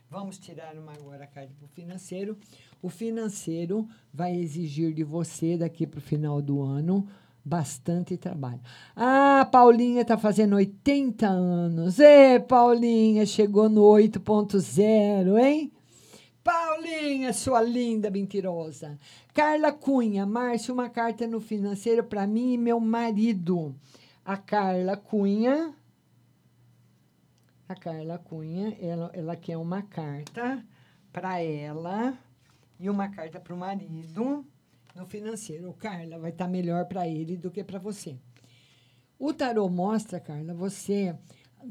Vamos 0.10 0.38
tirar 0.38 0.76
uma 0.76 0.94
agora 0.94 1.24
a 1.24 1.28
carta 1.28 1.54
para 1.58 1.66
o 1.66 1.70
financeiro. 1.70 2.38
O 2.82 2.90
financeiro 2.90 3.88
vai 4.14 4.36
exigir 4.36 4.94
de 4.94 5.04
você 5.04 5.58
daqui 5.58 5.88
para 5.88 5.98
o 5.98 6.02
final 6.02 6.42
do 6.42 6.62
ano 6.62 7.08
bastante 7.46 8.18
trabalho. 8.18 8.60
Ah, 8.96 9.48
Paulinha 9.52 10.02
está 10.02 10.18
fazendo 10.18 10.56
80 10.56 11.28
anos. 11.28 12.00
Ê, 12.00 12.40
Paulinha, 12.40 13.26
chegou 13.26 13.70
no 13.70 13.82
8.0, 13.82 15.38
hein? 15.38 15.72
Paulinha, 16.44 17.34
sua 17.34 17.62
linda 17.62 18.10
mentirosa. 18.10 19.00
Carla 19.34 19.72
Cunha, 19.72 20.26
Márcio, 20.26 20.74
uma 20.74 20.90
carta 20.90 21.28
no 21.28 21.40
financeiro 21.40 22.04
para 22.04 22.26
mim 22.26 22.54
e 22.54 22.58
meu 22.58 22.80
marido. 22.80 23.76
A 24.24 24.38
Carla 24.38 24.98
Cunha. 24.98 25.74
A 27.68 27.76
Carla 27.76 28.20
Cunha, 28.20 28.78
ela, 28.80 29.10
ela 29.14 29.36
quer 29.36 29.58
uma 29.58 29.82
carta 29.82 30.64
para 31.12 31.42
ela 31.42 32.18
e 32.80 32.90
uma 32.90 33.10
carta 33.10 33.40
para 33.40 33.54
o 33.54 33.58
marido 33.58 34.46
no 34.96 35.06
financeiro. 35.08 35.70
O 35.70 35.74
Carla 35.74 36.20
vai 36.20 36.32
estar 36.32 36.46
tá 36.46 36.52
melhor 36.52 36.86
para 36.86 37.08
ele 37.08 37.36
do 37.36 37.50
que 37.50 37.64
para 37.64 37.80
você. 37.80 38.18
O 39.18 39.34
tarô 39.34 39.68
mostra, 39.70 40.20
Carla, 40.20 40.54
você 40.54 41.18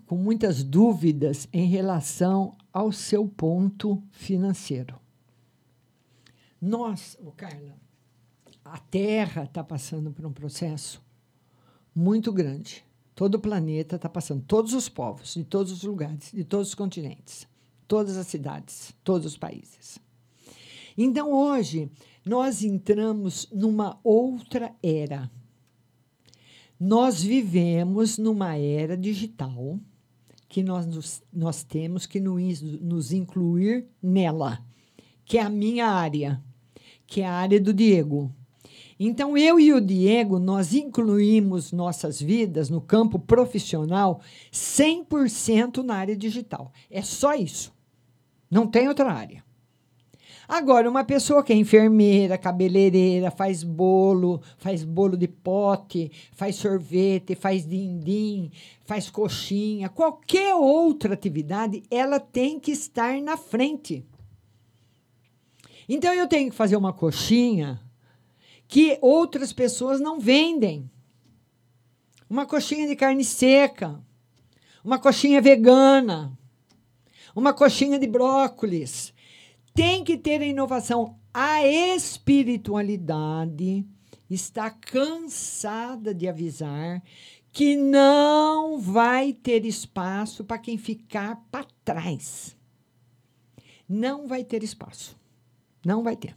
com 0.07 0.17
muitas 0.17 0.65
dúvidas 0.65 1.49
em 1.53 1.67
relação 1.67 2.57
ao 2.73 2.91
seu 2.91 3.29
ponto 3.29 4.03
financeiro. 4.11 4.99
Nós, 6.61 7.17
o 7.21 7.31
Carla, 7.31 7.77
a 8.65 8.79
Terra 8.79 9.45
está 9.45 9.63
passando 9.63 10.11
por 10.11 10.25
um 10.27 10.33
processo 10.33 11.03
muito 11.95 12.33
grande. 12.33 12.85
Todo 13.15 13.37
o 13.37 13.41
planeta 13.41 13.97
está 13.97 14.09
passando, 14.09 14.43
todos 14.43 14.73
os 14.73 14.89
povos, 14.89 15.35
de 15.35 15.45
todos 15.45 15.73
os 15.73 15.83
lugares, 15.85 16.33
de 16.33 16.45
todos 16.45 16.69
os 16.69 16.75
continentes, 16.75 17.47
todas 17.87 18.17
as 18.17 18.27
cidades, 18.27 18.93
todos 19.05 19.27
os 19.27 19.37
países. 19.37 19.99
Então, 20.99 21.33
hoje, 21.33 21.91
nós 22.25 22.63
entramos 22.63 23.49
numa 23.53 23.99
outra 24.03 24.75
era. 24.83 25.31
Nós 26.79 27.23
vivemos 27.23 28.19
numa 28.19 28.57
era 28.57 28.97
digital 28.97 29.79
que 30.49 30.63
nós, 30.63 31.23
nós 31.33 31.65
temos 31.65 32.07
que 32.07 32.21
nos, 32.21 32.63
nos 32.63 33.13
incluir 33.13 33.87
nela, 34.03 34.65
que 35.25 35.39
é 35.39 35.43
a 35.43 35.49
minha 35.49 35.87
área, 35.87 36.43
que 37.07 37.21
é 37.21 37.27
a 37.27 37.33
área 37.33 37.61
do 37.61 37.73
Diego. 37.73 38.33
Então, 38.99 39.37
eu 39.37 39.59
e 39.59 39.73
o 39.73 39.81
Diego, 39.81 40.39
nós 40.39 40.73
incluímos 40.73 41.73
nossas 41.73 42.21
vidas 42.21 42.71
no 42.71 42.81
campo 42.81 43.19
profissional 43.19 44.21
100% 44.53 45.83
na 45.83 45.97
área 45.97 46.17
digital. 46.17 46.73
É 46.91 47.03
só 47.03 47.35
isso. 47.35 47.73
Não 48.51 48.67
tem 48.67 48.87
outra 48.87 49.13
área. 49.13 49.43
Agora, 50.47 50.91
uma 50.91 51.05
pessoa 51.05 51.43
que 51.43 51.53
é 51.53 51.57
enfermeira, 51.57 52.37
cabeleireira, 52.37 53.31
faz 53.31 53.65
bolo, 53.65 54.43
faz 54.59 54.85
bolo 54.85 55.17
de 55.17 55.27
pote, 55.27 56.13
faz 56.33 56.57
sorvete, 56.57 57.35
faz 57.35 57.67
dindim, 57.67 58.51
faz 58.85 59.09
coxinha, 59.09 59.89
qualquer 59.89 60.55
outra 60.55 61.15
atividade, 61.15 61.83
ela 61.91 62.21
tem 62.21 62.61
que 62.61 62.73
estar 62.73 63.21
na 63.23 63.39
frente. 63.39 64.05
Então, 65.89 66.13
eu 66.13 66.29
tenho 66.29 66.51
que 66.51 66.57
fazer 66.57 66.77
uma 66.77 66.93
coxinha 66.93 67.81
que 68.67 68.99
outras 69.01 69.53
pessoas 69.53 70.01
não 70.01 70.19
vendem. 70.19 70.91
Uma 72.29 72.47
coxinha 72.47 72.87
de 72.87 72.97
carne 72.97 73.25
seca, 73.25 74.03
uma 74.83 74.99
coxinha 74.99 75.41
vegana, 75.41 76.37
uma 77.35 77.53
coxinha 77.53 77.99
de 77.99 78.07
brócolis 78.07 79.15
tem 79.75 80.05
que 80.05 80.17
ter 80.17 80.41
a 80.41 80.47
inovação. 80.47 81.19
A 81.33 81.67
espiritualidade 81.67 83.85
está 84.31 84.71
cansada 84.71 86.15
de 86.15 86.29
avisar 86.29 87.03
que 87.53 87.75
não 87.77 88.81
vai 88.81 89.33
ter 89.33 89.67
espaço 89.67 90.45
para 90.45 90.59
quem 90.59 90.79
ficar 90.79 91.45
para 91.51 91.67
trás. 91.85 92.57
Não 93.89 94.29
vai 94.29 94.45
ter 94.45 94.63
espaço. 94.63 95.17
Não 95.85 96.03
vai 96.03 96.17
ter. 96.17 96.37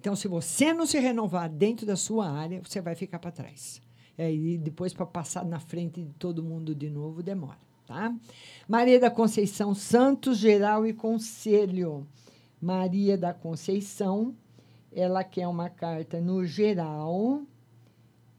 Então, 0.00 0.16
se 0.16 0.26
você 0.26 0.72
não 0.72 0.86
se 0.86 0.98
renovar 0.98 1.50
dentro 1.50 1.84
da 1.84 1.94
sua 1.94 2.26
área, 2.30 2.62
você 2.64 2.80
vai 2.80 2.94
ficar 2.94 3.18
para 3.18 3.30
trás. 3.30 3.82
E 4.16 4.56
depois, 4.56 4.94
para 4.94 5.04
passar 5.04 5.44
na 5.44 5.60
frente 5.60 6.02
de 6.02 6.14
todo 6.14 6.42
mundo 6.42 6.74
de 6.74 6.88
novo, 6.88 7.22
demora. 7.22 7.58
Tá? 7.86 8.14
Maria 8.66 8.98
da 8.98 9.10
Conceição 9.10 9.74
Santos, 9.74 10.38
Geral 10.38 10.86
e 10.86 10.94
Conselho. 10.94 12.06
Maria 12.58 13.18
da 13.18 13.34
Conceição, 13.34 14.34
ela 14.90 15.22
quer 15.22 15.46
uma 15.46 15.68
carta 15.68 16.18
no 16.18 16.46
geral 16.46 17.42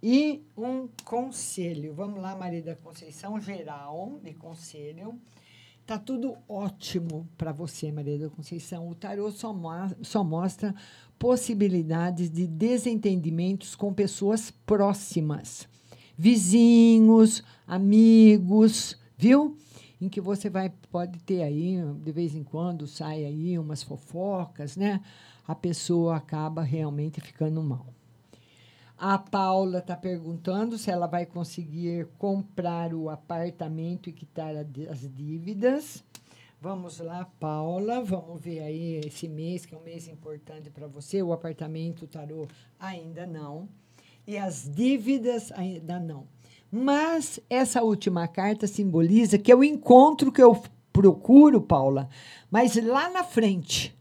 e 0.02 0.44
um 0.58 0.90
conselho. 1.06 1.94
Vamos 1.94 2.20
lá, 2.20 2.36
Maria 2.36 2.64
da 2.64 2.76
Conceição, 2.76 3.40
geral 3.40 4.20
de 4.24 4.34
conselho. 4.34 5.20
Tá 5.86 6.00
tudo 6.00 6.38
ótimo 6.48 7.28
para 7.38 7.52
você, 7.52 7.92
Maria 7.92 8.18
da 8.18 8.30
Conceição. 8.30 8.88
O 8.88 8.96
tarô 8.96 9.32
só, 9.32 9.54
mo 9.54 9.70
só 10.02 10.24
mostra 10.24 10.74
possibilidades 11.22 12.32
de 12.32 12.48
desentendimentos 12.48 13.76
com 13.76 13.94
pessoas 13.94 14.50
próximas, 14.66 15.70
vizinhos, 16.18 17.44
amigos, 17.68 18.98
viu? 19.16 19.56
em 20.02 20.10
que 20.10 20.20
você 20.20 20.50
vai 20.50 20.74
pode 20.92 21.20
ter 21.20 21.44
aí 21.44 21.78
de 22.04 22.12
vez 22.12 22.34
em 22.34 22.44
quando 22.44 22.88
sai 22.88 23.24
aí 23.24 23.60
umas 23.60 23.84
fofocas, 23.84 24.76
né? 24.76 25.00
A 25.48 25.54
pessoa 25.54 26.16
acaba 26.16 26.64
realmente 26.64 27.22
ficando 27.22 27.62
mal. 27.62 27.86
A 28.98 29.20
Paula 29.20 29.78
está 29.78 29.96
perguntando 29.96 30.76
se 30.76 30.90
ela 30.90 31.06
vai 31.06 31.28
conseguir 31.28 32.08
comprar 32.18 32.96
o 32.96 33.12
apartamento 33.12 34.10
e 34.10 34.14
quitar 34.14 34.56
as 34.56 35.08
dívidas. 35.14 36.04
Vamos 36.64 37.00
lá, 37.00 37.26
Paula. 37.40 38.04
Vamos 38.04 38.40
ver 38.40 38.60
aí 38.60 39.02
esse 39.04 39.28
mês, 39.28 39.66
que 39.66 39.74
é 39.74 39.78
um 39.80 39.82
mês 39.82 40.08
importante 40.08 40.70
para 40.70 40.86
você. 40.86 41.24
O 41.24 41.34
apartamento, 41.34 42.06
tarô, 42.06 42.48
ainda 42.80 43.26
não. 43.26 43.68
E 44.28 44.38
as 44.38 44.70
dívidas, 44.70 45.52
ainda 45.54 46.00
não. 46.00 46.28
Mas 46.72 47.40
essa 47.50 47.82
última 47.82 48.28
carta 48.28 48.68
simboliza 48.68 49.40
que 49.40 49.52
é 49.52 49.56
o 49.56 49.64
encontro 49.64 50.32
que 50.32 50.42
eu 50.42 50.62
procuro, 50.94 51.60
Paula, 51.60 52.08
mas 52.52 52.76
lá 52.76 53.10
na 53.10 53.24
frente. 53.24 53.98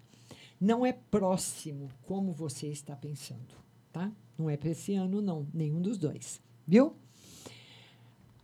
Não 0.61 0.85
é 0.85 0.93
próximo 0.93 1.89
como 2.03 2.31
você 2.31 2.67
está 2.67 2.95
pensando, 2.95 3.55
tá? 3.91 4.13
Não 4.37 4.51
é 4.51 4.59
para 4.59 4.69
esse 4.69 4.95
ano, 4.95 5.23
não, 5.23 5.47
nenhum 5.55 5.81
dos 5.81 5.97
dois, 5.97 6.39
viu? 6.69 6.95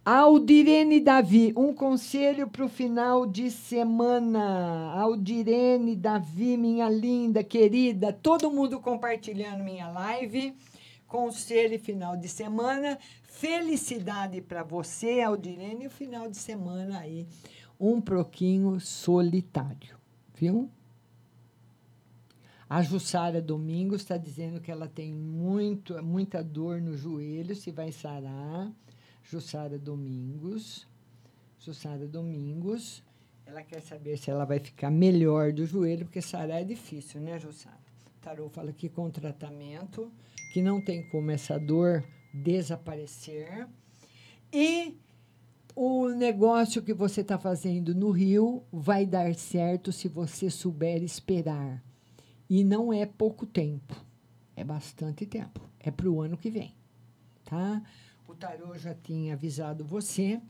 Aldirene 0.08 1.00
Davi, 1.00 1.52
um 1.56 1.74
conselho 1.74 2.46
para 2.46 2.64
o 2.64 2.68
final 2.68 3.26
de 3.26 3.50
semana. 3.50 4.92
Aldirene 4.92 5.96
Davi, 5.96 6.56
minha 6.56 6.88
linda, 6.88 7.42
querida, 7.42 8.12
todo 8.12 8.48
mundo 8.48 8.78
compartilhando 8.78 9.64
minha 9.64 9.88
live. 9.88 10.54
Conselho 11.08 11.76
final 11.80 12.16
de 12.16 12.28
semana. 12.28 12.96
Felicidade 13.24 14.40
para 14.40 14.62
você, 14.62 15.22
Aldirene, 15.22 15.82
e 15.82 15.86
o 15.88 15.90
final 15.90 16.30
de 16.30 16.36
semana 16.36 17.00
aí, 17.00 17.26
um 17.78 18.00
pouquinho 18.00 18.78
solitário, 18.78 19.96
viu? 20.36 20.70
A 22.70 22.80
Jussara 22.80 23.42
Domingos 23.42 24.02
está 24.02 24.16
dizendo 24.16 24.60
que 24.60 24.70
ela 24.70 24.86
tem 24.86 25.12
muito, 25.12 26.00
muita 26.00 26.44
dor 26.44 26.80
no 26.80 26.96
joelho, 26.96 27.56
se 27.56 27.72
vai 27.72 27.90
sarar. 27.90 28.70
Jussara 29.28 29.78
Domingos. 29.78 30.86
Jussara 31.58 32.06
Domingos. 32.06 33.02
Ela 33.44 33.62
quer 33.62 33.80
saber 33.80 34.16
se 34.16 34.30
ela 34.30 34.44
vai 34.44 34.58
ficar 34.58 34.90
melhor 34.90 35.52
do 35.52 35.66
joelho, 35.66 36.06
porque 36.06 36.20
sarar 36.20 36.60
é 36.60 36.64
difícil, 36.64 37.20
né, 37.20 37.38
Jussara? 37.38 37.78
Tarô 38.20 38.48
fala 38.48 38.72
que 38.72 38.88
com 38.88 39.08
tratamento, 39.10 40.10
que 40.52 40.60
não 40.60 40.80
tem 40.80 41.08
como 41.10 41.30
essa 41.30 41.58
dor 41.58 42.04
desaparecer. 42.34 43.68
E 44.52 44.96
o 45.74 46.08
negócio 46.08 46.82
que 46.82 46.92
você 46.92 47.20
está 47.20 47.38
fazendo 47.38 47.94
no 47.94 48.10
Rio 48.10 48.64
vai 48.72 49.06
dar 49.06 49.34
certo 49.34 49.92
se 49.92 50.08
você 50.08 50.50
souber 50.50 51.02
esperar. 51.02 51.82
E 52.48 52.64
não 52.64 52.92
é 52.92 53.06
pouco 53.06 53.44
tempo, 53.44 53.94
é 54.56 54.64
bastante 54.64 55.26
tempo. 55.26 55.60
É 55.78 55.90
para 55.90 56.08
o 56.08 56.20
ano 56.20 56.36
que 56.36 56.50
vem, 56.50 56.74
tá? 57.44 57.82
O 58.28 58.34
tarô 58.34 58.76
já 58.76 58.94
tinha 58.94 59.34
avisado 59.34 59.84
você 59.84 60.40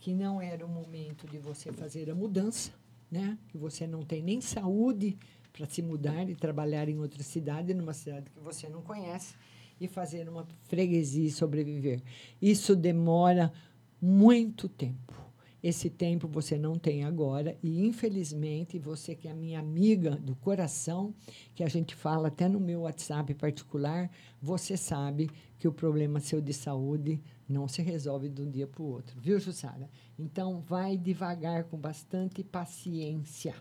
que 0.00 0.12
não 0.12 0.40
era 0.40 0.64
o 0.64 0.68
momento 0.68 1.26
de 1.28 1.38
você 1.38 1.72
fazer 1.72 2.10
a 2.10 2.14
mudança, 2.14 2.72
né? 3.10 3.38
Que 3.48 3.56
você 3.56 3.86
não 3.86 4.02
tem 4.02 4.22
nem 4.22 4.40
saúde 4.40 5.16
para 5.52 5.66
se 5.66 5.82
mudar 5.82 6.28
e 6.28 6.34
trabalhar 6.34 6.88
em 6.88 6.98
outra 6.98 7.22
cidade, 7.22 7.74
numa 7.74 7.92
cidade 7.92 8.30
que 8.30 8.40
você 8.40 8.68
não 8.68 8.82
conhece, 8.82 9.34
e 9.80 9.86
fazer 9.86 10.28
uma 10.28 10.46
freguesia 10.64 11.26
e 11.26 11.30
sobreviver. 11.30 12.02
Isso 12.40 12.74
demora 12.74 13.52
muito 14.00 14.68
tempo. 14.68 15.29
Esse 15.62 15.90
tempo 15.90 16.26
você 16.26 16.56
não 16.56 16.78
tem 16.78 17.04
agora 17.04 17.56
e 17.62 17.84
infelizmente 17.84 18.78
você 18.78 19.14
que 19.14 19.28
é 19.28 19.34
minha 19.34 19.60
amiga 19.60 20.16
do 20.16 20.34
coração, 20.34 21.14
que 21.54 21.62
a 21.62 21.68
gente 21.68 21.94
fala 21.94 22.28
até 22.28 22.48
no 22.48 22.58
meu 22.58 22.82
WhatsApp 22.82 23.34
particular, 23.34 24.10
você 24.40 24.76
sabe 24.76 25.30
que 25.58 25.68
o 25.68 25.72
problema 25.72 26.18
seu 26.20 26.40
de 26.40 26.54
saúde 26.54 27.20
não 27.48 27.68
se 27.68 27.82
resolve 27.82 28.28
de 28.28 28.40
um 28.40 28.50
dia 28.50 28.66
para 28.66 28.82
o 28.82 28.86
outro, 28.86 29.20
viu, 29.20 29.38
Jussara? 29.38 29.90
Então 30.18 30.60
vai 30.60 30.96
devagar 30.96 31.64
com 31.64 31.76
bastante 31.76 32.42
paciência. 32.42 33.54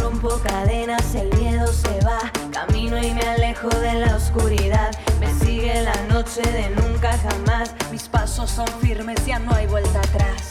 Rompo 0.00 0.28
cadenas, 0.40 1.14
el 1.14 1.28
miedo 1.36 1.66
se 1.72 2.00
va, 2.00 2.32
camino 2.50 2.96
y 2.98 3.12
me 3.12 3.20
alejo 3.20 3.68
de 3.68 3.94
la 4.00 4.16
oscuridad. 4.16 4.90
Me 5.20 5.33
sigue 5.64 5.82
la 5.82 5.94
noche 6.12 6.42
de 6.42 6.68
nunca 6.76 7.12
jamás, 7.18 7.74
mis 7.90 8.08
pasos 8.08 8.50
son 8.50 8.66
firmes, 8.80 9.24
ya 9.26 9.38
no 9.38 9.52
hay 9.54 9.66
vuelta 9.66 9.98
atrás. 10.00 10.50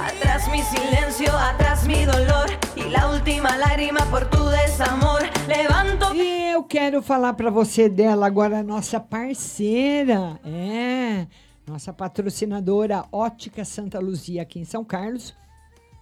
Atrás 0.00 0.48
mi 0.50 0.62
silencio, 0.62 1.32
atrás 1.36 1.86
mi 1.86 2.04
dolor 2.04 2.50
y 2.76 2.90
la 2.90 3.10
última 3.10 3.56
lágrima 3.56 4.00
por 4.10 4.28
tu 4.28 4.44
desamor. 4.48 5.22
Levanto. 5.46 6.14
E 6.14 6.52
eu 6.52 6.64
quero 6.64 7.02
falar 7.02 7.34
para 7.34 7.50
você 7.50 7.88
dela 7.88 8.26
agora, 8.26 8.62
nossa 8.62 9.00
parceira, 9.00 10.38
é, 10.44 11.26
nossa 11.66 11.92
patrocinadora 11.92 13.04
Ótica 13.10 13.64
Santa 13.64 13.98
Luzia 13.98 14.42
aqui 14.42 14.58
em 14.58 14.64
São 14.64 14.84
Carlos. 14.84 15.34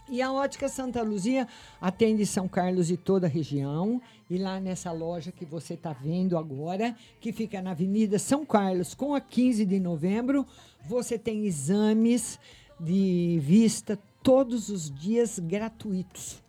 E 0.08 0.22
a 0.22 0.32
Ótica 0.32 0.68
Santa 0.68 1.02
Luzia 1.02 1.48
atende 1.80 2.24
São 2.24 2.46
Carlos 2.46 2.90
e 2.90 2.96
toda 2.96 3.26
a 3.26 3.30
região. 3.30 4.00
E 4.28 4.38
lá 4.38 4.58
nessa 4.58 4.90
loja 4.90 5.30
que 5.30 5.44
você 5.44 5.74
está 5.74 5.92
vendo 5.92 6.36
agora, 6.36 6.96
que 7.20 7.32
fica 7.32 7.62
na 7.62 7.70
Avenida 7.70 8.18
São 8.18 8.44
Carlos, 8.44 8.92
com 8.92 9.14
a 9.14 9.20
15 9.20 9.64
de 9.64 9.78
novembro, 9.78 10.44
você 10.84 11.16
tem 11.16 11.46
exames 11.46 12.38
de 12.78 13.38
vista 13.40 13.98
todos 14.22 14.68
os 14.68 14.90
dias 14.90 15.38
gratuitos. 15.38 16.42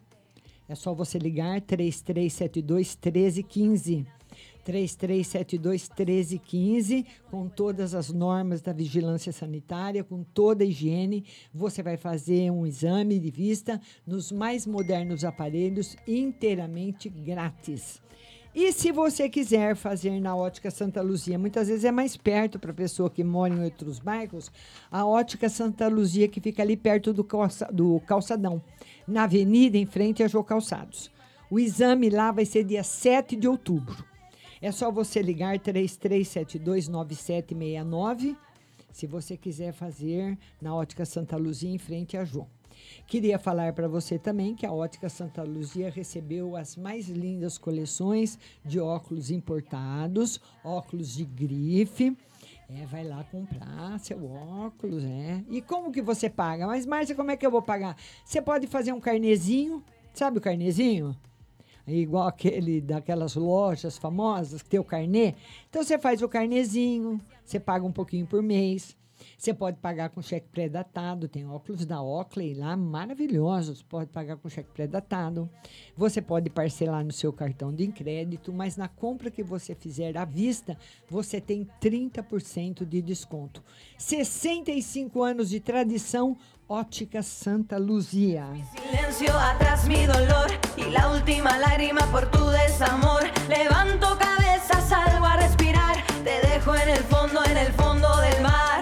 É 0.68 0.76
só 0.76 0.94
você 0.94 1.20
ligar 1.20 1.62
3372 1.62 2.98
1315. 3.02 4.17
3372 4.68 5.88
1315, 5.88 7.06
com 7.32 7.48
todas 7.48 7.96
as 7.96 8.12
normas 8.12 8.62
da 8.62 8.74
vigilância 8.74 9.32
sanitária, 9.32 10.04
com 10.04 10.24
toda 10.24 10.66
a 10.66 10.68
higiene. 10.68 11.24
Você 11.54 11.82
vai 11.82 11.96
fazer 11.96 12.52
um 12.52 12.68
exame 12.68 13.18
de 13.18 13.32
vista 13.32 13.80
nos 14.06 14.30
mais 14.30 14.68
modernos 14.68 15.24
aparelhos, 15.24 15.96
inteiramente 16.06 17.08
grátis. 17.08 18.02
E 18.54 18.74
se 18.74 18.92
você 18.92 19.30
quiser 19.30 19.74
fazer 19.78 20.20
na 20.20 20.36
Ótica 20.36 20.70
Santa 20.70 21.02
Luzia, 21.02 21.40
muitas 21.40 21.70
vezes 21.70 21.86
é 21.86 21.92
mais 21.92 22.18
perto 22.18 22.60
para 22.60 22.72
a 22.72 22.74
pessoa 22.74 23.10
que 23.10 23.24
mora 23.24 23.54
em 23.54 23.64
outros 23.64 24.00
bairros, 24.00 24.52
a 24.92 25.06
Ótica 25.06 25.48
Santa 25.48 25.88
Luzia, 25.88 26.28
que 26.28 26.42
fica 26.42 26.62
ali 26.62 26.76
perto 26.76 27.14
do, 27.14 27.24
calça, 27.24 27.70
do 27.72 28.02
calçadão, 28.02 28.62
na 29.08 29.24
avenida, 29.24 29.78
em 29.78 29.86
frente 29.86 30.24
a 30.24 30.28
Jô 30.28 30.44
Calçados. 30.44 31.10
O 31.50 31.58
exame 31.58 32.10
lá 32.10 32.34
vai 32.34 32.44
ser 32.44 32.66
dia 32.66 32.84
7 32.84 33.38
de 33.38 33.48
outubro. 33.48 34.17
É 34.62 34.72
só 34.72 34.92
você 34.92 35.22
ligar 35.22 35.60
33729769 35.60 38.36
se 38.92 39.06
você 39.06 39.38
quiser 39.38 39.74
fazer 39.74 40.38
na 40.62 40.76
Ótica 40.76 41.06
Santa 41.06 41.38
Luzia 41.38 41.70
em 41.70 41.78
frente 41.78 42.18
a 42.18 42.26
João. 42.26 42.48
Queria 43.06 43.40
falar 43.40 43.74
para 43.74 43.88
você 43.88 44.18
também 44.18 44.56
que 44.56 44.66
a 44.66 44.72
Ótica 44.72 45.10
Santa 45.10 45.44
Luzia 45.44 45.90
recebeu 45.90 46.56
as 46.56 46.76
mais 46.76 47.08
lindas 47.08 47.58
coleções 47.58 48.38
de 48.66 48.80
óculos 48.80 49.32
importados, 49.32 50.42
óculos 50.64 51.14
de 51.14 51.26
grife. 51.26 52.16
É, 52.70 52.86
vai 52.86 53.04
lá 53.04 53.24
comprar 53.24 53.98
seu 54.00 54.26
óculos, 54.26 55.04
é. 55.04 55.44
E 55.50 55.62
como 55.62 55.92
que 55.92 56.02
você 56.02 56.30
paga? 56.30 56.68
Mas, 56.68 56.86
Márcia, 56.86 57.16
como 57.16 57.32
é 57.32 57.38
que 57.38 57.46
eu 57.46 57.52
vou 57.52 57.62
pagar? 57.62 57.96
Você 58.26 58.42
pode 58.42 58.68
fazer 58.68 58.92
um 58.92 59.00
carnezinho, 59.00 59.84
sabe 60.14 60.40
o 60.40 60.42
carnezinho? 60.42 61.16
Igual 61.88 62.28
aquele 62.28 62.82
daquelas 62.82 63.36
lojas 63.36 63.98
famosas 63.98 64.62
que 64.62 64.70
tem 64.70 64.80
o 64.80 64.84
carnê. 64.84 65.36
Então 65.70 65.84
você 65.84 65.98
faz 65.98 66.22
o 66.22 66.30
carnezinho, 66.30 67.22
você 67.44 67.60
paga 67.60 67.86
um 67.86 67.92
pouquinho 67.92 68.26
por 68.26 68.42
mês. 68.44 68.98
Você 69.38 69.54
pode 69.54 69.78
pagar 69.78 70.10
com 70.10 70.22
cheque 70.22 70.48
pré-datado, 70.48 71.28
tem 71.28 71.48
óculos 71.48 71.86
da 71.86 72.02
Oakley 72.02 72.54
lá 72.54 72.76
maravilhosos, 72.76 73.82
pode 73.82 74.12
pagar 74.12 74.38
com 74.38 74.50
cheque 74.50 74.70
pré-datado. 74.72 75.50
Você 75.96 76.22
pode 76.22 76.50
parcelar 76.50 77.04
no 77.04 77.12
seu 77.12 77.34
cartão 77.34 77.74
de 77.74 77.88
crédito, 77.88 78.54
mas 78.54 78.78
na 78.78 78.88
compra 78.88 79.32
que 79.32 79.44
você 79.44 79.74
fizer 79.74 80.18
à 80.18 80.26
vista, 80.26 80.78
você 81.10 81.42
tem 81.42 81.68
30% 81.82 82.86
de 82.86 83.02
desconto. 83.02 83.64
65 83.98 85.24
anos 85.24 85.50
de 85.50 85.60
tradição, 85.60 86.38
Ótica 86.70 87.24
Santa 87.24 87.80
Luzia. 87.80 88.46
Silencio 88.76 89.34
atrás 89.34 89.88
mi 89.88 90.06
dolor 90.06 90.52
y 90.76 90.92
la 90.92 91.10
última 91.12 91.58
lágrima 91.58 92.02
por 92.12 92.30
tu 92.30 92.46
desamor. 92.50 93.24
Levanto 93.48 94.18
cabeza, 94.18 94.82
salgo 94.82 95.26
a 95.26 95.38
respirar. 95.38 95.96
Te 96.26 96.46
dejo 96.46 96.76
en 96.76 96.90
el 96.90 97.04
fondo, 97.04 97.42
en 97.46 97.58
el 97.58 97.72
fondo 97.72 98.10
del 98.20 98.44
mar. 98.44 98.82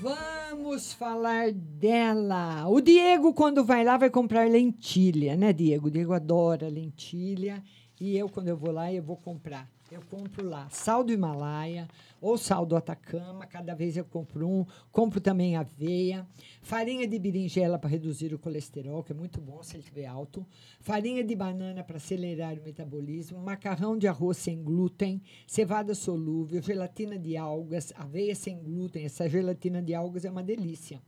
Vamos 0.00 0.94
falar 0.94 1.52
dela. 1.52 2.66
O 2.68 2.80
Diego, 2.80 3.34
quando 3.34 3.62
vai 3.62 3.84
lá, 3.84 3.98
vai 3.98 4.08
comprar 4.08 4.48
lentilha, 4.48 5.36
né, 5.36 5.52
Diego? 5.52 5.88
O 5.88 5.90
Diego 5.90 6.14
adora 6.14 6.70
lentilha. 6.70 7.62
E 8.04 8.18
eu, 8.18 8.28
quando 8.28 8.48
eu 8.48 8.56
vou 8.56 8.72
lá, 8.72 8.92
eu 8.92 9.00
vou 9.00 9.16
comprar. 9.16 9.70
Eu 9.88 10.02
compro 10.10 10.44
lá 10.44 10.68
sal 10.70 11.04
do 11.04 11.12
Himalaia 11.12 11.86
ou 12.20 12.36
sal 12.36 12.66
do 12.66 12.74
Atacama, 12.74 13.46
cada 13.46 13.76
vez 13.76 13.96
eu 13.96 14.04
compro 14.04 14.44
um. 14.44 14.66
Compro 14.90 15.20
também 15.20 15.54
aveia, 15.54 16.26
farinha 16.62 17.06
de 17.06 17.16
berinjela 17.16 17.78
para 17.78 17.88
reduzir 17.88 18.34
o 18.34 18.40
colesterol, 18.40 19.04
que 19.04 19.12
é 19.12 19.14
muito 19.14 19.40
bom 19.40 19.62
se 19.62 19.76
ele 19.76 19.84
estiver 19.84 20.06
alto, 20.06 20.44
farinha 20.80 21.22
de 21.22 21.36
banana 21.36 21.84
para 21.84 21.98
acelerar 21.98 22.58
o 22.58 22.64
metabolismo, 22.64 23.38
macarrão 23.38 23.96
de 23.96 24.08
arroz 24.08 24.36
sem 24.36 24.60
glúten, 24.60 25.22
cevada 25.46 25.94
solúvel, 25.94 26.60
gelatina 26.60 27.16
de 27.16 27.36
algas, 27.36 27.92
aveia 27.94 28.34
sem 28.34 28.58
glúten. 28.58 29.04
Essa 29.04 29.28
gelatina 29.28 29.80
de 29.80 29.94
algas 29.94 30.24
é 30.24 30.30
uma 30.30 30.42
delícia 30.42 31.00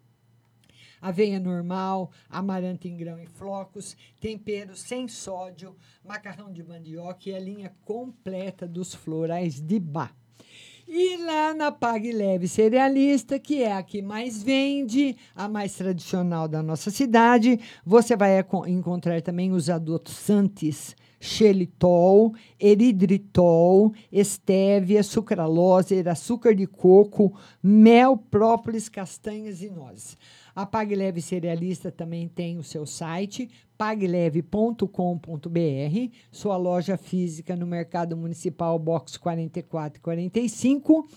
aveia 1.05 1.39
normal, 1.39 2.11
amaranto 2.31 2.89
em 2.89 2.97
grão 2.97 3.19
em 3.19 3.27
flocos, 3.27 3.95
tempero 4.19 4.75
sem 4.75 5.07
sódio, 5.07 5.77
macarrão 6.03 6.51
de 6.51 6.65
mandioca 6.65 7.29
e 7.29 7.35
a 7.35 7.39
linha 7.39 7.71
completa 7.85 8.67
dos 8.67 8.95
florais 8.95 9.61
de 9.61 9.79
Bá. 9.79 10.11
E 10.89 11.19
lá 11.19 11.53
na 11.53 11.71
Pague 11.71 12.11
Leve 12.11 12.49
Cerealista, 12.49 13.39
que 13.39 13.63
é 13.63 13.73
a 13.75 13.83
que 13.83 14.01
mais 14.01 14.43
vende, 14.43 15.15
a 15.35 15.47
mais 15.47 15.75
tradicional 15.75 16.49
da 16.49 16.63
nossa 16.63 16.91
cidade, 16.91 17.61
você 17.85 18.17
vai 18.17 18.43
encontrar 18.67 19.21
também 19.21 19.53
os 19.53 19.69
adoçantes 19.69 20.97
xelitol, 21.25 22.35
eridritol, 22.61 23.95
estévia, 24.13 25.03
sucralose, 25.03 26.07
açúcar 26.07 26.55
de 26.55 26.67
coco, 26.67 27.35
mel, 27.63 28.17
própolis, 28.17 28.91
castanhas 28.91 29.63
e 29.63 29.71
nozes. 29.71 30.19
A 30.55 30.65
PagLeve 30.65 31.21
Cerealista 31.21 31.91
também 31.91 32.29
tem 32.29 32.59
o 32.59 32.63
seu 32.63 32.87
site, 32.87 33.51
pagleve.com.br, 33.77 34.89
sua 36.31 36.57
loja 36.57 36.97
física 36.97 37.57
no 37.57 37.67
Mercado 37.67 38.17
Municipal, 38.17 38.79
box 38.79 39.17
44 39.17 40.01
45, 40.01 41.09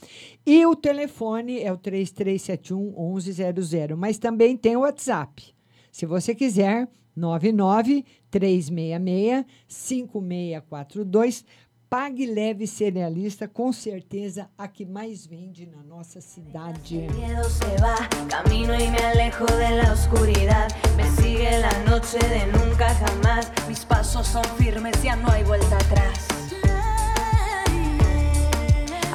e 0.44 0.66
o 0.66 0.76
telefone 0.76 1.62
é 1.62 1.72
o 1.72 1.78
3371 1.78 3.14
1100, 3.14 3.96
mas 3.96 4.18
também 4.18 4.58
tem 4.58 4.76
o 4.76 4.82
WhatsApp. 4.82 5.54
Se 5.92 6.08
você 6.08 6.34
quiser, 6.34 6.88
99 7.16 8.04
366 8.32 9.46
5642 9.68 11.46
Pague 11.90 12.26
Leve 12.26 12.68
Cerealista, 12.68 13.48
com 13.48 13.72
certeza 13.72 14.50
a 14.58 14.68
que 14.68 14.86
mais 14.86 15.26
vende 15.26 15.66
na 15.66 15.82
nossa 15.82 16.20
cidade. 16.20 17.08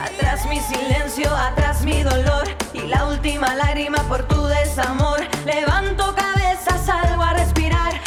Atrás 0.02 0.46
mi 0.46 0.58
silencio, 0.60 1.30
atrás 1.30 1.84
mi 1.84 2.02
dolor 2.02 2.48
y 2.72 2.80
la 2.88 3.06
última 3.06 3.54
lágrima 3.54 3.98
por 4.08 4.26
tu 4.26 4.46
desamor. 4.46 5.20
Levanto 5.44 6.14
cabeza, 6.14 6.78
salgo 6.78 7.22
a 7.22 7.34
respirar. 7.34 7.61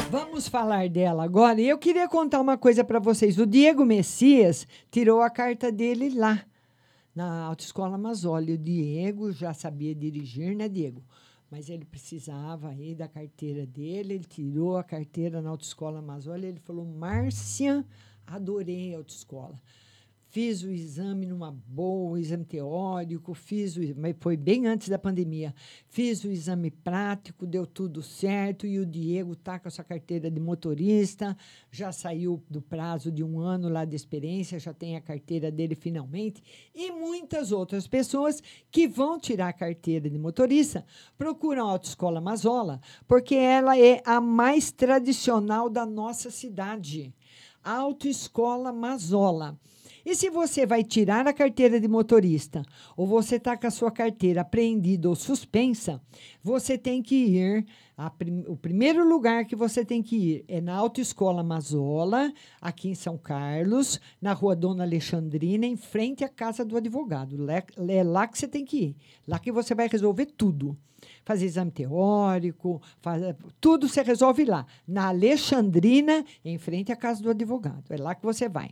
Vamos 0.10 0.48
falar 0.48 0.88
dela 0.88 1.24
agora. 1.24 1.60
E 1.60 1.68
eu 1.68 1.78
queria 1.78 2.08
contar 2.08 2.40
uma 2.40 2.58
coisa 2.58 2.84
para 2.84 3.00
vocês. 3.00 3.40
O 3.40 3.46
Diego 3.46 3.84
Messias 3.84 4.68
tirou 4.92 5.22
a 5.22 5.30
carta 5.30 5.72
dele 5.72 6.10
lá, 6.10 6.46
na 7.14 7.46
Autoescola 7.46 7.98
Mazzoli. 7.98 8.54
O 8.54 8.58
Diego 8.58 9.32
já 9.32 9.54
sabia 9.54 9.96
dirigir, 9.96 10.56
né, 10.56 10.70
Diego? 10.70 11.04
Mas 11.50 11.70
ele 11.70 11.86
precisava 11.86 12.70
aí 12.70 12.94
da 12.94 13.08
carteira 13.08 13.66
dele. 13.66 14.14
Ele 14.14 14.24
tirou 14.24 14.78
a 14.78 14.84
carteira 14.84 15.42
na 15.42 15.50
Autoescola 15.50 16.02
Mazzoli. 16.02 16.48
Ele 16.48 16.60
falou: 16.60 16.86
Márcia, 16.86 17.84
adorei 18.28 18.94
a 18.94 18.98
autoescola. 18.98 19.60
Fiz 20.36 20.64
o 20.64 20.70
exame 20.70 21.26
numa 21.26 21.50
boa, 21.50 22.12
o 22.12 22.18
exame 22.18 22.44
teórico, 22.44 23.34
fiz 23.34 23.78
o, 23.78 23.80
foi 24.20 24.36
bem 24.36 24.68
antes 24.68 24.90
da 24.90 25.00
pandemia. 25.00 25.56
Fiz 25.88 26.26
o 26.26 26.30
exame 26.30 26.70
prático, 26.70 27.48
deu 27.48 27.66
tudo 27.66 28.04
certo 28.04 28.68
e 28.68 28.78
o 28.78 28.86
Diego 28.86 29.34
tá 29.34 29.58
com 29.58 29.70
a 29.70 29.72
sua 29.72 29.86
carteira 29.86 30.30
de 30.30 30.38
motorista, 30.42 31.38
já 31.72 31.90
saiu 31.94 32.44
do 32.50 32.62
prazo 32.62 33.14
de 33.14 33.24
um 33.24 33.40
ano 33.40 33.70
lá 33.70 33.86
de 33.86 33.96
experiência, 33.96 34.60
já 34.60 34.74
tem 34.74 34.98
a 34.98 35.02
carteira 35.02 35.50
dele 35.50 35.74
finalmente 35.74 36.44
e 36.76 36.92
muitas 36.92 37.54
outras 37.54 37.88
pessoas 37.88 38.44
que 38.70 38.90
vão 38.90 39.18
tirar 39.18 39.48
a 39.48 39.54
carteira 39.54 40.10
de 40.10 40.20
motorista 40.20 40.86
procuram 41.18 41.66
a 41.66 41.72
Autoescola 41.72 42.20
Mazola 42.20 42.82
porque 43.08 43.36
ela 43.36 43.80
é 43.80 44.02
a 44.06 44.20
mais 44.20 44.70
tradicional 44.70 45.70
da 45.70 45.86
nossa 45.86 46.30
cidade. 46.30 47.16
Autoescola 47.64 48.74
Mazola. 48.74 49.58
E 50.06 50.14
se 50.14 50.30
você 50.30 50.68
vai 50.68 50.84
tirar 50.84 51.28
a 51.28 51.34
carteira 51.34 51.80
de 51.80 51.88
motorista 51.88 52.62
ou 52.96 53.08
você 53.08 53.38
está 53.38 53.58
com 53.58 53.66
a 53.66 53.72
sua 53.72 53.90
carteira 53.90 54.42
apreendida 54.42 55.10
ou 55.10 55.16
suspensa, 55.16 56.00
você 56.44 56.78
tem 56.78 57.02
que 57.02 57.16
ir. 57.16 57.66
Prim 58.18 58.44
o 58.48 58.56
primeiro 58.56 59.08
lugar 59.08 59.46
que 59.46 59.56
você 59.56 59.84
tem 59.84 60.04
que 60.04 60.16
ir 60.16 60.46
é 60.48 60.62
na 60.62 60.76
Autoescola 60.76 61.42
Mazola, 61.42 62.32
aqui 62.62 62.90
em 62.90 62.94
São 62.94 63.18
Carlos, 63.18 64.00
na 64.22 64.34
rua 64.34 64.56
Dona 64.56 64.84
Alexandrina, 64.84 65.66
em 65.66 65.76
frente 65.76 66.24
à 66.24 66.30
casa 66.30 66.64
do 66.64 66.78
advogado. 66.78 67.36
É 67.90 68.04
lá 68.04 68.28
que 68.28 68.38
você 68.38 68.48
tem 68.48 68.64
que 68.64 68.78
ir. 68.78 68.96
Lá 69.28 69.40
que 69.40 69.52
você 69.52 69.74
vai 69.74 69.88
resolver 69.88 70.28
tudo. 70.28 70.78
Fazer 71.24 71.46
exame 71.46 71.72
teórico, 71.72 72.80
fazer, 73.02 73.36
tudo 73.60 73.88
você 73.88 74.04
resolve 74.04 74.46
lá. 74.46 74.68
Na 74.88 75.08
Alexandrina, 75.08 76.24
em 76.44 76.60
frente 76.60 76.92
à 76.92 76.96
casa 76.96 77.24
do 77.24 77.32
advogado. 77.32 77.84
É 77.90 77.98
lá 77.98 78.14
que 78.14 78.24
você 78.24 78.48
vai. 78.48 78.70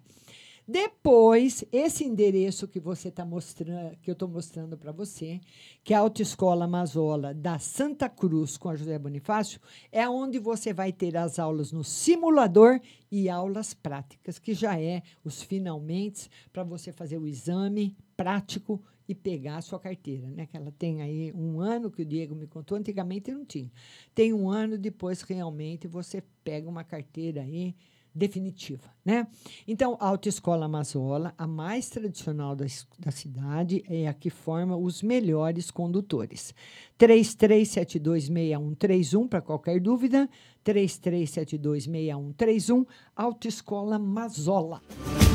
Depois, 0.66 1.66
esse 1.74 2.06
endereço 2.06 2.70
que 2.70 2.80
você 2.80 3.10
está 3.10 3.26
mostrando, 3.26 3.98
que 3.98 4.10
eu 4.10 4.14
estou 4.14 4.30
mostrando 4.30 4.78
para 4.78 4.94
você, 4.94 5.42
que 5.84 5.94
é 5.94 5.98
a 5.98 6.00
Autoescola 6.00 6.66
Mazola 6.66 7.34
da 7.34 7.60
Santa 7.60 8.08
Cruz 8.08 8.56
com 8.56 8.70
a 8.70 8.76
José 8.76 8.98
Bonifácio, 8.98 9.60
é 9.92 10.08
onde 10.08 10.40
você 10.40 10.72
vai 10.72 10.94
ter 10.94 11.18
as 11.18 11.38
aulas 11.38 11.74
no 11.74 11.84
simulador 11.84 12.80
e 13.12 13.28
aulas 13.30 13.74
práticas, 13.74 14.40
que 14.40 14.54
já 14.54 14.80
é 14.80 15.04
os 15.24 15.44
finalmente 15.44 16.30
para 16.54 16.64
você 16.64 16.94
fazer 16.94 17.18
o 17.18 17.28
exame 17.28 17.98
prático 18.16 18.82
e 19.06 19.14
pegar 19.14 19.58
a 19.58 19.62
sua 19.62 19.82
carteira, 19.82 20.30
né? 20.30 20.46
Que 20.46 20.56
ela 20.56 20.72
tem 20.72 21.02
aí 21.02 21.34
um 21.34 21.60
ano 21.60 21.92
que 21.92 22.04
o 22.04 22.06
Diego 22.06 22.34
me 22.34 22.48
contou, 22.48 22.78
antigamente 22.78 23.34
não 23.34 23.46
tinha. 23.46 23.70
Tem 24.16 24.34
um 24.34 24.50
ano 24.50 24.78
depois 24.78 25.22
realmente 25.24 25.90
você 25.90 26.24
pega 26.42 26.70
uma 26.70 26.86
carteira 26.86 27.42
aí 27.42 27.76
definitiva, 28.14 28.94
né? 29.04 29.26
Então, 29.68 29.98
a 30.00 30.08
Autoescola 30.08 30.68
Mazola, 30.68 31.34
a 31.38 31.48
mais 31.48 31.90
tradicional 31.90 32.56
da, 32.56 32.66
da 33.00 33.10
cidade, 33.12 33.84
é 33.90 34.08
a 34.08 34.14
que 34.14 34.30
forma 34.30 34.78
os 34.78 35.02
melhores 35.02 35.72
condutores. 35.72 36.54
33726131 37.00 39.28
para 39.28 39.42
qualquer 39.42 39.80
dúvida, 39.80 40.30
33726131, 40.64 42.86
Autoescola 43.16 43.98
Mazola. 43.98 44.80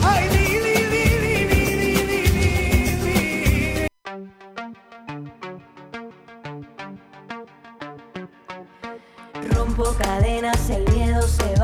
Ai, 0.05 0.29
li, 0.29 0.49
li, 0.49 0.91
li, 0.91 1.09
Rompo 9.55 9.85
cadenas, 9.99 10.71
el 10.71 10.85
miedo 10.93 11.23
se 11.23 11.55
va. 11.57 11.58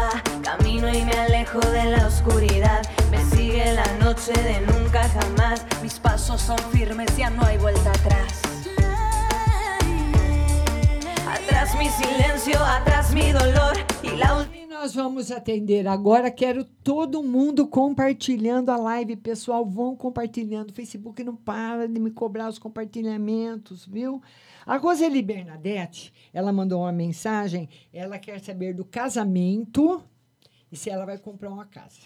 Camino 0.85 0.99
y 0.99 1.05
me 1.05 1.13
alejo 1.13 1.61
de 1.61 1.85
la 1.85 2.07
oscuridad. 2.07 2.83
Me 3.11 3.19
sigue 3.25 3.73
la 3.73 3.87
noche 3.99 4.33
de 4.33 4.61
nunca 4.73 5.03
jamás. 5.09 5.65
Mis 5.83 5.99
pasos 5.99 6.41
son 6.41 6.59
firmes, 6.73 7.17
ya 7.17 7.31
no 7.31 7.45
hay 7.45 7.59
vuelta 7.59 7.91
atrás. 7.91 8.43
Atrás 11.27 11.75
mi 11.79 11.89
silencio, 11.89 12.59
atrás 12.65 13.13
mi 13.15 13.33
dolor. 13.33 13.77
E 14.03 14.17
la 14.17 14.47
nós 14.69 14.95
vamos 14.95 15.31
atender 15.31 15.89
agora. 15.89 16.31
Quero 16.31 16.65
todo 16.65 17.23
mundo 17.23 17.67
compartilhando 17.67 18.71
a 18.71 18.77
live, 18.77 19.17
pessoal. 19.17 19.65
Vão 19.65 19.97
compartilhando. 19.97 20.71
O 20.71 20.75
Facebook 20.75 21.25
não 21.25 21.37
para 21.37 21.89
de 21.89 21.99
me 21.99 22.11
cobrar 22.11 22.49
os 22.49 22.59
compartilhamentos, 22.59 23.87
viu? 23.87 24.21
A 24.67 24.77
Roseli 24.77 25.23
Bernadette, 25.23 26.13
ela 26.33 26.53
mandou 26.53 26.83
uma 26.83 26.93
mensagem. 26.93 27.69
Ela 27.93 28.19
quer 28.19 28.41
saber 28.41 28.75
do 28.75 28.85
casamento 28.85 30.03
e 30.75 30.77
se 30.77 30.91
ela 30.91 31.07
vai 31.07 31.17
comprar 31.17 31.51
uma 31.51 31.65
casa. 31.65 32.01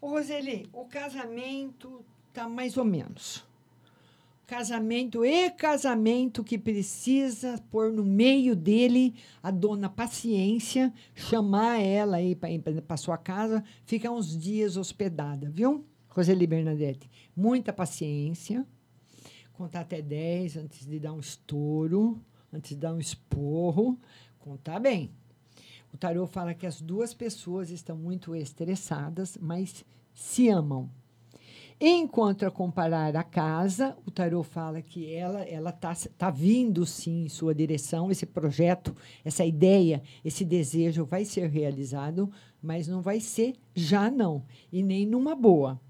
Ô, 0.00 0.08
Roseli, 0.08 0.68
o 0.72 0.84
casamento 0.84 2.04
tá 2.32 2.48
mais 2.48 2.76
ou 2.76 2.84
menos 2.84 3.46
casamento 4.46 5.24
e 5.24 5.50
casamento 5.50 6.44
que 6.44 6.56
precisa 6.56 7.58
pôr 7.68 7.92
no 7.92 8.04
meio 8.04 8.54
dele 8.54 9.14
a 9.42 9.50
dona 9.50 9.88
paciência, 9.88 10.94
chamar 11.14 11.80
ela 11.80 12.18
aí 12.18 12.36
para 12.36 12.96
sua 12.96 13.18
casa, 13.18 13.64
ficar 13.84 14.12
uns 14.12 14.38
dias 14.38 14.76
hospedada, 14.76 15.50
viu? 15.50 15.84
Roseli 16.08 16.46
Bernadette, 16.46 17.10
muita 17.34 17.72
paciência, 17.72 18.64
contar 19.52 19.80
até 19.80 20.00
10 20.00 20.58
antes 20.58 20.86
de 20.86 21.00
dar 21.00 21.12
um 21.12 21.20
estouro, 21.20 22.22
antes 22.52 22.70
de 22.70 22.76
dar 22.76 22.94
um 22.94 23.00
esporro, 23.00 23.98
contar 24.38 24.78
bem. 24.78 25.10
O 25.96 25.98
tarô 25.98 26.26
fala 26.26 26.52
que 26.52 26.66
as 26.66 26.78
duas 26.82 27.14
pessoas 27.14 27.70
estão 27.70 27.96
muito 27.96 28.36
estressadas, 28.36 29.38
mas 29.40 29.82
se 30.12 30.46
amam. 30.50 30.90
Enquanto 31.80 32.44
a 32.44 32.50
comparar 32.50 33.16
a 33.16 33.22
casa, 33.22 33.96
o 34.04 34.10
tarô 34.10 34.42
fala 34.42 34.82
que 34.82 35.10
ela 35.10 35.40
ela 35.44 35.72
tá, 35.72 35.96
tá 36.18 36.28
vindo 36.28 36.84
sim 36.84 37.24
em 37.24 37.28
sua 37.30 37.54
direção, 37.54 38.10
esse 38.10 38.26
projeto, 38.26 38.94
essa 39.24 39.42
ideia, 39.42 40.02
esse 40.22 40.44
desejo 40.44 41.06
vai 41.06 41.24
ser 41.24 41.48
realizado, 41.48 42.30
mas 42.60 42.86
não 42.86 43.00
vai 43.00 43.18
ser 43.18 43.54
já 43.74 44.10
não, 44.10 44.44
e 44.70 44.82
nem 44.82 45.06
numa 45.06 45.34
boa. 45.34 45.80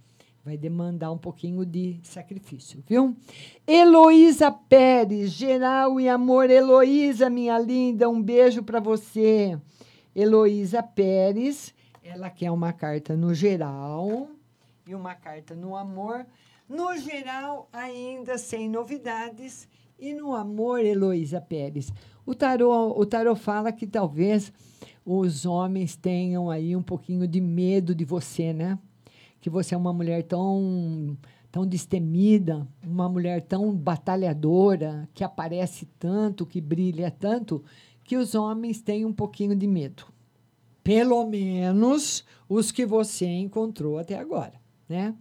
Vai 0.45 0.57
demandar 0.57 1.11
um 1.11 1.19
pouquinho 1.19 1.67
de 1.67 1.99
sacrifício, 2.05 2.81
viu? 2.87 3.17
Heloísa 3.67 4.53
Pérez, 4.53 5.33
geral 5.33 6.01
e 6.01 6.09
amor, 6.09 6.49
Heloísa, 6.49 7.29
minha 7.29 7.59
linda, 7.59 8.09
um 8.09 8.23
beijo 8.23 8.63
para 8.63 8.79
você. 8.79 9.59
Heloísa 10.17 10.83
Pérez, 10.83 11.75
ela 12.03 12.31
quer 12.31 12.51
uma 12.51 12.73
carta 12.73 13.15
no 13.15 13.35
geral 13.35 14.31
e 14.87 14.95
uma 14.95 15.15
carta 15.15 15.55
no 15.55 15.77
amor. 15.77 16.25
No 16.67 16.97
geral, 16.97 17.69
ainda 17.71 18.39
sem 18.39 18.67
novidades. 18.67 19.69
E 19.99 20.15
no 20.15 20.35
amor, 20.35 20.81
Heloísa 20.81 21.39
Pérez. 21.39 21.93
O 22.25 22.35
tarô, 22.35 22.99
o 22.99 23.05
tarô 23.05 23.37
fala 23.37 23.71
que 23.71 23.87
talvez 23.87 24.51
os 25.05 25.45
homens 25.45 25.97
tenham 25.97 26.49
aí 26.49 26.75
um 26.75 26.83
pouquinho 26.83 27.29
de 27.29 27.43
medo 27.43 27.95
de 27.95 28.07
você, 28.07 28.55
né? 28.55 28.79
Que 29.39 29.51
você 29.51 29.75
é 29.75 29.79
uma 29.79 29.93
mulher 29.93 30.23
tão 30.23 31.15
tão 31.53 31.67
destemida, 31.67 32.67
uma 32.85 33.09
mulher 33.09 33.41
tão 33.41 33.75
batalhadora, 33.75 35.09
que 35.15 35.25
aparece 35.25 35.87
tanto, 35.99 36.45
que 36.45 36.61
brilha 36.61 37.11
tanto, 37.11 37.65
que 38.07 38.17
os 38.17 38.35
homens 38.35 38.81
têm 38.81 39.05
um 39.05 39.13
pouquinho 39.13 39.55
de 39.57 39.67
medo. 39.67 40.05
Pelo 40.83 41.27
menos 41.27 42.25
os 42.49 42.71
que 42.71 42.87
você 42.87 43.27
encontrou 43.27 43.99
até 43.99 44.17
agora 44.17 44.65
né? 44.89 45.15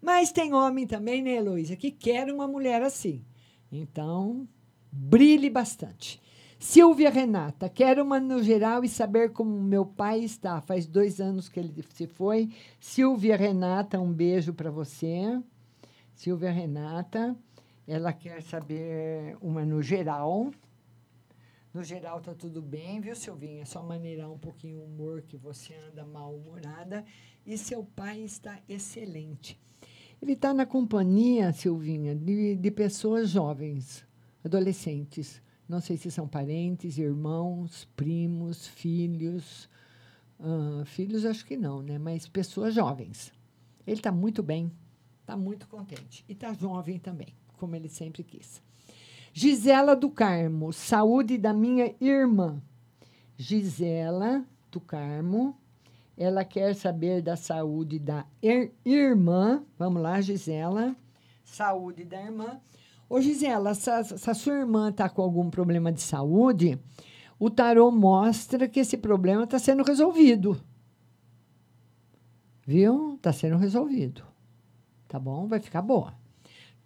Mas 0.00 0.30
tem 0.30 0.52
homem 0.52 0.86
também, 0.86 1.22
né, 1.22 1.36
Heloísa, 1.36 1.76
que 1.76 1.90
quer 1.90 2.30
uma 2.32 2.46
mulher 2.46 2.82
assim. 2.82 3.24
Então, 3.70 4.46
brilhe 4.92 5.50
bastante. 5.50 6.20
Silvia 6.58 7.10
Renata, 7.10 7.68
quero 7.68 8.02
uma 8.02 8.18
no 8.18 8.42
geral 8.42 8.82
e 8.82 8.88
saber 8.88 9.32
como 9.32 9.50
meu 9.50 9.84
pai 9.84 10.20
está. 10.20 10.60
Faz 10.60 10.86
dois 10.86 11.20
anos 11.20 11.48
que 11.48 11.60
ele 11.60 11.84
se 11.90 12.06
foi. 12.06 12.50
Silvia 12.80 13.36
Renata, 13.36 14.00
um 14.00 14.12
beijo 14.12 14.54
para 14.54 14.70
você. 14.70 15.40
Silvia 16.14 16.50
Renata, 16.50 17.36
ela 17.86 18.12
quer 18.12 18.42
saber 18.42 19.36
uma 19.40 19.64
no 19.64 19.82
geral. 19.82 20.50
No 21.76 21.84
geral 21.84 22.22
tá 22.22 22.34
tudo 22.34 22.62
bem, 22.62 23.02
viu, 23.02 23.14
Silvinha? 23.14 23.60
É 23.60 23.64
só 23.66 23.82
maneirar 23.82 24.32
um 24.32 24.38
pouquinho 24.38 24.78
o 24.78 24.84
humor 24.86 25.20
que 25.20 25.36
você 25.36 25.74
anda 25.74 26.06
mal-humorada 26.06 27.04
e 27.44 27.58
seu 27.58 27.84
pai 27.84 28.20
está 28.20 28.58
excelente. 28.66 29.60
Ele 30.22 30.32
está 30.32 30.54
na 30.54 30.64
companhia, 30.64 31.52
Silvinha, 31.52 32.14
de, 32.16 32.56
de 32.56 32.70
pessoas 32.70 33.28
jovens, 33.28 34.06
adolescentes, 34.42 35.42
Não 35.68 35.78
sei 35.78 35.98
se 35.98 36.10
são 36.10 36.26
parentes, 36.26 36.96
irmãos, 36.96 37.86
primos, 37.94 38.66
filhos. 38.66 39.68
Ah, 40.40 40.82
filhos, 40.86 41.26
acho 41.26 41.44
que 41.44 41.58
não, 41.58 41.82
né? 41.82 41.98
Mas 41.98 42.26
pessoas 42.26 42.72
jovens. 42.72 43.30
Ele 43.86 43.98
está 43.98 44.10
muito 44.10 44.42
bem, 44.42 44.72
está 45.20 45.36
muito 45.36 45.68
contente. 45.68 46.24
E 46.26 46.32
está 46.32 46.54
jovem 46.54 46.98
também, 46.98 47.34
como 47.58 47.76
ele 47.76 47.90
sempre 47.90 48.24
quis. 48.24 48.64
Gisela 49.38 49.94
do 49.94 50.08
Carmo, 50.08 50.72
saúde 50.72 51.36
da 51.36 51.52
minha 51.52 51.94
irmã. 52.00 52.58
Gisela 53.36 54.42
do 54.72 54.80
Carmo, 54.80 55.54
ela 56.16 56.42
quer 56.42 56.74
saber 56.74 57.20
da 57.20 57.36
saúde 57.36 57.98
da 57.98 58.24
ir- 58.42 58.72
irmã. 58.82 59.62
Vamos 59.78 60.00
lá, 60.00 60.22
Gisela. 60.22 60.96
Saúde 61.44 62.02
da 62.06 62.18
irmã. 62.18 62.58
Ô, 63.10 63.20
Gisela, 63.20 63.74
se 63.74 63.90
a, 63.90 64.02
se 64.02 64.30
a 64.30 64.32
sua 64.32 64.54
irmã 64.54 64.88
está 64.88 65.06
com 65.06 65.20
algum 65.20 65.50
problema 65.50 65.92
de 65.92 66.00
saúde, 66.00 66.78
o 67.38 67.50
tarô 67.50 67.90
mostra 67.90 68.66
que 68.66 68.80
esse 68.80 68.96
problema 68.96 69.44
está 69.44 69.58
sendo 69.58 69.82
resolvido. 69.82 70.58
Viu? 72.66 73.16
Está 73.16 73.34
sendo 73.34 73.58
resolvido. 73.58 74.22
Tá 75.06 75.18
bom? 75.18 75.46
Vai 75.46 75.60
ficar 75.60 75.82
boa. 75.82 76.14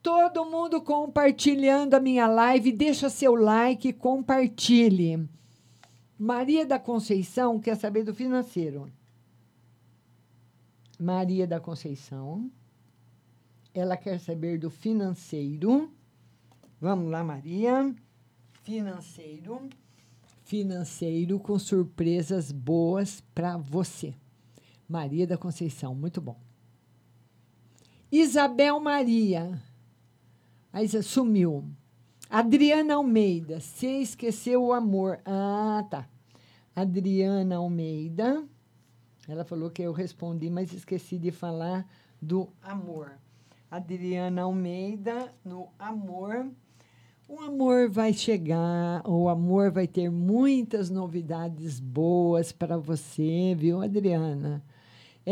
Todo 0.02 0.46
mundo 0.46 0.80
compartilhando 0.80 1.94
a 1.94 2.00
minha 2.00 2.26
live, 2.26 2.72
deixa 2.72 3.10
seu 3.10 3.34
like, 3.34 3.92
compartilhe. 3.92 5.28
Maria 6.18 6.64
da 6.64 6.78
Conceição 6.78 7.58
quer 7.60 7.76
saber 7.76 8.04
do 8.04 8.14
financeiro. 8.14 8.90
Maria 10.98 11.46
da 11.46 11.60
Conceição. 11.60 12.50
Ela 13.72 13.96
quer 13.96 14.18
saber 14.20 14.58
do 14.58 14.70
financeiro. 14.70 15.90
Vamos 16.80 17.10
lá, 17.10 17.22
Maria. 17.22 17.94
Financeiro. 18.62 19.68
Financeiro 20.44 21.38
com 21.38 21.58
surpresas 21.58 22.50
boas 22.50 23.22
para 23.34 23.56
você. 23.56 24.14
Maria 24.88 25.26
da 25.26 25.38
Conceição, 25.38 25.94
muito 25.94 26.20
bom. 26.20 26.36
Isabel 28.10 28.80
Maria. 28.80 29.62
Aí 30.72 30.88
sumiu. 30.88 31.64
Adriana 32.28 32.94
Almeida. 32.94 33.58
Você 33.60 33.98
esqueceu 33.98 34.64
o 34.64 34.72
amor. 34.72 35.20
Ah, 35.24 35.84
tá. 35.90 36.08
Adriana 36.74 37.56
Almeida. 37.56 38.44
Ela 39.28 39.44
falou 39.44 39.70
que 39.70 39.82
eu 39.82 39.92
respondi, 39.92 40.48
mas 40.48 40.72
esqueci 40.72 41.18
de 41.18 41.30
falar 41.30 41.86
do 42.20 42.48
amor. 42.62 43.12
Adriana 43.70 44.42
Almeida, 44.42 45.32
no 45.44 45.68
amor. 45.78 46.50
O 47.28 47.40
amor 47.40 47.88
vai 47.88 48.12
chegar, 48.12 49.08
o 49.08 49.28
amor 49.28 49.70
vai 49.70 49.86
ter 49.86 50.10
muitas 50.10 50.90
novidades 50.90 51.78
boas 51.78 52.50
para 52.50 52.76
você, 52.76 53.54
viu, 53.56 53.80
Adriana? 53.80 54.64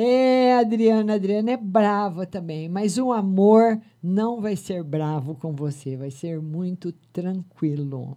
É, 0.01 0.55
Adriana, 0.55 1.15
Adriana 1.15 1.51
é 1.51 1.57
brava 1.57 2.25
também, 2.25 2.69
mas 2.69 2.99
o 2.99 3.11
amor 3.11 3.83
não 4.01 4.41
vai 4.41 4.55
ser 4.55 4.85
bravo 4.85 5.35
com 5.35 5.53
você, 5.53 5.97
vai 5.97 6.09
ser 6.09 6.41
muito 6.41 6.93
tranquilo. 7.13 8.17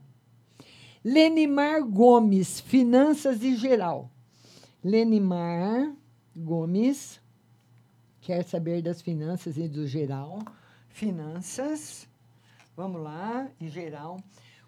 Lenimar 1.04 1.84
Gomes, 1.84 2.60
Finanças 2.60 3.42
e 3.42 3.56
Geral. 3.56 4.12
Lenimar 4.84 5.92
Gomes 6.36 7.20
quer 8.20 8.44
saber 8.44 8.84
das 8.84 9.02
finanças 9.02 9.58
e 9.58 9.68
do 9.68 9.88
geral. 9.88 10.38
Finanças, 10.88 12.08
vamos 12.78 13.02
lá, 13.02 13.50
em 13.60 13.70
geral. 13.70 14.20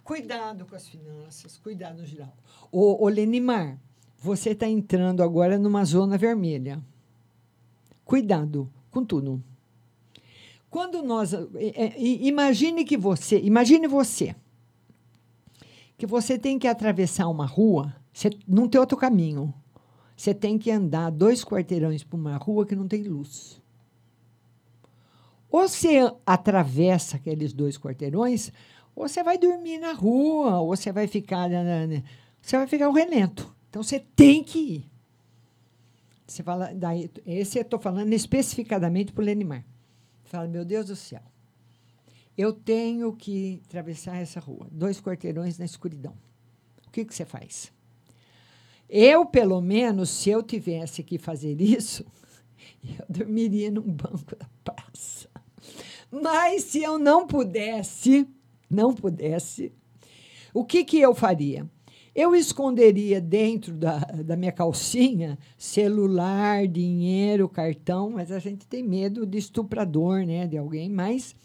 Cuidado 0.04 0.66
com 0.66 0.76
as 0.76 0.90
finanças, 0.90 1.60
cuidado 1.60 2.00
no 2.00 2.08
geral. 2.08 2.36
Ô, 2.72 3.06
ô 3.06 3.08
Lenimar, 3.08 3.78
você 4.18 4.50
está 4.50 4.68
entrando 4.68 5.22
agora 5.22 5.60
numa 5.60 5.86
zona 5.86 6.18
vermelha. 6.18 6.82
Cuidado 8.06 8.70
com 8.92 9.04
tudo. 9.06 9.42
Quando 10.70 11.02
nós. 11.04 11.34
é, 11.34 11.46
é, 11.56 11.94
imagine 12.02 12.84
que 12.84 12.98
você. 12.98 13.40
Imagine 13.40 13.88
você. 13.88 14.36
Que 15.98 16.06
você 16.06 16.38
tem 16.38 16.58
que 16.60 16.68
atravessar 16.68 17.28
uma 17.30 17.46
rua, 17.46 17.96
você 18.12 18.30
não 18.48 18.68
tem 18.68 18.80
outro 18.80 18.98
caminho. 18.98 19.54
Você 20.18 20.34
tem 20.34 20.58
que 20.58 20.70
andar 20.72 21.10
dois 21.12 21.44
quarteirões 21.44 22.04
por 22.04 22.18
uma 22.18 22.38
rua 22.38 22.66
que 22.66 22.76
não 22.76 22.88
tem 22.88 23.04
luz. 23.04 23.62
Ou 25.50 25.68
você 25.68 26.12
atravessa 26.26 27.18
aqueles 27.18 27.54
dois 27.54 27.78
quarteirões, 27.78 28.52
ou 28.96 29.08
você 29.08 29.24
vai 29.24 29.38
dormir 29.38 29.78
na 29.78 29.94
rua, 29.94 30.60
ou 30.60 30.76
você 30.76 30.92
vai 30.92 31.08
ficar. 31.08 31.50
na- 31.50 31.64
na- 31.64 31.88
na- 31.88 32.04
Você 32.42 32.58
vai 32.58 32.68
ficar 32.68 32.90
o 32.90 32.94
relento. 32.94 33.56
Então 33.70 33.82
você 33.82 34.00
tem 34.00 34.44
que 34.44 34.60
ir. 34.60 34.92
Você 36.34 36.42
fala, 36.42 36.74
daí, 36.74 37.12
esse 37.28 37.60
eu 37.60 37.62
estou 37.62 37.80
falando 37.80 38.12
especificadamente 38.12 39.14
para 39.14 39.22
o 39.22 39.26
Lenimar. 39.26 39.64
Fala, 40.24 40.48
meu 40.48 40.66
Deus 40.66 40.88
do 40.88 40.96
céu, 40.96 41.22
eu 42.36 42.52
tenho 42.52 43.14
que 43.14 43.62
atravessar 43.68 44.18
essa 44.18 44.40
rua, 44.40 44.68
dois 44.72 45.00
quarteirões 45.00 45.60
na 45.60 45.66
escuridão. 45.66 46.18
O 46.88 46.90
que, 46.90 47.06
que 47.06 47.14
você 47.14 47.24
faz? 47.24 47.72
Eu, 48.90 49.28
pelo 49.28 49.62
menos, 49.62 50.10
se 50.10 50.32
eu 50.32 50.42
tivesse 50.42 51.04
que 51.04 51.20
fazer 51.20 51.62
isso, 51.62 52.04
eu 52.84 53.06
dormiria 53.08 53.70
num 53.70 53.84
banco 53.84 54.36
da 54.36 54.50
praça. 54.64 55.30
Mas 56.10 56.64
se 56.64 56.82
eu 56.82 56.98
não 56.98 57.28
pudesse, 57.28 58.28
não 58.68 58.92
pudesse, 58.92 59.72
o 60.52 60.66
que, 60.66 60.84
que 60.84 61.00
eu 61.00 61.14
faria? 61.14 61.70
Eu 62.16 62.36
esconderia 62.36 63.20
dentro 63.20 63.74
da, 63.74 63.98
da 63.98 64.36
minha 64.36 64.52
calcinha 64.52 65.38
celular, 65.58 66.68
dinheiro, 66.68 67.50
cartão, 67.50 68.12
mas 68.12 68.32
a 68.32 68.38
gente 68.38 68.68
tem 68.68 68.84
medo 68.84 69.26
de 69.26 69.40
estuprador, 69.40 70.24
né, 70.24 70.46
de 70.46 70.58
alguém. 70.58 70.90
Mas 70.90 71.36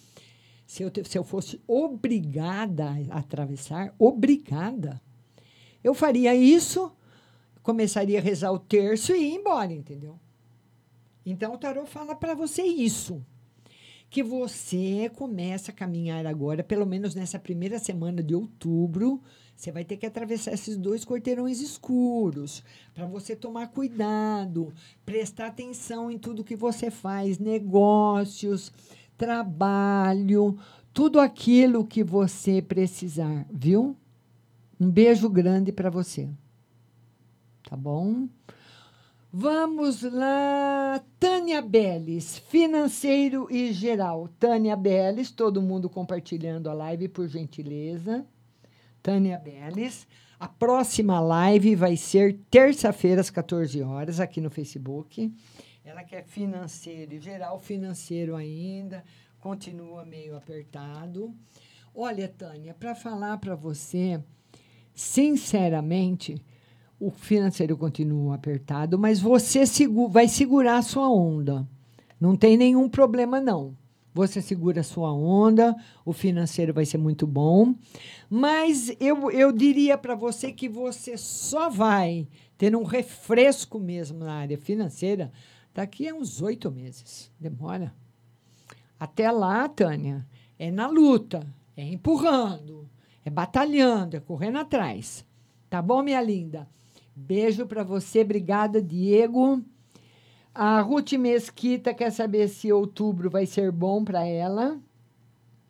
se 0.66 0.82
eu, 0.82 0.92
se 1.04 1.16
eu 1.16 1.24
fosse 1.24 1.58
obrigada 1.66 2.94
a 3.08 3.18
atravessar, 3.20 3.94
obrigada, 3.98 5.00
eu 5.82 5.94
faria 5.94 6.34
isso, 6.34 6.92
começaria 7.62 8.18
a 8.18 8.22
rezar 8.22 8.52
o 8.52 8.58
terço 8.58 9.14
e 9.14 9.30
ir 9.30 9.34
embora, 9.36 9.72
entendeu? 9.72 10.18
Então 11.24 11.54
o 11.54 11.58
tarô 11.58 11.86
fala 11.86 12.14
para 12.14 12.34
você 12.34 12.62
isso. 12.62 13.24
Que 14.10 14.22
você 14.22 15.10
começa 15.14 15.70
a 15.70 15.74
caminhar 15.74 16.26
agora, 16.26 16.64
pelo 16.64 16.86
menos 16.86 17.14
nessa 17.14 17.38
primeira 17.38 17.78
semana 17.78 18.22
de 18.22 18.34
outubro, 18.34 19.22
você 19.59 19.72
vai 19.72 19.85
ter 19.85 19.97
que 19.97 20.06
atravessar 20.06 20.52
esses 20.52 20.76
dois 20.76 21.05
quarteirões 21.05 21.60
escuros, 21.60 22.62
para 22.94 23.06
você 23.06 23.35
tomar 23.35 23.66
cuidado, 23.66 24.72
prestar 25.05 25.48
atenção 25.48 26.09
em 26.09 26.16
tudo 26.16 26.44
que 26.44 26.55
você 26.55 26.93
faz, 26.93 27.40
negócios, 27.40 28.72
trabalho, 29.16 30.56
tudo 30.94 31.18
aquilo 31.18 31.85
que 31.85 32.05
você 32.05 32.62
precisar, 32.62 33.44
viu? 33.51 33.97
Um 34.78 34.89
beijo 34.89 35.28
grande 35.28 35.72
para 35.72 35.90
você. 35.90 36.28
Tá 37.68 37.76
bom? 37.76 38.28
Vamos 39.32 40.02
lá, 40.02 41.02
Tânia 41.18 41.60
Beles, 41.60 42.39
financeiro 42.39 43.48
e 43.51 43.72
geral. 43.72 44.28
Tânia 44.39 44.76
Beles, 44.76 45.32
todo 45.32 45.60
mundo 45.60 45.90
compartilhando 45.90 46.70
a 46.70 46.74
live, 46.74 47.09
por 47.09 47.26
gentileza. 47.26 48.24
Tânia 49.02 49.38
Beles. 49.38 50.06
A 50.38 50.46
próxima 50.46 51.18
live 51.18 51.74
vai 51.74 51.96
ser 51.96 52.38
terça-feira, 52.50 53.20
às 53.20 53.30
14 53.30 53.82
horas, 53.82 54.20
aqui 54.20 54.40
no 54.40 54.50
Facebook. 54.50 55.32
Ela 55.84 56.04
quer 56.04 56.24
financeiro 56.24 57.14
e 57.14 57.20
geral, 57.20 57.58
financeiro 57.58 58.36
ainda, 58.36 59.02
continua 59.40 60.04
meio 60.04 60.36
apertado. 60.36 61.34
Olha, 61.94 62.28
Tânia, 62.28 62.74
para 62.74 62.94
falar 62.94 63.38
para 63.38 63.56
você, 63.56 64.22
sinceramente, 64.94 66.40
o 67.00 67.10
financeiro 67.10 67.76
continua 67.76 68.34
apertado, 68.34 68.98
mas 68.98 69.20
você 69.20 69.64
vai 70.10 70.28
segurar 70.28 70.78
a 70.78 70.82
sua 70.82 71.10
onda. 71.10 71.66
Não 72.20 72.36
tem 72.36 72.56
nenhum 72.56 72.88
problema, 72.88 73.40
não. 73.40 73.76
Você 74.18 74.42
segura 74.42 74.80
a 74.80 74.82
sua 74.82 75.12
onda, 75.12 75.76
o 76.04 76.12
financeiro 76.12 76.74
vai 76.74 76.84
ser 76.84 76.98
muito 76.98 77.24
bom. 77.24 77.72
Mas 78.28 78.92
eu, 78.98 79.30
eu 79.30 79.52
diria 79.52 79.96
para 79.96 80.16
você 80.16 80.50
que 80.50 80.68
você 80.68 81.16
só 81.16 81.70
vai 81.70 82.26
ter 82.56 82.74
um 82.74 82.82
refresco 82.82 83.78
mesmo 83.78 84.18
na 84.18 84.32
área 84.32 84.58
financeira 84.58 85.30
daqui 85.72 86.08
a 86.08 86.14
uns 86.16 86.42
oito 86.42 86.68
meses. 86.68 87.30
Demora. 87.38 87.94
Até 88.98 89.30
lá, 89.30 89.68
Tânia, 89.68 90.26
é 90.58 90.68
na 90.68 90.88
luta, 90.88 91.46
é 91.76 91.84
empurrando, 91.84 92.90
é 93.24 93.30
batalhando, 93.30 94.16
é 94.16 94.20
correndo 94.20 94.58
atrás. 94.58 95.24
Tá 95.70 95.80
bom, 95.80 96.02
minha 96.02 96.20
linda? 96.20 96.68
Beijo 97.14 97.66
para 97.66 97.84
você, 97.84 98.22
obrigada, 98.22 98.82
Diego. 98.82 99.62
A 100.60 100.80
Ruth 100.80 101.12
Mesquita 101.12 101.94
quer 101.94 102.10
saber 102.10 102.48
se 102.48 102.72
outubro 102.72 103.30
vai 103.30 103.47
ser 103.47 103.70
bom 103.70 104.05
para 104.05 104.26
ela, 104.26 104.76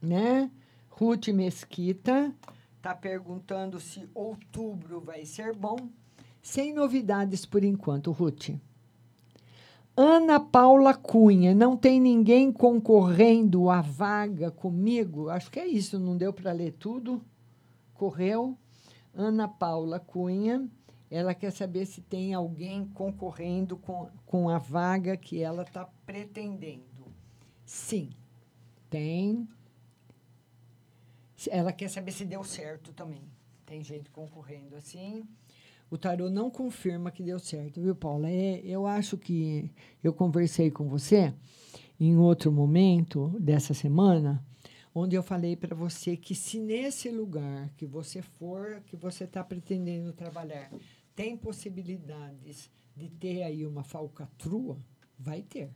né? 0.01 0.51
Ruth 0.89 1.29
Mesquita 1.29 2.35
está 2.79 2.95
perguntando 2.95 3.79
se 3.79 4.09
outubro 4.15 4.99
vai 4.99 5.27
ser 5.27 5.55
bom. 5.55 5.77
Sem 6.41 6.73
novidades 6.73 7.45
por 7.45 7.63
enquanto, 7.65 8.13
Ruth. 8.13 8.59
Ana 9.95 10.41
Paula 10.41 10.95
Cunha, 10.95 11.55
não 11.55 11.77
tem 11.77 12.01
ninguém 12.01 12.51
concorrendo 12.51 13.69
à 13.69 13.83
vaga 13.83 14.51
comigo? 14.51 15.29
Acho 15.29 15.51
que 15.51 15.61
é 15.61 15.67
isso, 15.67 15.99
não 15.99 16.17
deu 16.17 16.33
para 16.33 16.51
ler 16.51 16.73
tudo. 16.73 17.21
Correu. 17.93 18.57
Ana 19.15 19.49
Paula 19.49 20.01
Cunha, 20.01 20.67
ela 21.11 21.35
quer 21.35 21.51
saber 21.51 21.87
se 21.87 22.01
tem 22.01 22.35
alguém 22.35 22.87
concorrendo 22.87 23.77
com, 23.77 24.11
com 24.27 24.49
a 24.49 24.59
vaga 24.59 25.17
que 25.17 25.43
ela 25.43 25.63
está 25.63 25.85
pretendendo. 26.05 26.85
Sim, 27.65 28.11
tem. 28.91 29.49
Ela 31.51 31.73
quer 31.73 31.89
saber 31.89 32.13
se 32.13 32.25
deu 32.25 32.45
certo 32.45 32.93
também. 32.93 33.23
Tem 33.65 33.83
gente 33.83 34.11
concorrendo 34.11 34.77
assim. 34.77 35.25
O 35.91 35.97
tarô 35.97 36.29
não 36.29 36.51
confirma 36.51 37.11
que 37.11 37.23
deu 37.23 37.39
certo, 37.39 37.81
viu, 37.81 37.95
Paula? 37.95 38.29
É, 38.29 38.61
eu 38.63 38.87
acho 38.87 39.17
que 39.17 39.71
eu 40.05 40.13
conversei 40.13 40.71
com 40.71 40.87
você 40.87 41.33
em 41.99 42.17
outro 42.17 42.53
momento 42.53 43.35
dessa 43.41 43.73
semana, 43.73 44.45
onde 44.95 45.17
eu 45.17 45.23
falei 45.23 45.57
para 45.57 45.75
você 45.75 46.17
que 46.17 46.35
se 46.35 46.59
nesse 46.59 47.11
lugar 47.11 47.71
que 47.77 47.87
você 47.87 48.21
for, 48.21 48.83
que 48.87 48.97
você 48.97 49.25
está 49.25 49.43
pretendendo 49.43 50.13
trabalhar, 50.13 50.71
tem 51.19 51.37
possibilidades 51.37 52.71
de 52.95 53.09
ter 53.09 53.43
aí 53.43 53.67
uma 53.67 53.83
falcatrua, 53.83 54.79
vai 55.19 55.43
ter. 55.43 55.69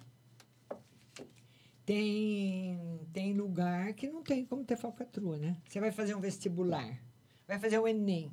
Tem, 1.85 2.79
tem 3.13 3.33
lugar 3.33 3.93
que 3.95 4.07
não 4.07 4.23
tem 4.23 4.47
como 4.47 4.65
ter 4.65 4.77
falcatrua, 4.77 5.37
né? 5.37 5.57
Você 5.67 5.81
vai 5.81 5.91
fazer 5.91 6.15
um 6.15 6.21
vestibular, 6.21 6.97
vai 7.45 7.59
fazer 7.59 7.81
o 7.81 7.89
Enem. 7.89 8.33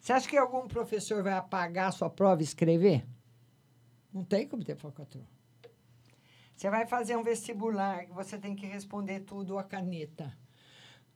Você 0.00 0.12
acha 0.12 0.28
que 0.28 0.36
algum 0.36 0.66
professor 0.66 1.22
vai 1.22 1.34
apagar 1.34 1.90
a 1.90 1.92
sua 1.92 2.10
prova 2.10 2.42
e 2.42 2.44
escrever? 2.44 3.06
Não 4.12 4.24
tem 4.24 4.48
como 4.48 4.64
ter 4.64 4.74
falcatrua. 4.74 5.28
Você 6.56 6.68
vai 6.68 6.88
fazer 6.88 7.16
um 7.16 7.22
vestibular 7.22 8.04
que 8.04 8.12
você 8.12 8.36
tem 8.36 8.56
que 8.56 8.66
responder 8.66 9.20
tudo 9.20 9.58
a 9.58 9.62
caneta. 9.62 10.36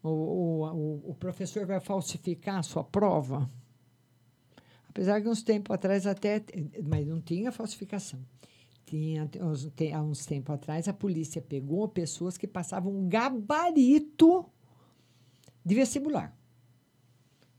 O, 0.05 0.09
o, 0.09 0.73
o, 0.73 1.10
o 1.10 1.14
professor 1.16 1.66
vai 1.66 1.81
falsificar 1.81 2.59
a 2.59 2.62
sua 2.62 2.85
prova? 2.85 3.51
Apesar 4.93 5.23
que 5.23 5.28
uns 5.28 5.43
tempos 5.43 5.74
atrás 5.74 6.06
até... 6.06 6.44
Mas 6.85 7.06
não 7.06 7.19
tinha 7.19 7.51
falsificação. 7.51 8.20
Tinha, 8.85 9.27
há 9.94 10.02
uns 10.02 10.27
tempos 10.27 10.55
atrás, 10.55 10.86
a 10.86 10.93
polícia 10.93 11.40
pegou 11.40 11.89
pessoas 11.89 12.36
que 12.36 12.47
passavam 12.47 12.94
um 12.94 13.09
gabarito 13.09 14.44
de 15.64 15.74
vestibular. 15.74 16.36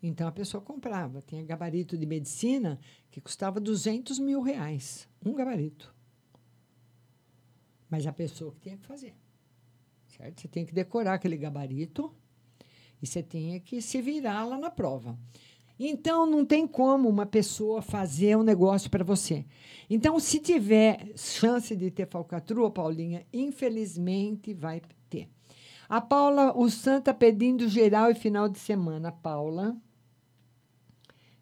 Então 0.01 0.27
a 0.27 0.31
pessoa 0.31 0.61
comprava. 0.61 1.23
Tinha 1.25 1.43
gabarito 1.43 1.97
de 1.97 2.05
medicina 2.05 2.79
que 3.09 3.19
custava 3.19 3.59
200 3.59 4.19
mil 4.19 4.39
reais. 4.39 5.09
Um 5.25 5.33
gabarito. 5.33 5.91
Mas 7.89 8.05
a 8.05 8.13
pessoa 8.13 8.53
que 8.53 8.59
tinha 8.59 8.77
que 8.77 8.85
fazer. 8.85 9.15
Certo? 10.05 10.39
Você 10.39 10.47
tem 10.47 10.67
que 10.67 10.73
decorar 10.73 11.15
aquele 11.15 11.37
gabarito 11.37 12.13
e 13.01 13.07
você 13.07 13.23
tinha 13.23 13.59
que 13.59 13.81
se 13.81 13.99
virar 14.03 14.45
lá 14.45 14.59
na 14.59 14.69
prova. 14.69 15.17
Então, 15.79 16.25
não 16.25 16.45
tem 16.45 16.67
como 16.67 17.09
uma 17.09 17.25
pessoa 17.25 17.81
fazer 17.81 18.37
um 18.37 18.43
negócio 18.43 18.89
para 18.89 19.03
você. 19.03 19.45
Então, 19.89 20.19
se 20.19 20.39
tiver 20.39 21.11
chance 21.15 21.75
de 21.75 21.89
ter 21.89 22.07
falcatrua, 22.07 22.69
Paulinha, 22.69 23.25
infelizmente 23.33 24.53
vai 24.53 24.81
ter. 25.09 25.29
A 25.89 25.99
Paula, 25.99 26.57
o 26.57 26.69
Santa 26.69 27.13
pedindo 27.13 27.67
geral 27.67 28.09
e 28.09 28.15
final 28.15 28.47
de 28.47 28.59
semana. 28.59 29.11
Paula, 29.11 29.75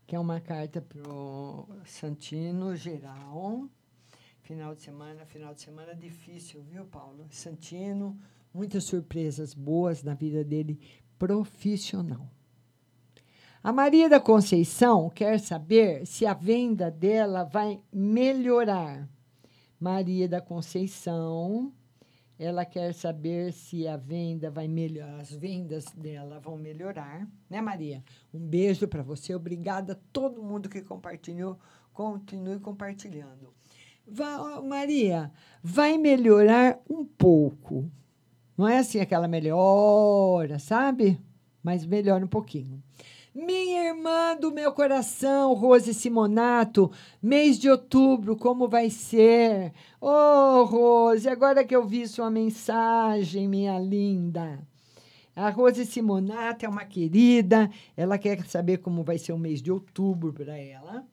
que 0.07 0.15
é 0.15 0.19
uma 0.19 0.39
carta 0.39 0.81
para 0.81 1.09
o 1.09 1.67
Santino 1.85 2.75
geral. 2.75 3.69
Final 4.41 4.75
de 4.75 4.81
semana, 4.81 5.25
final 5.25 5.53
de 5.53 5.61
semana 5.61 5.95
difícil, 5.95 6.61
viu, 6.63 6.83
Paulo? 6.85 7.27
Santino, 7.29 8.19
muitas 8.53 8.83
surpresas 8.83 9.53
boas 9.53 10.03
na 10.03 10.13
vida 10.13 10.43
dele 10.43 10.79
profissional. 11.17 12.27
A 13.63 13.71
Maria 13.71 14.09
da 14.09 14.19
Conceição 14.19 15.07
quer 15.07 15.39
saber 15.39 16.07
se 16.07 16.25
a 16.25 16.33
venda 16.33 16.89
dela 16.89 17.43
vai 17.43 17.79
melhorar. 17.93 19.07
Maria 19.79 20.27
da 20.27 20.41
Conceição, 20.41 21.71
ela 22.39 22.65
quer 22.65 22.91
saber 22.91 23.53
se 23.53 23.87
a 23.87 23.95
venda 23.95 24.49
vai 24.49 24.67
melhorar, 24.67 25.19
as 25.19 25.31
vendas 25.31 25.85
dela 25.95 26.39
vão 26.39 26.57
melhorar, 26.57 27.27
né, 27.47 27.61
Maria? 27.61 28.03
Um 28.33 28.39
beijo 28.39 28.87
para 28.87 29.03
você, 29.03 29.35
obrigada 29.35 29.93
a 29.93 29.99
todo 30.11 30.41
mundo 30.41 30.67
que 30.67 30.81
compartilhou, 30.81 31.59
continue 31.93 32.59
compartilhando. 32.59 33.53
Maria, 34.63 35.31
vai 35.61 35.99
melhorar 35.99 36.79
um 36.89 37.05
pouco. 37.05 37.87
Não 38.57 38.67
é 38.67 38.79
assim 38.79 38.99
aquela 38.99 39.27
melhora, 39.27 40.57
sabe? 40.57 41.21
Mas 41.61 41.85
melhora 41.85 42.25
um 42.25 42.27
pouquinho. 42.27 42.81
Minha 43.33 43.85
irmã 43.85 44.35
do 44.35 44.51
meu 44.51 44.73
coração, 44.73 45.53
Rose 45.53 45.93
Simonato, 45.93 46.91
mês 47.21 47.57
de 47.57 47.69
outubro, 47.69 48.35
como 48.35 48.67
vai 48.67 48.89
ser? 48.89 49.71
Oh, 50.01 50.65
Rose, 50.65 51.29
agora 51.29 51.63
que 51.63 51.73
eu 51.73 51.87
vi 51.87 52.05
sua 52.09 52.29
mensagem, 52.29 53.47
minha 53.47 53.79
linda. 53.79 54.59
A 55.33 55.49
Rose 55.49 55.85
Simonato 55.85 56.65
é 56.65 56.69
uma 56.69 56.83
querida, 56.83 57.71
ela 57.95 58.17
quer 58.17 58.45
saber 58.47 58.79
como 58.79 59.01
vai 59.01 59.17
ser 59.17 59.31
o 59.31 59.39
mês 59.39 59.61
de 59.61 59.71
outubro 59.71 60.33
para 60.33 60.57
ela. 60.57 61.07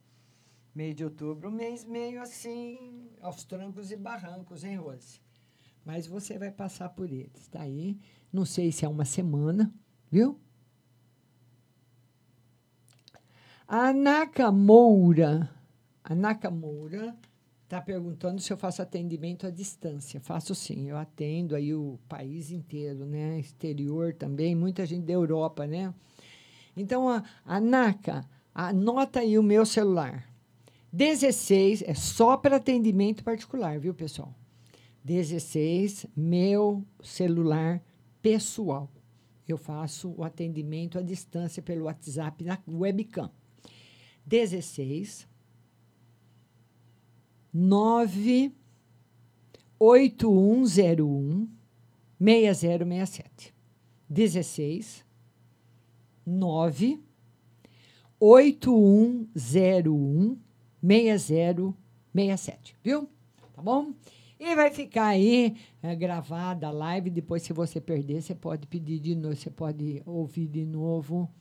Mês 0.74 0.96
de 0.96 1.04
outubro, 1.04 1.52
mês 1.52 1.84
meio 1.84 2.20
assim, 2.20 3.06
aos 3.22 3.44
trancos 3.44 3.92
e 3.92 3.96
barrancos, 3.96 4.64
hein, 4.64 4.74
Rose? 4.74 5.20
Mas 5.84 6.08
você 6.08 6.36
vai 6.36 6.50
passar 6.50 6.88
por 6.88 7.12
eles, 7.12 7.46
tá 7.46 7.62
aí? 7.62 7.96
Não 8.32 8.44
sei 8.44 8.72
se 8.72 8.84
é 8.84 8.88
uma 8.88 9.04
semana, 9.04 9.72
viu? 10.10 10.36
A 13.70 13.92
Nakamura, 13.92 15.50
a 16.02 16.14
Nakamura 16.14 17.14
está 17.64 17.78
perguntando 17.82 18.40
se 18.40 18.50
eu 18.50 18.56
faço 18.56 18.80
atendimento 18.80 19.46
à 19.46 19.50
distância. 19.50 20.18
Faço 20.20 20.54
sim, 20.54 20.88
eu 20.88 20.96
atendo 20.96 21.54
aí 21.54 21.74
o 21.74 21.98
país 22.08 22.50
inteiro, 22.50 23.04
né? 23.04 23.38
Exterior 23.38 24.14
também, 24.14 24.54
muita 24.54 24.86
gente 24.86 25.04
da 25.04 25.12
Europa, 25.12 25.66
né? 25.66 25.92
Então, 26.74 27.10
a, 27.10 27.22
a 27.44 28.68
anota 28.68 29.20
aí 29.20 29.38
o 29.38 29.42
meu 29.42 29.66
celular. 29.66 30.26
16 30.90 31.82
é 31.82 31.92
só 31.92 32.38
para 32.38 32.56
atendimento 32.56 33.22
particular, 33.22 33.78
viu, 33.78 33.92
pessoal? 33.92 34.34
16, 35.04 36.06
meu 36.16 36.82
celular 37.02 37.82
pessoal. 38.22 38.90
Eu 39.46 39.58
faço 39.58 40.14
o 40.16 40.24
atendimento 40.24 40.98
à 40.98 41.02
distância 41.02 41.62
pelo 41.62 41.84
WhatsApp 41.84 42.42
na 42.42 42.58
webcam. 42.66 43.30
16 44.28 45.26
9 47.52 48.54
8101 49.80 51.48
6067. 52.20 53.54
16 54.10 55.04
9 56.26 57.00
8101 58.20 60.38
6067, 60.82 62.76
viu? 62.84 63.08
Tá 63.54 63.62
bom? 63.62 63.94
E 64.38 64.54
vai 64.54 64.70
ficar 64.70 65.06
aí 65.06 65.56
é, 65.82 65.96
gravada 65.96 66.66
a 66.66 66.70
live. 66.70 67.08
Depois, 67.08 67.42
se 67.42 67.54
você 67.54 67.80
perder, 67.80 68.20
você 68.20 68.34
pode 68.34 68.66
pedir 68.66 69.00
de 69.00 69.14
novo, 69.14 69.34
você 69.34 69.50
pode 69.50 70.02
ouvir 70.04 70.46
de 70.46 70.66
novo 70.66 71.32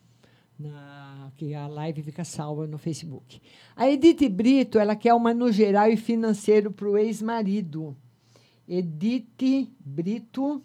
na, 0.60 1.32
que 1.38 1.54
a 1.54 1.68
live 1.68 2.02
fica 2.02 2.24
salva 2.24 2.66
no 2.66 2.78
Facebook. 2.78 3.42
A 3.76 3.90
Edith 3.90 4.28
Brito, 4.30 4.80
ela 4.80 4.96
quer 4.96 5.14
uma 5.14 5.34
no 5.34 5.52
geral 5.52 5.90
e 5.90 5.98
financeiro 5.98 6.72
para 6.72 6.88
o 6.88 6.98
ex-marido. 6.98 7.96
Edith 8.68 9.72
Brito, 9.80 10.62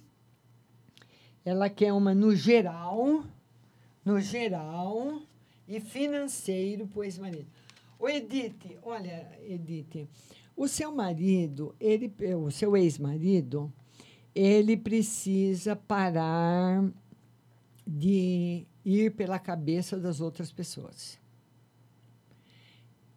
ela 1.44 1.68
quer 1.68 1.92
uma 1.92 2.14
no 2.14 2.34
geral, 2.34 3.24
no 4.04 4.20
geral 4.20 5.20
e 5.68 5.80
financeiro 5.80 6.86
para 6.86 7.00
o 7.00 7.04
ex-marido. 7.04 7.46
Ô, 7.98 8.08
Edith, 8.08 8.78
olha, 8.82 9.28
Edith, 9.46 10.08
o 10.56 10.66
seu 10.66 10.92
marido, 10.92 11.74
ele, 11.78 12.12
o 12.34 12.50
seu 12.50 12.76
ex-marido, 12.76 13.72
ele 14.34 14.76
precisa 14.76 15.76
parar 15.76 16.84
de 17.86 18.66
ir 18.84 19.12
pela 19.12 19.38
cabeça 19.38 19.96
das 19.98 20.20
outras 20.20 20.52
pessoas. 20.52 21.18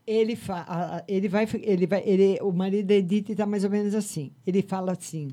Ele, 0.06 0.36
fa 0.36 1.04
ele 1.08 1.28
vai, 1.28 1.48
ele 1.62 1.88
vai, 1.88 2.04
ele, 2.06 2.40
o 2.42 2.52
marido 2.52 2.88
da 2.88 2.94
Edith 2.94 3.32
está 3.32 3.46
mais 3.46 3.64
ou 3.64 3.70
menos 3.70 3.96
assim. 3.96 4.32
Ele 4.46 4.62
fala 4.62 4.92
assim, 4.92 5.30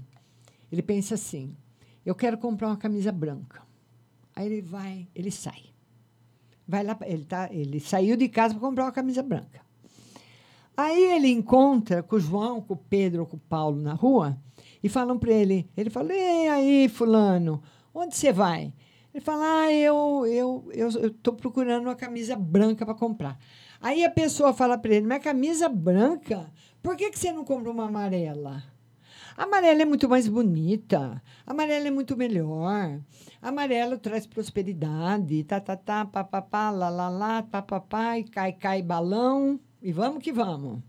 ele 0.71 0.83
pensa 0.83 1.15
assim: 1.15 1.55
eu 2.07 2.15
quero 2.15 2.39
comprar 2.39 2.69
uma 2.69 2.77
camisa 2.77 3.13
branca. 3.13 3.63
Aí 4.35 4.47
ele 4.47 4.63
vai, 4.63 5.07
ele 5.15 5.31
sai. 5.31 5.63
vai 6.67 6.83
lá, 6.83 6.99
ele, 7.03 7.25
tá, 7.25 7.49
ele 7.53 7.81
saiu 7.81 8.17
de 8.17 8.29
casa 8.29 8.55
para 8.55 8.67
comprar 8.67 8.85
uma 8.85 8.93
camisa 8.93 9.23
branca. 9.23 9.61
Aí 10.75 11.13
ele 11.13 11.29
encontra 11.29 12.03
com 12.03 12.17
o 12.17 12.21
João, 12.21 12.63
com 12.63 12.73
o 12.73 12.77
Pedro, 12.77 13.27
com 13.27 13.37
o 13.37 13.41
Paulo 13.41 13.81
na 13.81 13.93
rua 13.93 14.39
e 14.83 14.89
falam 14.89 15.19
para 15.19 15.33
ele, 15.33 15.69
ele 15.77 15.91
fala, 15.91 16.13
e 16.13 16.49
aí, 16.49 16.89
fulano, 16.89 17.63
onde 17.95 18.17
você 18.17 18.33
vai? 18.33 18.73
Ele 19.15 19.23
fala, 19.23 19.65
ah, 19.65 19.73
eu 19.73 20.27
eu 20.27 20.71
eu 20.73 20.89
estou 20.89 21.35
procurando 21.35 21.85
uma 21.85 21.95
camisa 21.95 22.35
branca 22.35 22.85
para 22.85 22.95
comprar. 22.95 23.39
Aí 23.81 24.05
a 24.05 24.11
pessoa 24.11 24.55
fala 24.55 24.79
para 24.79 24.95
ele, 24.95 25.07
mas 25.07 25.23
camisa 25.23 25.69
branca? 25.69 26.51
Por 26.83 26.97
que, 26.97 27.11
que 27.11 27.19
você 27.19 27.33
não 27.33 27.45
compra 27.45 27.71
uma 27.71 27.87
amarela? 27.87 28.63
A 29.37 29.45
amarela 29.45 29.83
é 29.83 29.85
muito 29.85 30.09
mais 30.09 30.29
bonita. 30.29 31.23
A 31.47 31.51
amarela 31.51 31.89
é 31.89 31.91
muito 31.91 32.17
melhor. 32.17 33.01
A 33.41 33.49
amarelo 33.49 33.99
traz 33.99 34.27
prosperidade. 34.27 35.45
Tá, 35.45 35.61
tá, 35.61 35.77
tá, 35.77 36.05
pá, 36.05 36.23
pá, 36.23 36.43
pá, 36.43 36.71
lá, 36.71 36.89
lá, 36.89 37.09
lá, 37.09 37.43
pá, 37.43 37.63
pá, 37.63 37.81
pá, 37.81 38.19
e 38.19 38.25
cai, 38.25 38.53
cai 38.53 38.83
balão. 38.83 39.59
E 39.83 39.93
vamos 39.93 40.23
que 40.23 40.33
vamos. 40.33 40.81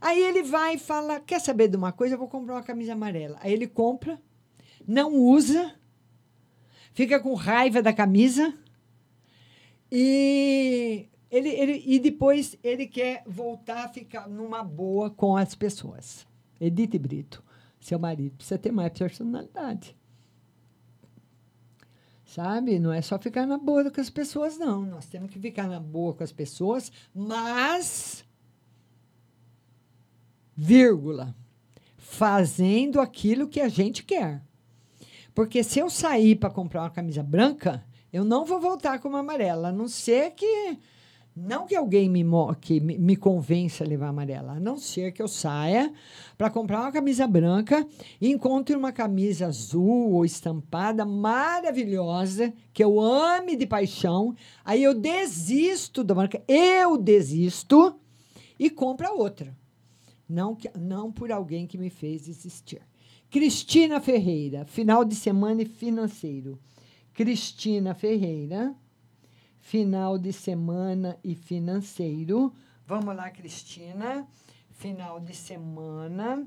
Aí 0.00 0.22
ele 0.22 0.42
vai 0.42 0.74
e 0.74 0.78
fala: 0.78 1.20
Quer 1.20 1.40
saber 1.40 1.68
de 1.68 1.76
uma 1.76 1.92
coisa? 1.92 2.14
Eu 2.14 2.18
vou 2.18 2.28
comprar 2.28 2.54
uma 2.54 2.62
camisa 2.62 2.92
amarela. 2.92 3.38
Aí 3.40 3.52
ele 3.52 3.66
compra, 3.66 4.20
não 4.86 5.14
usa, 5.14 5.74
fica 6.96 7.20
com 7.20 7.34
raiva 7.34 7.82
da 7.82 7.92
camisa 7.92 8.54
e, 9.92 11.06
ele, 11.30 11.50
ele, 11.50 11.82
e 11.84 11.98
depois 11.98 12.56
ele 12.64 12.86
quer 12.86 13.22
voltar 13.26 13.84
a 13.84 13.88
ficar 13.88 14.26
numa 14.26 14.64
boa 14.64 15.10
com 15.10 15.36
as 15.36 15.54
pessoas. 15.54 16.26
Edith 16.58 16.98
Brito, 16.98 17.44
seu 17.78 17.98
marido 17.98 18.36
precisa 18.36 18.58
ter 18.58 18.72
mais 18.72 18.90
personalidade. 18.98 19.94
Sabe? 22.24 22.78
Não 22.78 22.90
é 22.90 23.02
só 23.02 23.18
ficar 23.18 23.46
na 23.46 23.58
boa 23.58 23.90
com 23.90 24.00
as 24.00 24.08
pessoas, 24.08 24.56
não. 24.56 24.86
Nós 24.86 25.04
temos 25.04 25.30
que 25.30 25.38
ficar 25.38 25.68
na 25.68 25.78
boa 25.78 26.14
com 26.14 26.24
as 26.24 26.32
pessoas, 26.32 26.90
mas 27.14 28.24
vírgula, 30.56 31.36
fazendo 31.98 33.02
aquilo 33.02 33.48
que 33.48 33.60
a 33.60 33.68
gente 33.68 34.02
quer. 34.02 34.45
Porque 35.36 35.62
se 35.62 35.78
eu 35.78 35.90
sair 35.90 36.36
para 36.36 36.48
comprar 36.48 36.84
uma 36.84 36.90
camisa 36.90 37.22
branca, 37.22 37.84
eu 38.10 38.24
não 38.24 38.46
vou 38.46 38.58
voltar 38.58 38.98
com 39.00 39.08
uma 39.08 39.18
amarela, 39.18 39.68
a 39.68 39.72
não 39.72 39.86
ser 39.86 40.30
que 40.30 40.78
não 41.36 41.66
que 41.66 41.76
alguém 41.76 42.08
me, 42.08 42.24
que 42.58 42.80
me 42.80 43.14
convença 43.14 43.84
a 43.84 43.86
levar 43.86 44.08
amarela, 44.08 44.52
a 44.52 44.60
não 44.60 44.78
ser 44.78 45.12
que 45.12 45.20
eu 45.20 45.28
saia 45.28 45.92
para 46.38 46.48
comprar 46.48 46.80
uma 46.80 46.90
camisa 46.90 47.26
branca 47.26 47.86
e 48.18 48.30
encontre 48.30 48.74
uma 48.74 48.92
camisa 48.92 49.48
azul 49.48 50.14
ou 50.14 50.24
estampada 50.24 51.04
maravilhosa, 51.04 52.50
que 52.72 52.82
eu 52.82 52.98
ame 52.98 53.56
de 53.56 53.66
paixão, 53.66 54.34
aí 54.64 54.82
eu 54.82 54.94
desisto 54.94 56.02
da 56.02 56.14
marca, 56.14 56.42
eu 56.48 56.96
desisto 56.96 57.94
e 58.58 58.70
compro 58.70 59.06
a 59.06 59.12
outra 59.12 59.54
não, 60.26 60.54
que, 60.54 60.70
não 60.78 61.12
por 61.12 61.30
alguém 61.30 61.66
que 61.66 61.78
me 61.78 61.90
fez 61.90 62.26
existir. 62.26 62.80
Cristina 63.30 64.00
Ferreira, 64.00 64.64
final 64.64 65.04
de 65.04 65.14
semana 65.14 65.62
e 65.62 65.66
financeiro. 65.66 66.58
Cristina 67.12 67.94
Ferreira, 67.94 68.74
final 69.60 70.16
de 70.16 70.32
semana 70.32 71.18
e 71.24 71.34
financeiro. 71.34 72.52
Vamos 72.86 73.16
lá, 73.16 73.30
Cristina. 73.30 74.26
Final 74.70 75.18
de 75.18 75.34
semana. 75.34 76.46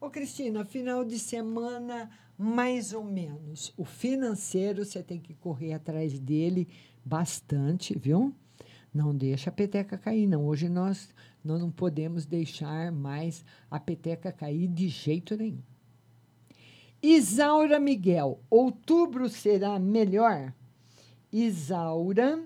Ô, 0.00 0.10
Cristina, 0.10 0.64
final 0.64 1.04
de 1.04 1.18
semana, 1.18 2.10
mais 2.36 2.92
ou 2.92 3.04
menos. 3.04 3.72
O 3.76 3.84
financeiro, 3.84 4.84
você 4.84 5.02
tem 5.02 5.20
que 5.20 5.34
correr 5.34 5.72
atrás 5.72 6.18
dele 6.18 6.68
bastante, 7.04 7.98
viu? 7.98 8.34
Não 8.92 9.16
deixa 9.16 9.50
a 9.50 9.52
peteca 9.52 9.96
cair, 9.96 10.26
não. 10.26 10.44
Hoje 10.46 10.68
nós 10.68 11.08
nós 11.44 11.60
não 11.60 11.70
podemos 11.70 12.26
deixar 12.26 12.92
mais 12.92 13.44
a 13.70 13.80
peteca 13.80 14.30
cair 14.30 14.68
de 14.68 14.88
jeito 14.88 15.36
nenhum. 15.36 15.62
Isaura 17.02 17.78
Miguel, 17.78 18.42
outubro 18.50 19.28
será 19.28 19.78
melhor? 19.78 20.52
Isaura 21.32 22.42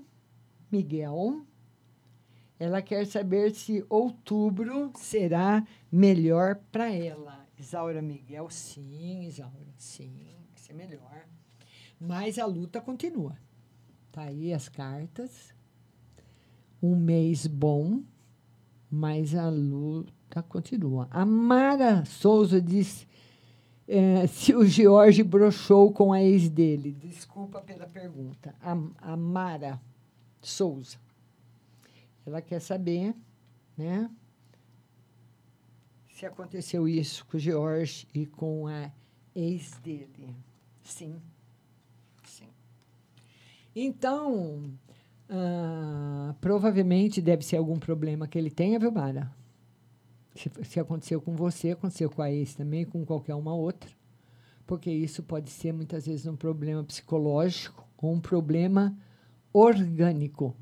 Miguel, 0.70 1.47
ela 2.59 2.83
quer 2.83 3.07
saber 3.07 3.55
se 3.55 3.85
outubro 3.89 4.93
será 4.97 5.66
melhor 5.91 6.57
para 6.70 6.91
ela. 6.91 7.47
Isaura 7.59 8.03
Miguel, 8.03 8.51
sim, 8.51 9.24
Isaura, 9.24 9.74
sim, 9.77 10.12
vai 10.51 10.59
ser 10.59 10.74
melhor. 10.74 11.27
Mas 12.01 12.39
a 12.39 12.45
luta 12.45 12.81
continua. 12.81 13.39
Tá 14.11 14.23
aí 14.23 14.53
as 14.53 14.69
cartas. 14.69 15.55
Um 16.83 16.97
mês 16.97 17.47
bom 17.47 18.03
mas 18.95 19.35
a 19.35 19.49
luta 19.49 20.43
continua. 20.43 21.09
A 21.11 21.24
Mara 21.24 22.05
Souza 22.05 22.61
diz 22.61 23.07
é, 23.87 24.27
se 24.29 24.55
o 24.55 24.65
George 24.65 25.23
brochou 25.23 25.93
com 25.93 26.13
a 26.13 26.23
ex 26.23 26.49
dele. 26.49 26.93
Desculpa 26.93 27.61
pela 27.61 27.87
pergunta. 27.87 28.55
A, 28.61 28.73
a 29.01 29.17
Mara 29.17 29.81
Souza. 30.41 30.99
Ela 32.25 32.41
quer 32.41 32.61
saber, 32.61 33.15
né? 33.77 34.11
Se 36.11 36.25
aconteceu 36.25 36.87
isso 36.87 37.27
com 37.27 37.37
o 37.37 37.41
George 37.41 38.07
e 38.15 38.27
com 38.27 38.69
a 38.69 38.91
ex 39.35 39.73
dele. 39.83 40.37
Sim. 40.83 41.21
Sim. 42.25 42.49
Então, 43.75 44.73
ah, 45.29 46.35
provavelmente 46.41 47.23
deve 47.23 47.43
ser 47.43 47.57
algum 47.57 47.79
problema 47.79 48.29
que 48.29 48.39
ele 48.39 48.51
tenha, 48.51 48.79
viu, 48.79 48.93
Mara? 48.93 49.33
Se, 50.35 50.51
se 50.65 50.81
aconteceu 50.81 51.21
com 51.21 51.35
você, 51.35 51.71
aconteceu 51.71 52.11
com 52.11 52.23
a 52.23 52.31
ex 52.31 52.55
também, 52.55 52.85
com 52.85 53.05
qualquer 53.05 53.35
uma 53.35 53.55
outra. 53.55 53.91
Porque 54.67 54.91
isso 54.91 55.23
pode 55.23 55.51
ser 55.51 55.73
muitas 55.73 56.07
vezes 56.07 56.27
um 56.27 56.37
problema 56.37 56.83
psicológico 56.85 57.87
ou 57.99 58.13
um 58.13 58.21
problema 58.21 58.97
orgânico. 59.53 60.57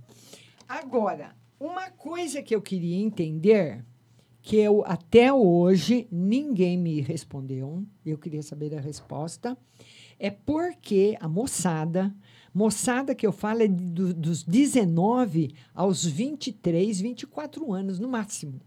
Agora, 0.68 1.34
uma 1.58 1.90
coisa 1.90 2.42
que 2.42 2.54
eu 2.54 2.62
queria 2.62 2.96
entender, 2.96 3.84
que 4.42 4.56
eu 4.56 4.82
até 4.86 5.32
hoje 5.32 6.08
ninguém 6.10 6.76
me 6.76 7.00
respondeu, 7.00 7.84
eu 8.04 8.18
queria 8.18 8.42
saber 8.42 8.74
a 8.74 8.80
resposta, 8.80 9.56
é 10.18 10.30
porque 10.30 11.16
a 11.20 11.28
moçada 11.28 12.14
Moçada 12.52 13.14
que 13.14 13.24
eu 13.24 13.32
falo 13.32 13.62
é 13.62 13.68
do, 13.68 14.12
dos 14.12 14.42
19 14.42 15.54
aos 15.72 16.04
23, 16.04 17.00
24 17.00 17.72
anos 17.72 18.00
no 18.00 18.08
máximo. 18.08 18.60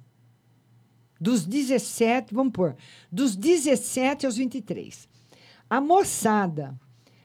Dos 1.23 1.45
17, 1.45 2.35
vamos 2.35 2.51
pôr, 2.51 2.75
dos 3.09 3.33
17 3.33 4.25
aos 4.25 4.35
23. 4.35 5.07
A 5.69 5.79
moçada 5.79 6.77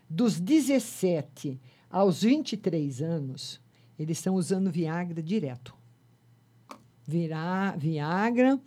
dos 0.09 0.39
17 0.39 1.61
aos 1.91 2.23
23 2.23 3.03
anos, 3.03 3.61
eles 3.99 4.19
estão 4.19 4.37
usando 4.37 4.70
Viagra 4.70 5.20
direto. 5.20 5.75
Virar 7.05 7.77
Viagra 7.77 8.61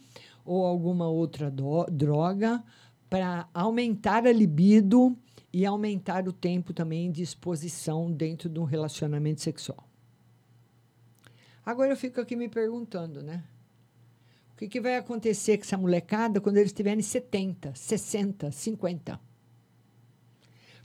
ou 0.43 0.65
alguma 0.65 1.07
outra 1.07 1.49
droga 1.89 2.61
para 3.09 3.47
aumentar 3.53 4.27
a 4.27 4.33
libido 4.33 5.17
e 5.53 5.65
aumentar 5.65 6.27
o 6.27 6.33
tempo 6.33 6.73
também 6.73 7.09
de 7.09 7.23
exposição 7.23 8.11
dentro 8.11 8.49
de 8.49 8.59
um 8.59 8.65
relacionamento 8.65 9.39
sexual. 9.39 9.87
Agora 11.65 11.93
eu 11.93 11.95
fico 11.95 12.19
aqui 12.19 12.35
me 12.35 12.49
perguntando, 12.49 13.23
né? 13.23 13.45
Que, 14.61 14.67
que 14.67 14.79
vai 14.79 14.95
acontecer 14.95 15.57
com 15.57 15.63
essa 15.63 15.75
molecada 15.75 16.39
quando 16.39 16.57
eles 16.57 16.71
tiverem 16.71 17.01
70, 17.01 17.73
60, 17.73 18.51
50? 18.51 19.19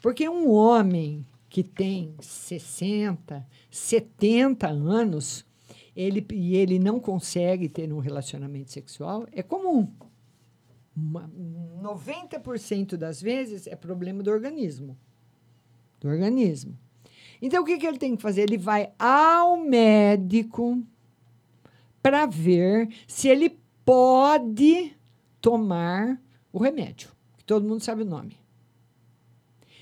Porque 0.01 0.27
um 0.27 0.51
homem 0.51 1.27
que 1.51 1.63
tem 1.63 2.15
60, 2.19 3.47
70 3.71 4.67
anos, 4.67 5.45
ele, 5.95 6.27
e 6.33 6.57
ele 6.57 6.79
não 6.79 6.99
consegue 6.99 7.69
ter 7.69 7.93
um 7.93 7.99
relacionamento 7.99 8.73
sexual, 8.73 9.27
é 9.31 9.43
comum. 9.43 9.93
90% 10.99 12.97
das 12.97 13.21
vezes 13.21 13.67
é 13.67 13.77
problema 13.77 14.23
do 14.23 14.31
organismo. 14.31 14.97
Do 16.01 16.09
organismo. 16.09 16.79
Então, 17.43 17.63
o 17.63 17.67
que, 17.67 17.77
que 17.77 17.87
ele 17.87 17.99
tem 17.99 18.17
que 18.17 18.23
fazer? 18.23 18.45
Ele 18.45 18.57
vai 18.57 18.91
ao 18.99 19.59
médico 19.59 20.83
para 22.01 22.25
ver 22.25 22.89
se 23.07 23.29
ele 23.29 23.66
pode 23.87 24.95
tomar 25.41 26.21
o 26.53 26.59
remédio, 26.59 27.09
que 27.39 27.45
todo 27.45 27.67
mundo 27.67 27.83
sabe 27.83 28.03
o 28.03 28.07
nome. 28.07 28.37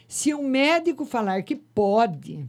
Se 0.07 0.35
o 0.35 0.43
médico 0.43 1.07
falar 1.07 1.43
que 1.43 1.57
pode, 1.57 2.49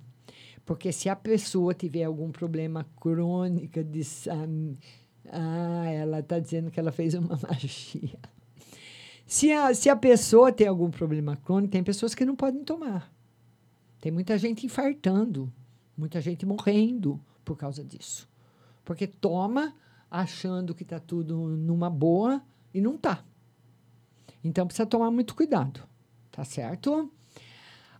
porque 0.65 0.91
se 0.91 1.07
a 1.07 1.15
pessoa 1.15 1.73
tiver 1.73 2.03
algum 2.03 2.29
problema 2.29 2.85
crônico 2.99 3.81
de. 3.83 4.01
Ah, 5.31 5.87
ela 5.87 6.19
está 6.19 6.37
dizendo 6.37 6.69
que 6.69 6.79
ela 6.79 6.91
fez 6.91 7.13
uma 7.13 7.39
magia. 7.41 8.19
Se 9.25 9.51
a, 9.51 9.73
se 9.73 9.89
a 9.89 9.95
pessoa 9.95 10.51
tem 10.51 10.67
algum 10.67 10.91
problema 10.91 11.35
crônico, 11.37 11.71
tem 11.71 11.83
pessoas 11.83 12.13
que 12.13 12.25
não 12.25 12.35
podem 12.35 12.63
tomar. 12.63 13.11
Tem 14.01 14.11
muita 14.11 14.37
gente 14.37 14.65
infartando, 14.65 15.51
muita 15.97 16.21
gente 16.21 16.45
morrendo 16.45 17.19
por 17.43 17.57
causa 17.57 17.83
disso. 17.83 18.29
Porque 18.83 19.07
toma 19.07 19.73
achando 20.09 20.73
que 20.75 20.83
está 20.83 20.99
tudo 20.99 21.35
numa 21.35 21.89
boa 21.89 22.41
e 22.73 22.81
não 22.81 22.97
tá. 22.97 23.23
Então 24.43 24.67
precisa 24.67 24.85
tomar 24.85 25.09
muito 25.09 25.35
cuidado, 25.35 25.81
tá 26.31 26.43
certo? 26.43 27.11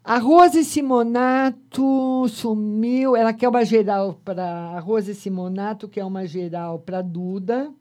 A 0.03 0.19
Rose 0.19 0.63
Simonato 0.63 2.27
sumiu. 2.29 3.15
Ela 3.15 3.33
quer 3.33 3.49
uma 3.49 3.65
geral 3.65 4.13
para 4.23 4.45
a 4.45 4.79
Rose 4.79 5.15
Simonato, 5.15 5.89
quer 5.89 6.05
uma 6.05 6.27
geral 6.27 6.77
para 6.77 7.01
Duda. 7.01 7.73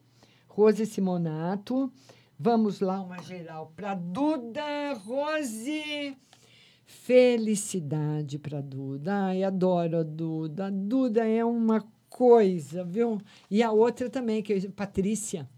Rose 0.48 0.86
Simonato. 0.86 1.92
Vamos 2.38 2.80
lá, 2.80 3.02
uma 3.02 3.20
geral 3.20 3.70
para 3.76 3.94
Duda. 3.94 4.94
Rose. 5.04 6.16
Felicidade 6.86 8.38
para 8.38 8.62
Duda. 8.62 9.26
Ai, 9.26 9.42
adoro 9.42 9.98
a 9.98 10.02
Duda. 10.02 10.68
A 10.68 10.70
Duda 10.70 11.28
é 11.28 11.44
uma 11.44 11.84
coisa, 12.14 12.84
viu? 12.84 13.20
E 13.50 13.60
a 13.60 13.72
outra 13.72 14.08
também, 14.08 14.40
que 14.40 14.52
é 14.52 14.60
Patrícia. 14.68 15.50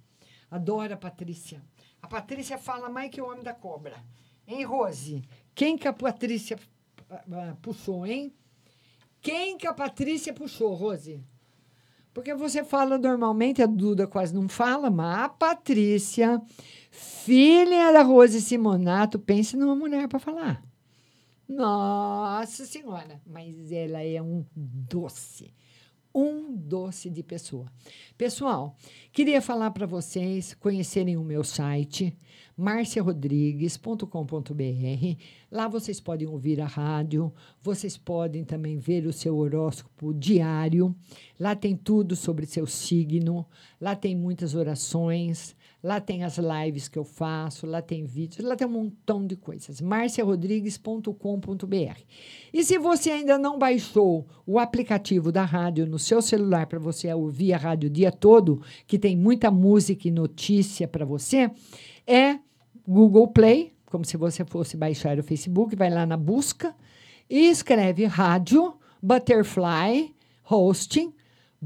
Adoro 0.51 0.95
a 0.95 0.97
Patrícia. 0.97 1.62
A 2.01 2.09
Patrícia 2.09 2.57
fala 2.57 2.89
mais 2.89 3.11
que 3.11 3.20
o 3.20 3.27
homem 3.27 3.43
da 3.43 3.53
cobra. 3.53 4.03
Hein, 4.49 4.65
Rose? 4.65 5.23
Quem 5.55 5.77
que 5.77 5.87
a 5.87 5.93
Patrícia 5.93 6.59
uh, 7.11 7.57
puxou, 7.61 8.07
hein? 8.07 8.33
Quem 9.20 9.59
que 9.59 9.66
a 9.66 9.74
Patrícia 9.74 10.33
puxou, 10.33 10.73
Rose? 10.73 11.23
Porque 12.15 12.35
você 12.35 12.65
fala 12.65 12.97
normalmente, 12.97 13.61
a 13.61 13.66
Duda 13.66 14.07
quase 14.07 14.35
não 14.35 14.49
fala, 14.49 14.89
mas 14.89 15.24
a 15.24 15.28
Patrícia, 15.28 16.41
filha 16.91 17.93
da 17.93 18.01
Rose 18.01 18.41
Simonato, 18.41 19.19
pense 19.19 19.59
numa 19.59 19.77
mulher 19.77 20.09
para 20.09 20.19
falar. 20.19 20.62
Nossa 21.47 22.65
Senhora, 22.65 23.20
mas 23.27 23.70
ela 23.70 24.03
é 24.03 24.23
um 24.23 24.47
doce 24.55 25.53
um 26.16 26.56
doce 26.56 27.10
de 27.10 27.22
pessoa. 27.22 27.66
Pessoal, 28.16 28.74
queria 29.12 29.43
falar 29.43 29.70
para 29.72 29.84
vocês 29.84 30.55
conhecerem 30.55 31.18
o 31.18 31.22
meu 31.22 31.44
site 31.44 32.16
marciarodrigues.com.br. 32.56 35.22
Lá 35.51 35.68
vocês 35.68 36.01
podem 36.01 36.26
ouvir 36.26 36.59
a 36.60 36.66
rádio, 36.66 37.30
vocês 37.62 37.98
podem 37.98 38.44
também 38.44 38.78
ver 38.78 39.06
o 39.06 39.12
seu 39.12 39.36
horóscopo 39.36 40.14
diário. 40.14 40.97
Lá 41.38 41.55
tem 41.55 41.76
tudo 41.76 42.16
sobre 42.16 42.47
seu 42.47 42.66
signo, 42.66 43.47
lá 43.78 43.94
tem 43.94 44.16
muitas 44.16 44.55
orações, 44.55 45.55
lá 45.86 46.00
tem 46.00 46.24
as 46.24 46.36
lives 46.36 46.88
que 46.88 46.98
eu 46.98 47.04
faço, 47.04 47.64
lá 47.64 47.80
tem 47.80 48.04
vídeos, 48.04 48.44
lá 48.44 48.56
tem 48.56 48.66
um 48.66 48.72
montão 48.72 49.24
de 49.24 49.36
coisas. 49.36 49.80
marciarodrigues.com.br. 49.80 52.00
E 52.52 52.64
se 52.64 52.76
você 52.76 53.12
ainda 53.12 53.38
não 53.38 53.56
baixou 53.56 54.26
o 54.44 54.58
aplicativo 54.58 55.30
da 55.30 55.44
rádio 55.44 55.86
no 55.86 55.96
seu 55.96 56.20
celular 56.20 56.66
para 56.66 56.80
você 56.80 57.14
ouvir 57.14 57.52
a 57.52 57.56
rádio 57.56 57.88
o 57.88 57.92
dia 57.92 58.10
todo, 58.10 58.60
que 58.84 58.98
tem 58.98 59.16
muita 59.16 59.48
música 59.48 60.08
e 60.08 60.10
notícia 60.10 60.88
para 60.88 61.04
você, 61.04 61.52
é 62.04 62.40
Google 62.84 63.28
Play, 63.28 63.72
como 63.86 64.04
se 64.04 64.16
você 64.16 64.44
fosse 64.44 64.76
baixar 64.76 65.20
o 65.20 65.22
Facebook, 65.22 65.76
vai 65.76 65.88
lá 65.88 66.04
na 66.04 66.16
busca 66.16 66.74
e 67.30 67.48
escreve 67.48 68.06
rádio 68.06 68.74
Butterfly 69.00 70.12
Hosting 70.50 71.14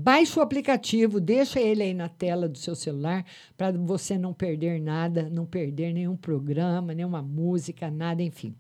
Baixe 0.03 0.39
o 0.39 0.43
aplicativo, 0.43 1.21
deixa 1.21 1.61
ele 1.61 1.83
aí 1.83 1.93
na 1.93 2.09
tela 2.09 2.49
do 2.49 2.57
seu 2.57 2.75
celular 2.75 3.23
para 3.55 3.71
você 3.71 4.17
não 4.17 4.33
perder 4.33 4.81
nada, 4.81 5.29
não 5.31 5.45
perder 5.45 5.93
nenhum 5.93 6.17
programa, 6.17 6.95
nenhuma 6.95 7.21
música, 7.21 7.91
nada, 7.91 8.23
enfim. 8.23 8.55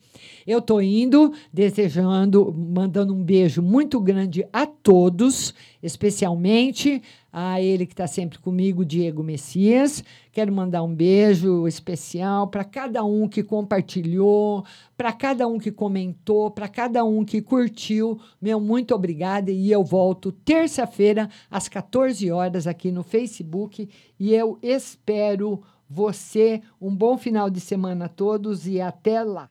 Eu 0.46 0.58
estou 0.58 0.82
indo, 0.82 1.32
desejando, 1.50 2.52
mandando 2.52 3.14
um 3.14 3.24
beijo 3.24 3.62
muito 3.62 3.98
grande 3.98 4.46
a 4.52 4.66
todos, 4.66 5.54
especialmente 5.82 7.02
a 7.32 7.60
ele 7.60 7.86
que 7.86 7.92
está 7.92 8.06
sempre 8.06 8.38
comigo, 8.38 8.84
Diego 8.84 9.22
Messias. 9.22 10.02
Quero 10.32 10.52
mandar 10.52 10.82
um 10.82 10.94
beijo 10.94 11.66
especial 11.66 12.48
para 12.48 12.64
cada 12.64 13.04
um 13.04 13.28
que 13.28 13.42
compartilhou, 13.42 14.64
para 14.96 15.12
cada 15.12 15.46
um 15.46 15.58
que 15.58 15.70
comentou, 15.70 16.50
para 16.50 16.68
cada 16.68 17.04
um 17.04 17.24
que 17.24 17.40
curtiu. 17.40 18.18
Meu 18.40 18.60
muito 18.60 18.94
obrigada 18.94 19.50
e 19.50 19.70
eu 19.70 19.84
volto 19.84 20.32
terça-feira 20.32 21.28
às 21.50 21.68
14 21.68 22.30
horas 22.30 22.66
aqui 22.66 22.90
no 22.90 23.02
Facebook 23.02 23.88
e 24.18 24.34
eu 24.34 24.58
espero 24.62 25.62
você 25.88 26.62
um 26.80 26.94
bom 26.94 27.18
final 27.18 27.50
de 27.50 27.60
semana 27.60 28.04
a 28.04 28.08
todos 28.08 28.66
e 28.66 28.80
até 28.80 29.22
lá. 29.22 29.50